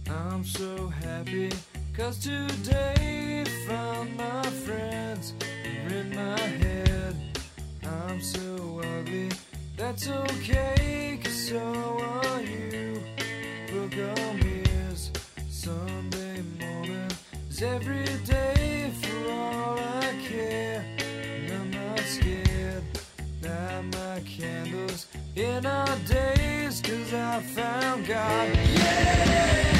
I'm 0.07 0.43
so 0.43 0.89
happy 1.03 1.49
cause 1.97 2.17
today 2.19 3.45
found 3.67 4.07
my 4.17 4.43
friends 4.65 5.33
are 5.87 5.93
in 6.01 6.07
my 6.23 6.41
head. 6.61 7.15
I'm 7.83 8.19
so 8.21 8.81
ugly, 8.95 9.29
that's 9.77 10.05
okay 10.09 11.19
cause 11.23 11.39
so 11.49 11.63
are 12.23 12.41
you. 12.41 13.01
Book 13.71 13.95
on 14.19 14.44
morning 17.61 17.75
every 17.75 18.05
day 18.25 18.91
for 19.01 19.31
all 19.31 19.77
I 19.77 20.13
care. 20.27 20.83
And 20.99 21.51
I'm 21.51 21.71
not 21.71 21.99
scared, 21.99 22.83
light 23.43 23.83
my 23.93 24.19
candles 24.21 25.07
in 25.35 25.65
our 25.65 25.97
days 26.07 26.81
cause 26.81 27.13
I 27.13 27.41
found 27.41 28.07
God. 28.07 28.49
I'm 28.57 29.74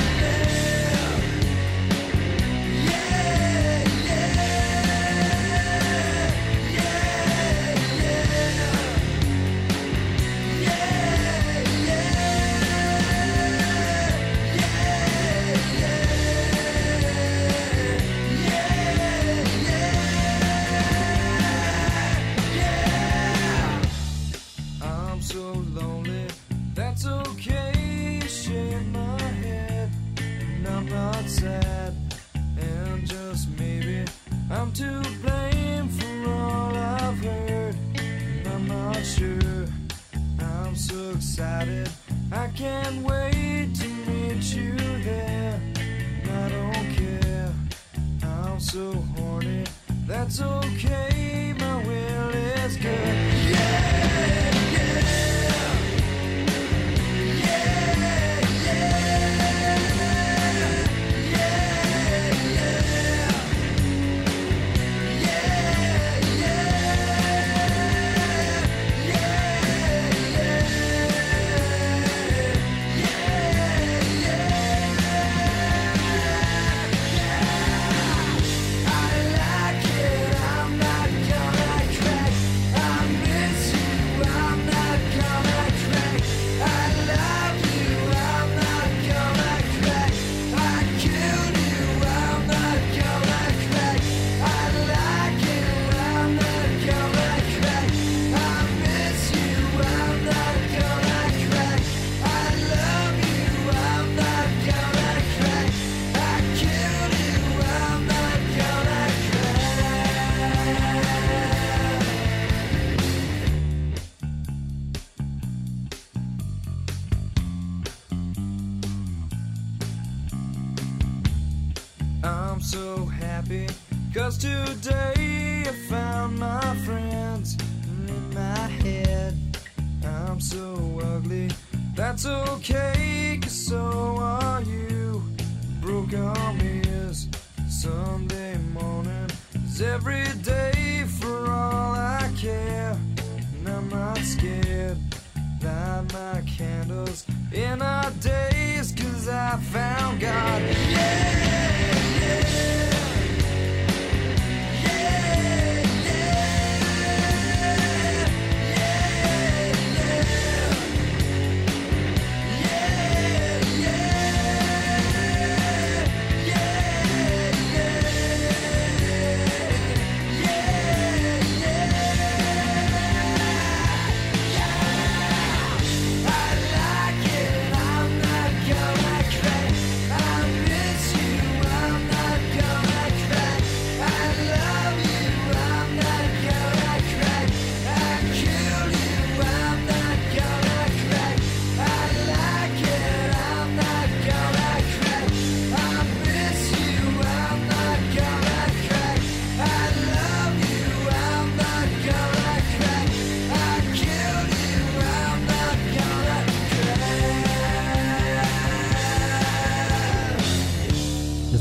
so 48.76 48.92
horny. 49.16 49.64
That's 50.06 50.42
okay, 50.42 50.65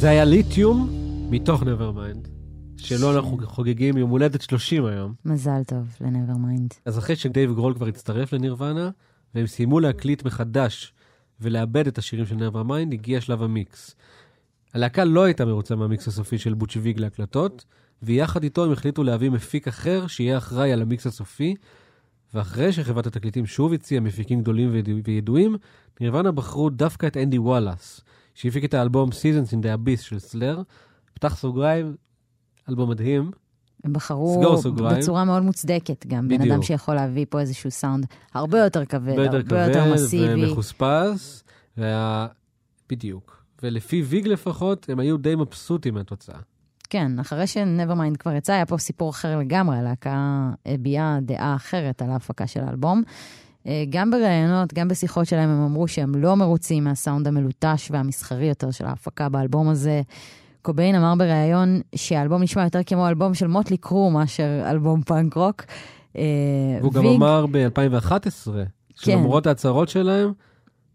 זה 0.05 0.11
היה 0.11 0.25
Lithium 0.25 0.89
מתוך 1.31 1.63
Nevermind, 1.63 2.29
שלו 2.77 3.17
אנחנו 3.17 3.39
חוגגים 3.45 3.97
יום 3.97 4.11
הולדת 4.11 4.41
30 4.41 4.85
היום. 4.85 5.15
מזל 5.25 5.65
טוב 5.67 5.97
ל 6.01 6.07
Nevermind. 6.07 6.75
אז 6.85 6.99
אחרי 6.99 7.17
שדייב 7.17 7.53
גרול 7.53 7.75
כבר 7.75 7.87
הצטרף 7.87 8.33
לנירוונה, 8.33 8.91
והם 9.35 9.47
סיימו 9.47 9.81
להקליט 9.81 10.25
מחדש 10.25 10.93
ולעבד 11.41 11.87
את 11.87 11.99
השירים 11.99 12.27
של 12.27 12.35
Nevermind, 12.35 12.93
הגיע 12.93 13.21
שלב 13.21 13.43
המיקס. 13.43 13.95
הלהקה 14.75 15.05
לא 15.05 15.25
הייתה 15.25 15.45
מרוצה 15.45 15.77
מהמיקס 15.77 16.09
הסופי 16.09 16.39
של 16.39 16.55
בוטש 16.55 16.77
ויג 16.77 17.01
להקלטות, 17.01 17.65
ויחד 18.03 18.43
איתו 18.43 18.65
הם 18.65 18.73
החליטו 18.73 19.05
להביא 19.05 19.31
מפיק 19.31 19.69
אחר 19.69 20.07
שיהיה 20.07 20.39
אחראי 20.39 20.73
על 20.73 20.83
המיקס 20.83 21.07
הסופי, 21.07 21.55
ואחרי 22.35 22.73
שחברת 22.73 23.07
התקליטים 23.07 23.47
שוב 23.47 23.73
הציעה 23.73 24.01
מפיקים 24.01 24.41
גדולים 24.41 24.73
וידוע- 24.73 25.01
וידועים, 25.05 25.57
נירוונה 26.01 26.33
בחרו 26.33 26.71
דווקא 26.71 27.07
את 27.07 27.17
אנדי 27.17 27.39
וואלאס, 27.39 28.01
שהפיק 28.35 28.65
את 28.65 28.75
האלבום 28.75 29.11
Seasons 29.11 29.53
in 29.53 29.57
the 29.57 29.79
Abyss 29.79 30.03
של 30.03 30.19
סלייר. 30.19 30.63
פתח 31.15 31.37
סוגריים, 31.37 31.97
אלבום 32.69 32.91
מדהים. 32.91 33.31
הם 33.85 33.93
בחרו. 33.93 34.63
בצורה 34.91 35.25
מאוד 35.25 35.43
מוצדקת 35.43 36.07
גם. 36.07 36.29
בן 36.29 36.39
בדיוק. 36.39 36.53
אדם 36.53 36.63
שיכול 36.63 36.95
להביא 36.95 37.27
פה 37.29 37.41
איזשהו 37.41 37.71
סאונד 37.71 38.07
הרבה 38.35 38.59
יותר 38.59 38.85
כבד, 38.85 39.09
הרבה 39.09 39.25
יותר 39.25 39.37
הרבה 39.37 39.67
יותר 39.67 39.95
מסיבי. 39.95 40.45
ומחוספס, 40.45 41.45
והיה... 41.77 42.27
בדיוק. 42.91 43.45
ולפי 43.63 44.03
ויג 44.03 44.29
לפחות, 44.29 44.89
הם 44.89 44.99
היו 44.99 45.17
די 45.17 45.35
מבסוטים 45.35 45.95
מהתוצאה. 45.95 46.39
כן, 46.91 47.19
אחרי 47.19 47.47
ש 47.47 47.59
Nevermind 47.59 48.17
כבר 48.17 48.33
יצא, 48.33 48.53
היה 48.53 48.67
פה 48.67 48.79
סיפור 48.79 49.11
אחר 49.11 49.39
לגמרי, 49.39 49.77
הלהקה 49.77 50.51
הביעה 50.67 51.19
דעה 51.23 51.57
אחרת 51.57 52.03
על 52.03 52.11
ההפקה 52.11 52.47
של 52.47 52.61
האלבום. 52.61 53.03
אה, 53.67 53.85
גם 53.91 54.11
בראיונות, 54.11 54.75
גם 54.75 54.89
בשיחות 54.89 55.27
שלהם, 55.27 55.49
הם 55.49 55.65
אמרו 55.65 55.89
שהם 55.89 56.15
לא 56.15 56.35
מרוצים 56.37 56.85
מהסאונד 56.85 57.27
המלוטש 57.29 57.89
והמסחרי 57.91 58.47
יותר 58.47 58.71
של 58.71 58.87
ההפקה 58.87 59.29
באלבום 59.29 59.69
הזה. 59.69 60.03
קוביין 60.63 60.95
אמר 60.95 61.15
בריאיון 61.19 61.81
שהאלבום 61.95 62.43
נשמע 62.43 62.65
יותר 62.65 62.81
כמו 62.87 63.09
אלבום 63.09 63.35
של 63.35 63.47
מוטלי 63.47 63.77
קרו 63.77 64.11
מאשר 64.11 64.71
אלבום 64.71 65.03
פאנק 65.03 65.35
רוק. 65.35 65.63
אה, 66.17 66.23
והוא 66.81 66.93
גם 66.93 67.05
ויג- 67.07 67.17
אמר 67.17 67.47
ב-2011, 67.51 68.11
כן. 68.53 68.65
שלמרות 68.95 69.47
ההצהרות 69.47 69.89
שלהם, 69.89 70.33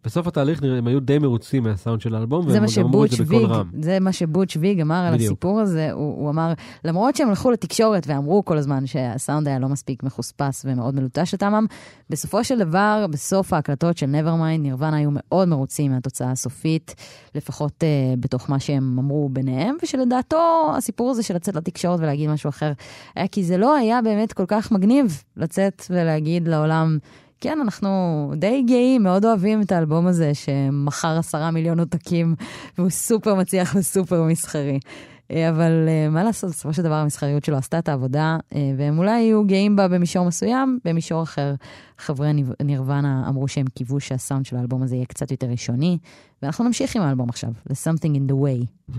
בסוף 0.03 0.27
התהליך 0.27 0.61
נראה- 0.63 0.77
הם 0.77 0.87
היו 0.87 0.99
די 0.99 1.19
מרוצים 1.19 1.63
מהסאונד 1.63 2.01
של 2.01 2.15
האלבום, 2.15 2.45
והם 2.47 2.65
גם 2.77 2.85
אמרו 2.85 3.05
את 3.05 3.11
זה 3.11 3.23
בקול 3.23 3.45
רם. 3.45 3.69
זה 3.81 3.99
מה 3.99 4.11
שבוטש 4.11 4.57
ויג 4.57 4.81
אמר 4.81 4.95
על 4.95 5.13
בדיוק. 5.13 5.31
הסיפור 5.31 5.59
הזה, 5.59 5.91
הוא, 5.91 6.15
הוא 6.21 6.29
אמר, 6.29 6.53
למרות 6.85 7.15
שהם 7.15 7.29
הלכו 7.29 7.51
לתקשורת 7.51 8.07
ואמרו 8.07 8.45
כל 8.45 8.57
הזמן 8.57 8.85
שהסאונד 8.85 9.47
היה 9.47 9.59
לא 9.59 9.67
מספיק 9.67 10.03
מחוספס 10.03 10.65
ומאוד 10.67 10.95
מלוטש 10.95 11.33
לטעמם, 11.33 11.65
בסופו 12.09 12.43
של 12.43 12.59
דבר, 12.59 13.05
בסוף 13.09 13.53
ההקלטות 13.53 13.97
של 13.97 14.05
Nevermind, 14.05 14.59
נירוונה 14.59 14.97
היו 14.97 15.09
מאוד 15.13 15.47
מרוצים 15.47 15.91
מהתוצאה 15.91 16.31
הסופית, 16.31 16.95
לפחות 17.35 17.83
uh, 17.83 18.19
בתוך 18.19 18.49
מה 18.49 18.59
שהם 18.59 18.99
אמרו 18.99 19.29
ביניהם, 19.29 19.75
ושלדעתו 19.83 20.71
הסיפור 20.77 21.11
הזה 21.11 21.23
של 21.23 21.35
לצאת 21.35 21.55
לתקשורת 21.55 21.99
ולהגיד 21.99 22.29
משהו 22.29 22.49
אחר, 22.49 22.71
היה 23.15 23.27
כי 23.27 23.43
זה 23.43 23.57
לא 23.57 23.75
היה 23.75 24.01
באמת 24.01 24.33
כל 24.33 24.45
כך 24.47 24.71
מגניב 24.71 25.23
לצאת 25.37 25.83
ולהגיד 25.89 26.47
לעולם, 26.47 26.97
כן, 27.41 27.57
אנחנו 27.61 27.89
די 28.35 28.63
גאים, 28.67 29.03
מאוד 29.03 29.25
אוהבים 29.25 29.61
את 29.61 29.71
האלבום 29.71 30.07
הזה, 30.07 30.33
שמכר 30.33 31.17
עשרה 31.17 31.51
מיליון 31.51 31.79
עותקים, 31.79 32.35
והוא 32.77 32.89
סופר 32.89 33.35
מצליח 33.35 33.75
וסופר 33.75 34.23
מסחרי. 34.23 34.79
אה, 35.31 35.49
אבל 35.49 35.85
אה, 35.87 36.09
מה 36.09 36.23
לעשות, 36.23 36.49
בסופו 36.49 36.73
של 36.73 36.81
דבר 36.81 36.93
המסחריות 36.93 37.45
שלו 37.45 37.57
עשתה 37.57 37.79
את 37.79 37.89
העבודה, 37.89 38.37
אה, 38.55 38.73
והם 38.77 38.97
אולי 38.97 39.21
יהיו 39.21 39.45
גאים 39.45 39.75
בה 39.75 39.87
במישור 39.87 40.25
מסוים, 40.25 40.79
במישור 40.85 41.23
אחר 41.23 41.53
חברי 41.97 42.31
נירוונה 42.63 43.25
אמרו 43.29 43.47
שהם 43.47 43.65
קיוו 43.67 43.99
שהסאונד 43.99 44.45
של 44.45 44.55
האלבום 44.55 44.83
הזה 44.83 44.95
יהיה 44.95 45.05
קצת 45.05 45.31
יותר 45.31 45.47
ראשוני, 45.47 45.97
ואנחנו 46.41 46.65
נמשיך 46.65 46.95
עם 46.95 47.01
האלבום 47.01 47.29
עכשיו, 47.29 47.49
ל-Something 47.69 48.15
in 48.15 48.31
the 48.31 48.35
Way. 48.35 48.93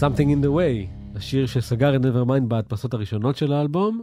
Something 0.00 0.28
in 0.28 0.44
the 0.44 0.48
way, 0.48 0.86
השיר 1.16 1.46
שסגר 1.46 1.96
את 1.96 2.00
Nevermind 2.00 2.44
בהדפסות 2.48 2.94
הראשונות 2.94 3.36
של 3.36 3.52
האלבום, 3.52 4.02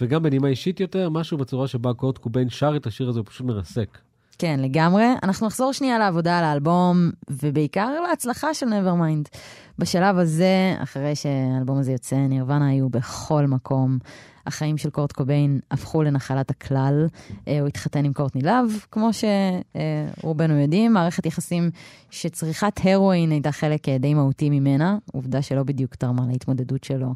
וגם 0.00 0.22
בנימה 0.22 0.48
אישית 0.48 0.80
יותר, 0.80 1.10
משהו 1.10 1.38
בצורה 1.38 1.68
שבה 1.68 1.92
קורט 1.94 2.18
קוביין 2.18 2.48
שר 2.48 2.76
את 2.76 2.86
השיר 2.86 3.08
הזה 3.08 3.18
הוא 3.18 3.26
פשוט 3.26 3.46
מרסק. 3.46 3.98
כן, 4.38 4.60
לגמרי. 4.62 5.04
אנחנו 5.22 5.46
נחזור 5.46 5.72
שנייה 5.72 5.98
לעבודה 5.98 6.38
על 6.38 6.44
האלבום, 6.44 7.10
ובעיקר 7.30 8.00
להצלחה 8.08 8.54
של 8.54 8.66
Nevermind. 8.66 9.38
בשלב 9.78 10.18
הזה, 10.18 10.74
אחרי 10.78 11.14
שהאלבום 11.14 11.78
הזה 11.78 11.92
יוצא, 11.92 12.16
נירוונה 12.16 12.68
היו 12.68 12.88
בכל 12.88 13.46
מקום. 13.46 13.98
החיים 14.46 14.78
של 14.78 14.90
קורט 14.90 15.12
קוביין 15.12 15.60
הפכו 15.70 16.02
לנחלת 16.02 16.50
הכלל. 16.50 17.06
אה, 17.48 17.60
הוא 17.60 17.68
התחתן 17.68 18.04
עם 18.04 18.12
קורטני 18.12 18.42
לאב, 18.42 18.66
כמו 18.90 19.10
שרובנו 19.12 20.60
יודעים, 20.60 20.92
מערכת 20.92 21.26
יחסים 21.26 21.70
שצריכת 22.10 22.80
הרואין 22.84 23.30
הייתה 23.30 23.52
חלק 23.52 23.88
אה, 23.88 23.98
די 23.98 24.14
מהותי 24.14 24.50
ממנה, 24.50 24.98
עובדה 25.12 25.42
שלא 25.42 25.62
בדיוק 25.62 25.94
תרמה 25.94 26.22
להתמודדות 26.26 26.84
שלו 26.84 27.14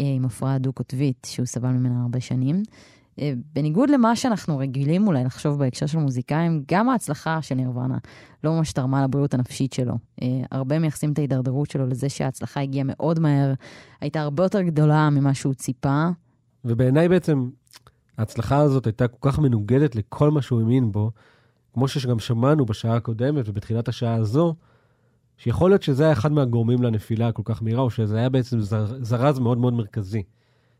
אה, 0.00 0.04
עם 0.16 0.24
הפרעה 0.24 0.58
דו-קוטבית, 0.58 1.26
שהוא 1.30 1.46
סבל 1.46 1.68
ממנה 1.68 2.02
הרבה 2.02 2.20
שנים. 2.20 2.62
בניגוד 3.54 3.90
למה 3.90 4.16
שאנחנו 4.16 4.58
רגילים 4.58 5.06
אולי 5.06 5.24
לחשוב 5.24 5.58
בהקשר 5.58 5.86
של 5.86 5.98
מוזיקאים, 5.98 6.62
גם 6.72 6.88
ההצלחה 6.88 7.42
של 7.42 7.54
נירוונה 7.54 7.98
לא 8.44 8.52
ממש 8.52 8.72
תרמה 8.72 9.04
לבריאות 9.04 9.34
הנפשית 9.34 9.72
שלו. 9.72 9.94
הרבה 10.50 10.78
מייחסים 10.78 11.12
את 11.12 11.18
ההידרדרות 11.18 11.70
שלו 11.70 11.86
לזה 11.86 12.08
שההצלחה 12.08 12.60
הגיעה 12.60 12.84
מאוד 12.86 13.18
מהר, 13.18 13.52
הייתה 14.00 14.20
הרבה 14.20 14.42
יותר 14.42 14.62
גדולה 14.62 15.10
ממה 15.10 15.34
שהוא 15.34 15.54
ציפה. 15.54 16.08
ובעיניי 16.64 17.08
בעצם, 17.08 17.50
ההצלחה 18.18 18.58
הזאת 18.58 18.86
הייתה 18.86 19.08
כל 19.08 19.30
כך 19.30 19.38
מנוגדת 19.38 19.96
לכל 19.96 20.30
מה 20.30 20.42
שהוא 20.42 20.60
האמין 20.60 20.92
בו, 20.92 21.10
כמו 21.74 21.88
שגם 21.88 22.18
שמענו 22.18 22.66
בשעה 22.66 22.96
הקודמת 22.96 23.48
ובתחילת 23.48 23.88
השעה 23.88 24.14
הזו, 24.14 24.54
שיכול 25.36 25.70
להיות 25.70 25.82
שזה 25.82 26.04
היה 26.04 26.12
אחד 26.12 26.32
מהגורמים 26.32 26.82
לנפילה 26.82 27.28
הכל 27.28 27.42
כך 27.44 27.62
מהירה, 27.62 27.82
או 27.82 27.90
שזה 27.90 28.18
היה 28.18 28.28
בעצם 28.28 28.60
זר, 28.60 29.02
זרז 29.02 29.38
מאוד 29.38 29.58
מאוד 29.58 29.72
מרכזי. 29.74 30.22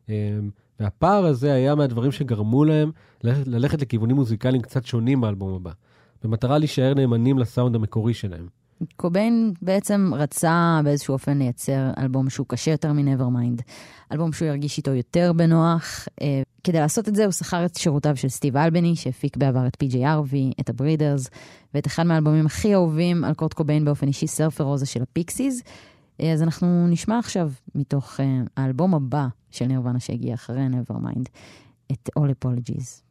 אמ, 0.09 0.15
והפער 0.81 1.25
הזה 1.25 1.53
היה 1.53 1.75
מהדברים 1.75 2.13
שגרמו 2.13 2.65
להם 2.65 2.91
ללכת, 3.25 3.47
ללכת 3.47 3.83
לכיוונים 3.83 4.17
מוזיקליים 4.17 4.63
קצת 4.63 4.85
שונים 4.85 5.21
באלבום 5.21 5.55
הבא, 5.55 5.71
במטרה 6.25 6.59
להישאר 6.59 6.95
נאמנים 6.95 7.39
לסאונד 7.39 7.75
המקורי 7.75 8.15
שלהם. 8.15 8.49
קוביין 8.97 9.53
בעצם 9.63 10.11
רצה 10.15 10.81
באיזשהו 10.85 11.13
אופן 11.13 11.39
לייצר 11.39 11.91
אלבום 11.99 12.31
שהוא 12.31 12.47
קשה 12.49 12.71
יותר 12.71 12.93
מ-Nevermind. 12.93 13.63
אלבום 14.13 14.33
שהוא 14.33 14.49
ירגיש 14.49 14.79
איתו 14.79 14.91
יותר 14.91 15.33
בנוח. 15.33 16.09
אה, 16.23 16.43
כדי 16.65 16.79
לעשות 16.79 17.09
את 17.09 17.15
זה 17.15 17.25
הוא 17.25 17.33
שכר 17.33 17.65
את 17.65 17.77
שירותיו 17.77 18.17
של 18.17 18.29
סטיב 18.29 18.57
אלבני, 18.57 18.97
שהפיק 18.97 19.37
בעבר 19.37 19.67
את 19.67 19.77
פי.ג'יי 19.77 20.07
ארווי, 20.07 20.53
את 20.61 20.69
הברידרס, 20.69 21.31
ואת 21.75 21.87
אחד 21.87 22.03
מהאלבומים 22.03 22.47
הכי 22.47 22.75
אהובים 22.75 23.25
על 23.25 23.35
קורט 23.35 23.53
קוביין 23.53 23.85
באופן 23.85 24.07
אישי, 24.07 24.27
סרפר 24.27 24.65
רוזה 24.65 24.87
של 24.87 25.03
הפיקסיס. 25.03 25.63
אה, 26.21 26.33
אז 26.33 26.43
אנחנו 26.43 26.87
נשמע 26.89 27.19
עכשיו 27.19 27.51
מתוך 27.75 28.21
אה, 28.21 28.41
האלבום 28.57 28.95
הבא 28.95 29.27
של 29.51 29.67
נירוונה 29.67 30.01
שהגיע 30.01 30.35
אחרי 30.35 30.67
Nevermind, 30.67 31.29
את 31.93 32.11
All 32.19 32.45
Apologies. 32.45 33.04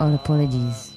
All 0.00 0.26
Apologies. 0.26 0.96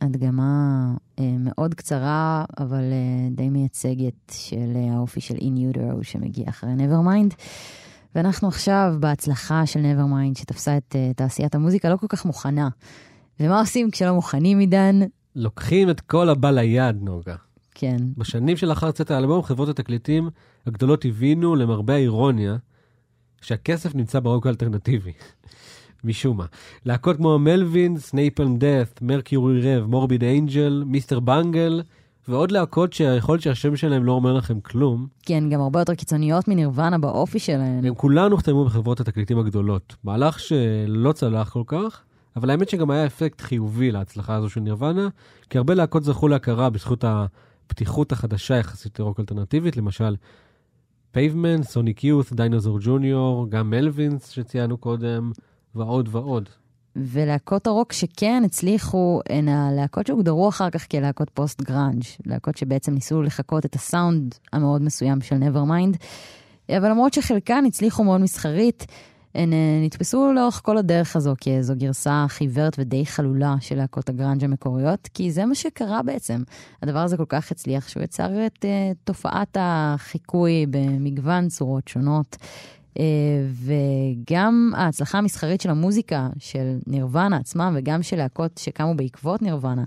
הדגמה 0.00 0.94
אה, 1.18 1.24
מאוד 1.38 1.74
קצרה, 1.74 2.44
אבל 2.58 2.78
אה, 2.92 3.28
די 3.30 3.48
מייצגת 3.48 4.14
של 4.30 4.72
אה, 4.74 4.94
האופי 4.94 5.20
של 5.20 5.34
In 5.34 5.76
Utero 5.76 6.02
שמגיע 6.02 6.44
אחרי 6.48 6.70
Nevermind. 6.78 7.34
ואנחנו 8.14 8.48
עכשיו 8.48 8.94
בהצלחה 9.00 9.66
של 9.66 9.80
Nevermind 9.80 10.38
שתפסה 10.38 10.76
את 10.76 10.96
אה, 10.96 11.10
תעשיית 11.16 11.54
המוזיקה 11.54 11.90
לא 11.90 11.96
כל 11.96 12.06
כך 12.08 12.24
מוכנה. 12.24 12.68
ומה 13.40 13.60
עושים 13.60 13.90
כשלא 13.90 14.14
מוכנים, 14.14 14.58
עידן? 14.58 15.00
לוקחים 15.36 15.90
את 15.90 16.00
כל 16.00 16.28
הבא 16.28 16.50
ליד, 16.50 16.96
נוגה. 17.02 17.36
כן, 17.74 17.96
בשנים 18.16 18.56
שלאחר 18.56 18.90
צאת 18.90 19.10
האלבום, 19.10 19.42
חברות 19.42 19.68
התקליטים 19.68 20.30
הגדולות 20.66 21.04
הבינו, 21.04 21.56
למרבה 21.56 21.94
האירוניה, 21.94 22.56
שהכסף 23.42 23.94
נמצא 23.94 24.20
ברוק 24.20 24.46
האלטרנטיבי. 24.46 25.12
משום 26.04 26.36
מה. 26.36 26.44
להקות 26.86 27.16
כמו 27.16 27.38
מלווינס, 27.38 27.98
נייפלם 27.98 28.56
דת', 28.56 29.02
מרקיורי 29.02 29.76
רב, 29.76 29.86
מורביד 29.86 30.24
אנג'ל, 30.24 30.82
מיסטר 30.86 31.20
בנגל, 31.20 31.82
ועוד 32.28 32.50
להקות 32.50 32.92
שיכול 32.92 33.32
להיות 33.32 33.42
שהשם 33.42 33.76
שלהם 33.76 34.04
לא 34.04 34.12
אומר 34.12 34.32
לכם 34.32 34.60
כלום, 34.60 35.06
כן, 35.22 35.48
גם 35.48 35.60
הרבה 35.60 35.80
יותר 35.80 35.94
קיצוניות 35.94 36.48
מנירוונה 36.48 36.98
באופי 36.98 37.38
שלהן. 37.38 37.84
הם 37.84 37.94
כולן 37.94 38.30
הוחתמו 38.30 38.64
בחברות 38.64 39.00
התקליטים 39.00 39.38
הגדולות. 39.38 39.96
מהלך 40.04 40.38
שלא 40.38 41.12
צלח 41.12 41.50
כל 41.50 41.62
כך, 41.66 42.02
אבל 42.36 42.50
האמת 42.50 42.68
שגם 42.68 42.90
היה 42.90 43.06
אפקט 43.06 43.40
חיובי 43.40 43.90
להצלחה 43.90 44.34
הזו 44.34 44.48
של 44.48 44.60
נירוונה, 44.60 45.08
כי 45.50 45.58
הרבה 45.58 45.74
להקות 45.74 46.04
זכו 46.04 46.28
להכרה 46.28 46.70
בזכות 46.70 47.04
הפתיחות 47.06 48.12
החדשה 48.12 48.56
יחסית 48.56 49.00
לרוק 49.00 49.20
אלטרנטיבית, 49.20 49.76
למשל 49.76 50.16
פייבמנט, 51.12 51.62
סוניק 51.62 52.04
יות', 52.04 52.32
דיינוזור 52.32 52.78
ג'וניור, 52.80 53.46
גם 53.48 53.70
מלווינס 53.70 54.28
שציינו 54.28 54.76
קודם, 54.76 55.32
ועוד 55.74 56.08
ועוד. 56.12 56.48
ולהקות 56.96 57.66
הרוק 57.66 57.92
שכן 57.92 58.42
הצליחו 58.46 59.20
הן 59.28 59.48
הלהקות 59.48 60.06
שהוגדרו 60.06 60.48
אחר 60.48 60.70
כך 60.70 60.90
כלהקות 60.90 61.30
פוסט 61.30 61.62
גראנג', 61.62 62.02
להקות 62.26 62.56
שבעצם 62.56 62.94
ניסו 62.94 63.22
לחקות 63.22 63.66
את 63.66 63.74
הסאונד 63.74 64.34
המאוד 64.52 64.82
מסוים 64.82 65.20
של 65.20 65.36
Nevermind, 65.36 65.96
אבל 66.76 66.90
למרות 66.90 67.12
שחלקן 67.12 67.64
הצליחו 67.66 68.04
מאוד 68.04 68.20
מסחרית, 68.20 68.86
הן 69.34 69.52
אה, 69.52 69.80
נתפסו 69.84 70.32
לאורך 70.32 70.60
כל 70.64 70.78
הדרך 70.78 71.16
הזו 71.16 71.34
כאיזו 71.40 71.74
גרסה 71.76 72.24
חיוורת 72.28 72.76
ודי 72.78 73.06
חלולה 73.06 73.54
של 73.60 73.76
להקות 73.76 74.08
הגראנג' 74.08 74.44
המקוריות, 74.44 75.08
כי 75.14 75.30
זה 75.30 75.46
מה 75.46 75.54
שקרה 75.54 76.02
בעצם. 76.02 76.42
הדבר 76.82 76.98
הזה 76.98 77.16
כל 77.16 77.24
כך 77.28 77.50
הצליח 77.50 77.88
שהוא 77.88 78.02
יצר 78.02 78.46
את 78.46 78.64
אה, 78.64 78.96
תופעת 79.04 79.56
החיקוי 79.60 80.66
במגוון 80.70 81.48
צורות 81.48 81.88
שונות. 81.88 82.36
אה, 82.94 82.98
וגם 83.52 84.72
ההצלחה 84.76 85.18
המסחרית 85.18 85.60
של 85.60 85.70
המוזיקה 85.70 86.28
של 86.38 86.78
נירוונה 86.86 87.36
עצמם 87.36 87.74
וגם 87.78 88.02
של 88.02 88.16
להקות 88.16 88.58
שקמו 88.58 88.94
בעקבות 88.94 89.42
נירוונה, 89.42 89.84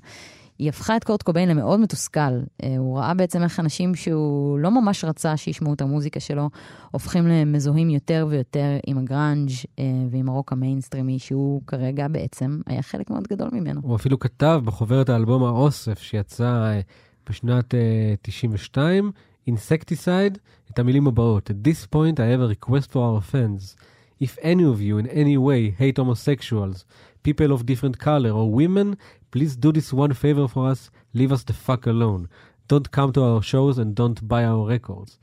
היא 0.59 0.69
הפכה 0.69 0.97
את 0.97 1.03
קורט 1.03 1.23
קוביין 1.23 1.49
למאוד 1.49 1.79
מתוסכל. 1.79 2.19
אה, 2.61 2.65
הוא 2.77 2.97
ראה 2.97 3.13
בעצם 3.13 3.43
איך 3.43 3.59
אנשים 3.59 3.95
שהוא 3.95 4.59
לא 4.59 4.71
ממש 4.71 5.05
רצה 5.05 5.37
שישמעו 5.37 5.73
את 5.73 5.81
המוזיקה 5.81 6.19
שלו, 6.19 6.49
הופכים 6.91 7.27
למזוהים 7.27 7.89
יותר 7.89 8.27
ויותר 8.29 8.77
עם 8.87 8.97
הגראנג' 8.97 9.49
אה, 9.49 9.79
ועם 10.11 10.29
הרוק 10.29 10.51
המיינסטרימי, 10.51 11.19
שהוא 11.19 11.61
כרגע 11.67 12.07
בעצם 12.07 12.61
היה 12.67 12.81
חלק 12.81 13.09
מאוד 13.09 13.27
גדול 13.27 13.49
ממנו. 13.51 13.81
הוא 13.83 13.95
אפילו 13.95 14.19
כתב 14.19 14.61
בחוברת 14.65 15.09
האלבום 15.09 15.43
האוסף 15.43 15.99
שיצא 15.99 16.65
אה, 16.65 16.81
בשנת 17.29 17.75
אה, 17.75 18.13
92, 18.21 19.11
Insecticide, 19.49 20.37
את 20.71 20.79
המילים 20.79 21.07
הבאות: 21.07 21.49
At 21.49 21.67
this 21.67 21.85
point 21.85 22.19
I 22.19 22.23
have 22.23 22.41
a 22.41 22.47
request 22.47 22.91
for 22.91 22.97
our 22.97 23.21
fans. 23.21 23.75
If 24.19 24.37
any 24.41 24.63
of 24.63 24.81
you 24.81 24.97
in 24.97 25.07
any 25.07 25.37
way 25.37 25.75
hate 25.77 25.97
homosexuals, 25.97 26.85
people 27.23 27.51
of 27.51 27.65
different 27.65 27.99
color 27.99 28.31
or 28.31 28.45
women, 28.61 28.95
please 29.34 29.56
do 29.64 29.72
this 29.72 29.92
one 29.92 30.12
favor 30.14 30.46
for 30.54 30.62
us, 30.72 30.80
leave 31.14 31.32
us 31.32 31.42
the 31.44 31.52
fuck 31.66 31.86
alone. 31.86 32.22
Don't 32.68 32.88
come 32.96 33.10
to 33.16 33.20
our 33.28 33.42
shows 33.42 33.74
and 33.78 33.94
don't 34.00 34.20
buy 34.28 34.42
our 34.44 34.64
records. 34.78 35.18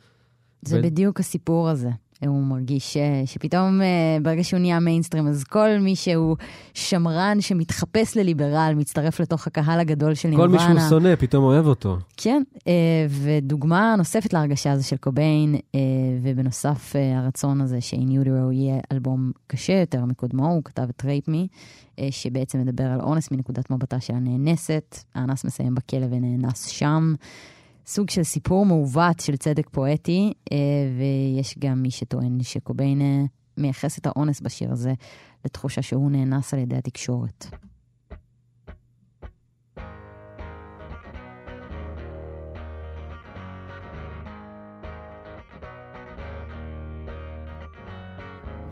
זה 0.62 0.80
ו- 0.80 0.84
בדיוק 0.84 1.20
הסיפור 1.20 1.70
הזה. 1.70 1.90
הוא 2.27 2.43
מרגיש 2.43 2.93
ש, 2.93 2.97
שפתאום 3.27 3.82
אה, 3.82 3.86
ברגע 4.23 4.44
שהוא 4.44 4.61
נהיה 4.61 4.81
מיינסטרים, 4.81 5.27
אז 5.27 5.44
כל 5.44 5.69
מי 5.81 5.97
שהוא 5.97 6.36
שמרן 6.74 7.40
שמתחפש 7.40 8.16
לליברל, 8.16 8.74
מצטרף 8.77 9.20
לתוך 9.20 9.47
הקהל 9.47 9.81
הגדול 9.81 10.15
של 10.15 10.31
כל 10.36 10.49
מי 10.49 10.57
נירוונה. 10.57 10.81
שהוא 10.81 10.90
שונא 10.90 11.15
פתאום 11.16 11.44
אוהב 11.44 11.66
אותו. 11.66 11.97
כן, 12.16 12.43
אה, 12.69 12.73
ודוגמה 13.09 13.94
נוספת 13.99 14.32
להרגשה 14.32 14.73
הזו 14.73 14.89
של 14.89 14.97
קוביין, 14.97 15.55
אה, 15.74 15.81
ובנוסף 16.23 16.97
אה, 16.97 17.19
הרצון 17.19 17.61
הזה 17.61 17.81
ש-In 17.81 17.97
Utero 17.97 18.53
יהיה 18.53 18.81
אלבום 18.93 19.32
קשה 19.47 19.73
יותר 19.73 20.05
מקודמו, 20.05 20.49
הוא 20.49 20.62
כתב 20.65 20.86
את 20.97 21.03
Rape 21.03 21.28
Me, 21.28 21.57
אה, 21.99 22.09
שבעצם 22.11 22.61
מדבר 22.61 22.85
על 22.85 23.01
אונס 23.01 23.31
מנקודת 23.31 23.70
מבטה 23.70 24.01
של 24.01 24.15
הנאנסת, 24.15 24.99
האנס 25.15 25.44
מסיים 25.44 25.74
בכלא 25.74 26.07
ונאנס 26.11 26.66
שם. 26.66 27.15
סוג 27.87 28.11
של 28.11 28.23
סיפור 28.23 28.67
מעוות 28.67 29.21
של 29.21 29.37
צדק 29.37 29.69
פואטי, 29.69 30.33
אה, 30.53 30.57
ויש 30.99 31.55
גם 31.59 31.83
מי 31.83 31.91
שטוען 31.91 32.43
שקוביין 32.43 33.01
אה, 33.01 33.23
מייחס 33.57 33.99
את 33.99 34.07
האונס 34.07 34.41
בשיר 34.41 34.73
הזה 34.73 34.93
לתחושה 35.45 35.83
שהוא 35.83 36.11
נאנס 36.11 36.55
על 36.55 36.61
ידי 36.61 36.77
התקשורת. 36.77 37.47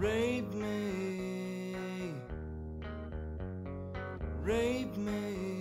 Rape 0.00 0.54
me, 0.54 0.80
rape 4.42 4.96
me, 4.96 5.59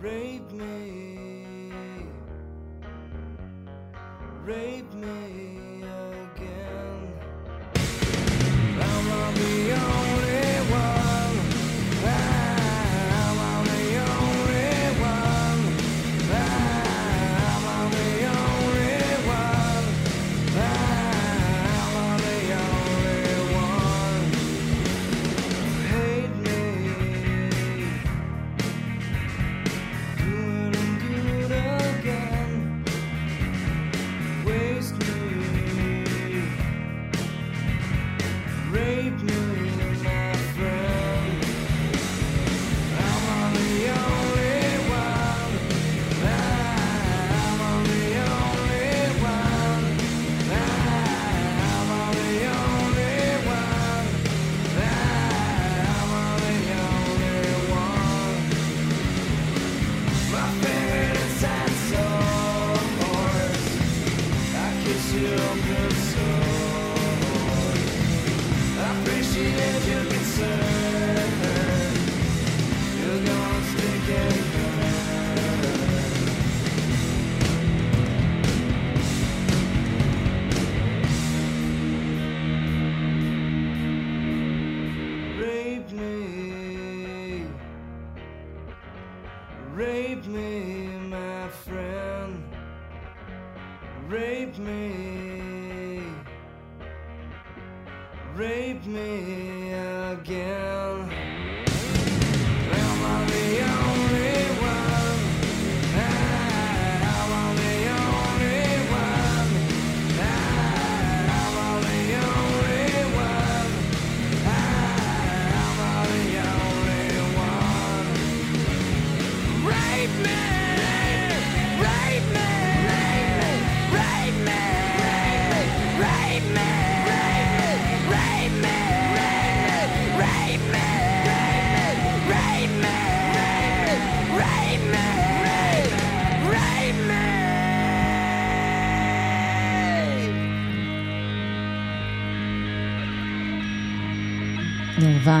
Rape 0.00 0.52
me, 0.52 1.42
rape 4.44 4.94
me 4.94 5.67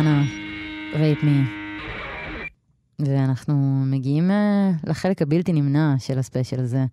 נירוונה, 0.02 0.24
Rape 0.94 1.22
Me. 1.22 1.40
ואנחנו 2.98 3.84
מגיעים 3.86 4.30
אה, 4.30 4.70
לחלק 4.84 5.22
הבלתי 5.22 5.52
נמנע 5.52 5.94
של 5.98 6.18
הספיישל 6.18 6.60
הזה. 6.60 6.84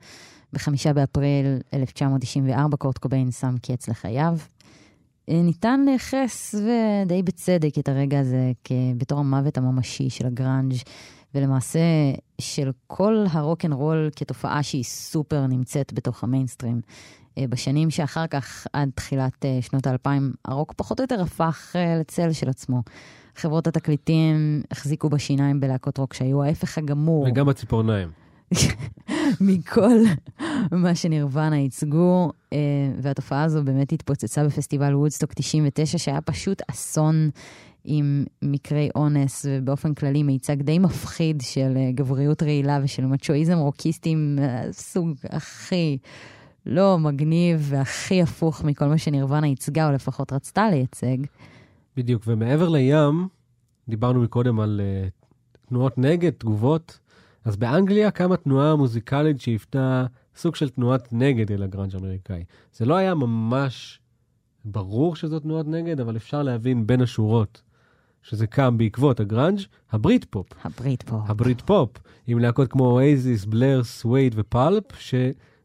בחמישה 0.54 0.94
באפריל 0.94 1.46
1994 1.74 2.78
קורט 2.78 2.98
קוביין 2.98 3.32
שם 3.32 3.56
קץ 3.62 3.88
לחייו. 3.88 4.38
אה, 5.30 5.42
ניתן 5.42 5.86
לייחס, 5.86 6.56
ודי 6.56 7.24
בצדק, 7.24 7.80
את 7.80 7.90
הרגע 7.90 8.20
הזה 8.20 8.52
בתור 8.98 9.20
המוות 9.20 9.58
הממשי 9.58 10.10
של 10.10 10.26
הגראנג' 10.26 10.74
ולמעשה 11.36 11.80
של 12.42 12.72
כל 12.88 13.26
הרוקנרול 13.32 14.10
כתופעה 14.16 14.64
שהיא 14.64 14.84
סופר 14.84 15.48
נמצאת 15.48 15.94
בתוך 15.94 16.24
המיינסטרים. 16.24 16.82
אה, 17.38 17.48
בשנים 17.50 17.90
שאחר 17.90 18.28
כך, 18.28 18.68
עד 18.74 18.90
תחילת 18.96 19.46
אה, 19.46 19.58
שנות 19.62 19.88
האלפיים, 19.88 20.34
הרוק 20.46 20.74
פחות 20.78 21.00
או 21.00 21.04
יותר 21.04 21.22
הפך 21.22 21.76
אה, 21.76 21.98
לצל 22.00 22.32
של 22.32 22.50
עצמו. 22.50 22.82
חברות 23.36 23.68
התקליטים 23.68 24.62
החזיקו 24.72 25.10
בשיניים 25.10 25.60
בלהקות 25.60 25.98
רוק 25.98 26.14
שהיו 26.14 26.44
ההפך 26.44 26.78
הגמור 26.78 27.26
וגם 27.28 27.46
בציפורניים. 27.46 28.10
מכל 29.42 29.98
מה 30.72 30.96
שנירוונה 30.96 31.58
ייצגו, 31.58 32.32
והתופעה 33.02 33.44
הזו 33.44 33.64
באמת 33.64 33.92
התפוצצה 33.92 34.44
בפסטיבל 34.44 34.96
וודסטוק 34.96 35.34
99, 35.34 35.98
שהיה 35.98 36.22
פשוט 36.22 36.62
אסון 36.72 37.30
עם 37.84 38.26
מקרי 38.42 38.90
אונס, 38.96 39.46
ובאופן 39.50 39.94
כללי 39.94 40.24
מיצג 40.24 40.62
די 40.62 40.80
מפחיד 40.80 41.42
של 41.42 41.78
גבריות 41.96 42.44
רעילה 42.44 42.80
ושל 42.84 43.06
מצ'ואיזם 43.06 43.58
רוקיסטי 43.58 44.16
מהסוג 44.16 45.14
הכי 45.30 45.98
לא 46.66 47.00
מגניב 47.00 47.68
והכי 47.70 48.22
הפוך 48.22 48.64
מכל 48.64 48.86
מה 48.86 48.98
שנירוונה 48.98 49.48
ייצגה, 49.48 49.88
או 49.88 49.92
לפחות 49.92 50.34
רצתה 50.34 50.70
לייצג. 50.70 51.18
בדיוק, 51.98 52.24
ומעבר 52.28 52.70
לים, 52.70 53.28
דיברנו 53.90 54.22
מקודם 54.22 54.60
על 54.60 54.82
אה, 54.82 55.68
תנועות 55.70 55.98
נגד, 55.98 56.30
תגובות, 56.30 57.00
אז 57.46 57.56
באנגליה 57.56 58.12
קמה 58.12 58.38
תנועה 58.38 58.76
מוזיקלית 58.76 59.42
שהיוותה 59.42 60.06
סוג 60.36 60.56
של 60.56 60.70
תנועת 60.70 61.14
נגד 61.14 61.52
אל 61.52 61.64
הגראנג' 61.64 61.96
האמריקאי. 61.96 62.44
זה 62.74 62.86
לא 62.86 62.96
היה 62.96 63.16
ממש 63.16 64.00
ברור 64.66 65.16
שזו 65.16 65.40
תנועת 65.40 65.68
נגד, 65.68 66.00
אבל 66.00 66.16
אפשר 66.16 66.44
להבין 66.44 66.88
בין 66.88 67.02
השורות 67.02 67.62
שזה 68.22 68.48
קם 68.48 68.78
בעקבות 68.78 69.20
הגראנג', 69.20 69.60
הבריט 69.92 70.26
פופ. 70.30 70.48
הבריט 70.64 71.04
פופ. 71.04 71.22
הבריט 71.28 71.62
פופ, 71.62 71.90
עם 72.28 72.40
להקות 72.40 72.72
כמו 72.72 73.00
אואזיס, 73.00 73.46
בלר, 73.46 73.84
סווייד 73.84 74.34
ופלפ, 74.38 74.84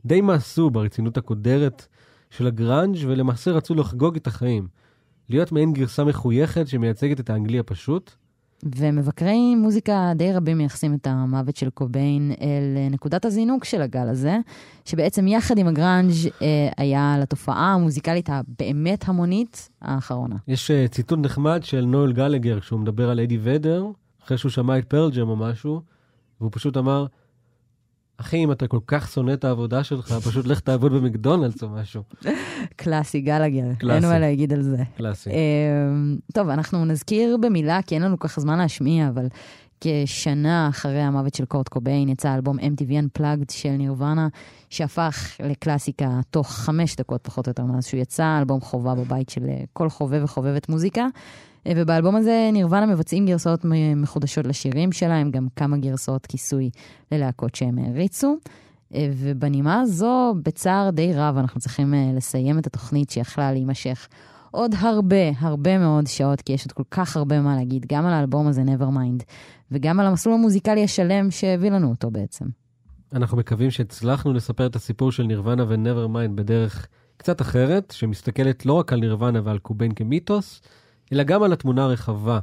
שדי 0.03 0.21
מאסו 0.21 0.71
ברצינות 0.71 1.17
הקודרת 1.17 1.87
של 2.31 2.47
הגראנג' 2.47 2.99
ולמעשה 3.07 3.51
רצו 3.51 3.75
לחגוג 3.75 4.17
את 4.17 4.27
החיים. 4.27 4.69
להיות 5.29 5.53
מעין 5.53 5.73
גרסה 5.73 6.05
מחויכת 6.05 6.69
שמייצגת 6.69 7.21
את 7.21 7.31
האנגלי 7.31 7.59
הפשוט. 7.59 8.11
ומבקרי 8.65 9.55
מוזיקה 9.55 10.13
די 10.17 10.33
רבים 10.33 10.59
מייחסים 10.59 10.95
את 10.95 11.07
המוות 11.07 11.57
של 11.57 11.71
קוביין 11.71 12.33
אל 12.41 12.77
אה, 12.77 12.89
נקודת 12.91 13.25
הזינוק 13.25 13.65
של 13.65 13.83
הגל 13.83 14.09
הזה, 14.09 14.39
שבעצם 14.85 15.29
יחד 15.29 15.59
עם 15.59 15.67
הגראנג' 15.67 16.13
אה, 16.43 16.69
היה 16.77 17.17
לתופעה 17.21 17.75
המוזיקלית 17.75 18.29
הבאמת 18.33 19.09
המונית 19.09 19.69
האחרונה. 19.83 20.37
יש 20.49 20.71
uh, 20.71 20.89
ציטוט 20.89 21.19
נחמד 21.19 21.61
של 21.65 21.85
נואל 21.85 22.13
גלגר, 22.13 22.61
כשהוא 22.61 22.81
מדבר 22.81 23.11
על 23.11 23.21
אדי 23.21 23.39
ודר, 23.43 23.87
אחרי 24.25 24.39
שהוא 24.39 24.51
שמע 24.51 24.79
את 24.79 24.85
פרל 24.85 25.11
ג'ם 25.11 25.29
או 25.29 25.37
משהו, 25.37 25.81
והוא 26.41 26.51
פשוט 26.53 26.77
אמר, 26.77 27.07
אחי, 28.21 28.45
אם 28.45 28.53
אתה 28.53 28.67
כל 28.67 28.79
כך 28.87 29.09
שונא 29.09 29.33
את 29.33 29.45
העבודה 29.45 29.85
שלך, 29.85 30.13
פשוט 30.13 30.47
לך 30.47 30.61
תעבוד 30.61 30.93
במקדונלדס 30.93 31.63
או 31.63 31.69
משהו. 31.69 32.03
קלאסי, 32.77 33.21
גלגר, 33.21 33.65
קלאסי. 33.79 33.97
אין 33.97 34.13
מה 34.13 34.19
להגיד 34.19 34.53
על 34.53 34.63
זה. 34.63 34.83
קלאסי. 34.97 35.31
אה, 35.31 35.37
טוב, 36.33 36.49
אנחנו 36.49 36.85
נזכיר 36.85 37.37
במילה, 37.37 37.83
כי 37.87 37.95
אין 37.95 38.03
לנו 38.03 38.19
כל 38.19 38.29
כך 38.29 38.41
זמן 38.41 38.59
להשמיע, 38.59 39.09
אבל 39.09 39.27
כשנה 39.81 40.69
אחרי 40.69 41.01
המוות 41.01 41.35
של 41.35 41.45
קורט 41.45 41.69
קוביין 41.69 42.09
יצא 42.09 42.35
אלבום 42.35 42.59
MTV 42.59 42.91
Unplugged 42.91 43.53
של 43.53 43.71
נירוונה, 43.71 44.29
שהפך 44.71 45.37
לקלאסיקה 45.41 46.21
תוך 46.31 46.53
חמש 46.53 46.97
דקות 46.97 47.21
פחות 47.23 47.47
או 47.47 47.51
יותר 47.51 47.65
מאז 47.65 47.87
שהוא 47.87 48.01
יצא, 48.01 48.39
אלבום 48.39 48.61
חובה 48.61 48.95
בבית 48.95 49.29
של 49.29 49.43
כל 49.73 49.89
חובב 49.89 50.21
וחובבת 50.25 50.69
מוזיקה. 50.69 51.07
אה, 51.67 51.73
ובאלבום 51.77 52.17
הזה 52.17 52.51
נירוונה 52.53 52.87
מבצעים 52.87 53.27
גרסאות 53.27 53.61
מחודשות 53.97 54.47
לשירים 54.47 54.93
שלהם, 54.93 55.31
גם 55.31 55.47
כמה 55.57 55.77
גרסאות 55.77 56.27
כיסוי 56.27 56.71
ללהקות 57.13 57.55
שהם 57.55 57.79
העריצו. 57.79 58.37
אה, 58.95 59.09
ובנימה 59.17 59.81
הזו, 59.81 60.35
בצער 60.43 60.91
די 60.91 61.13
רב, 61.15 61.37
אנחנו 61.37 61.61
צריכים 61.61 61.95
אה, 61.95 62.11
לסיים 62.17 62.59
את 62.59 62.67
התוכנית 62.67 63.11
שיכלה 63.11 63.53
להימשך 63.53 64.09
עוד 64.51 64.75
הרבה, 64.79 65.31
הרבה 65.39 65.79
מאוד 65.79 66.07
שעות, 66.07 66.41
כי 66.41 66.53
יש 66.53 66.65
עוד 66.65 66.73
כל 66.73 66.83
כך 66.91 67.17
הרבה 67.17 67.41
מה 67.41 67.57
להגיד, 67.57 67.87
גם 67.93 68.07
על 68.07 68.13
האלבום 68.13 68.47
הזה, 68.47 68.63
Nevermind, 68.63 69.23
וגם 69.71 70.01
על 70.01 70.07
המסלול 70.07 70.35
המוזיקלי 70.35 70.85
השלם 70.85 71.31
שהביא 71.31 71.71
לנו 71.71 71.91
אותו 71.91 72.11
בעצם. 72.11 72.45
אנחנו 73.13 73.37
מקווים 73.37 73.71
שהצלחנו 73.71 74.33
לספר 74.33 74.67
את 74.67 74.77
הסיפור 74.77 75.13
של 75.13 75.23
נירוונה 75.23 75.65
ו-Nevermind 75.69 76.31
בדרך 76.35 76.87
קצת 77.17 77.41
אחרת, 77.41 77.91
שמסתכלת 77.97 78.67
לא 78.67 78.73
רק 78.73 78.93
על 78.93 79.01
נירוונה 79.01 79.41
ועל 79.45 79.59
קוביין 79.59 79.93
כמיתוס, 79.93 80.63
אלא 81.13 81.23
גם 81.23 81.43
על 81.43 81.53
התמונה 81.53 81.85
הרחבה 81.85 82.39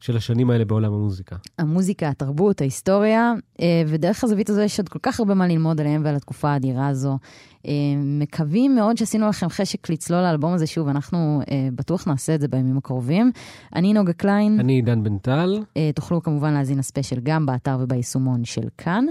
של 0.00 0.16
השנים 0.16 0.50
האלה 0.50 0.64
בעולם 0.64 0.92
המוזיקה. 0.92 1.36
המוזיקה, 1.58 2.08
התרבות, 2.08 2.60
ההיסטוריה, 2.60 3.32
אה, 3.60 3.82
ודרך 3.86 4.24
הזווית 4.24 4.50
הזו 4.50 4.60
יש 4.60 4.78
עוד 4.78 4.88
כל 4.88 4.98
כך 5.02 5.20
הרבה 5.20 5.34
מה 5.34 5.48
ללמוד 5.48 5.80
עליהם 5.80 6.02
ועל 6.04 6.16
התקופה 6.16 6.50
האדירה 6.50 6.88
הזו. 6.88 7.18
אה, 7.66 7.72
מקווים 7.96 8.74
מאוד 8.74 8.96
שעשינו 8.96 9.28
לכם 9.28 9.48
חשק 9.48 9.90
לצלול 9.90 10.20
לאלבום 10.20 10.52
הזה 10.52 10.66
שוב, 10.66 10.88
אנחנו 10.88 11.40
אה, 11.50 11.68
בטוח 11.74 12.08
נעשה 12.08 12.34
את 12.34 12.40
זה 12.40 12.48
בימים 12.48 12.78
הקרובים. 12.78 13.32
אני 13.76 13.92
נוגה 13.92 14.12
קליין. 14.12 14.60
אני 14.60 14.72
עידן 14.72 15.02
בן 15.02 15.18
טל, 15.18 15.62
תוכלו 15.94 16.22
כמובן 16.22 16.52
להזין 16.52 16.78
לספיישל 16.78 17.20
גם 17.22 17.46
באתר 17.46 17.78
וביישומון 17.80 18.44
של 18.44 18.68
כאן. 18.78 19.04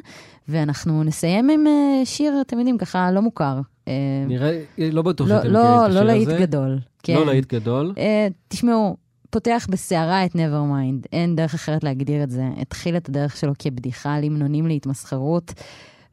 ואנחנו 0.48 1.04
נסיים 1.04 1.50
עם 1.50 1.64
שיר, 2.06 2.42
אתם 2.42 2.58
יודעים, 2.58 2.78
ככה 2.78 3.12
לא 3.12 3.22
מוכר. 3.22 3.62
אה, 3.90 3.94
נראה, 4.28 4.64
לא 4.78 5.02
בטוח 5.02 5.28
לא, 5.30 5.38
שאתם 5.38 5.52
לא, 5.52 5.60
מכירים 5.60 5.76
את 5.76 5.90
לא 5.90 6.00
השיר 6.00 6.04
להיט 6.04 6.28
הזה. 6.28 6.38
גדול. 6.40 6.80
כן. 7.04 7.14
לא 7.14 7.26
להיט 7.26 7.54
גדול. 7.54 7.94
אה, 7.98 8.28
תשמעו, 8.48 8.98
פותח 9.30 9.68
בסערה 9.70 10.26
את 10.26 10.36
Nevermind, 10.36 11.08
אין 11.14 11.36
דרך 11.36 11.54
אחרת 11.54 11.84
להגדיר 11.84 12.24
את 12.24 12.30
זה. 12.30 12.44
התחיל 12.58 12.98
את 12.98 13.10
הדרך 13.10 13.38
שלו 13.38 13.54
כבדיחה, 13.60 14.20
למנונים 14.20 14.68
להתמסחרות, 14.68 15.54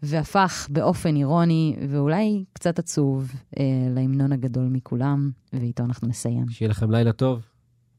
והפך 0.02 0.68
באופן 0.70 1.16
אירוני 1.16 1.76
ואולי 1.88 2.44
קצת 2.52 2.78
עצוב 2.78 3.32
אה, 3.58 3.64
להמנון 3.94 4.32
הגדול 4.32 4.64
מכולם, 4.64 5.30
ואיתו 5.52 5.84
אנחנו 5.84 6.08
נסיים. 6.08 6.48
שיהיה 6.48 6.68
לכם 6.68 6.90
לילה 6.90 7.12
טוב. 7.12 7.42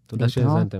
תודה. 0.07 0.29
שהאזנתם. 0.29 0.77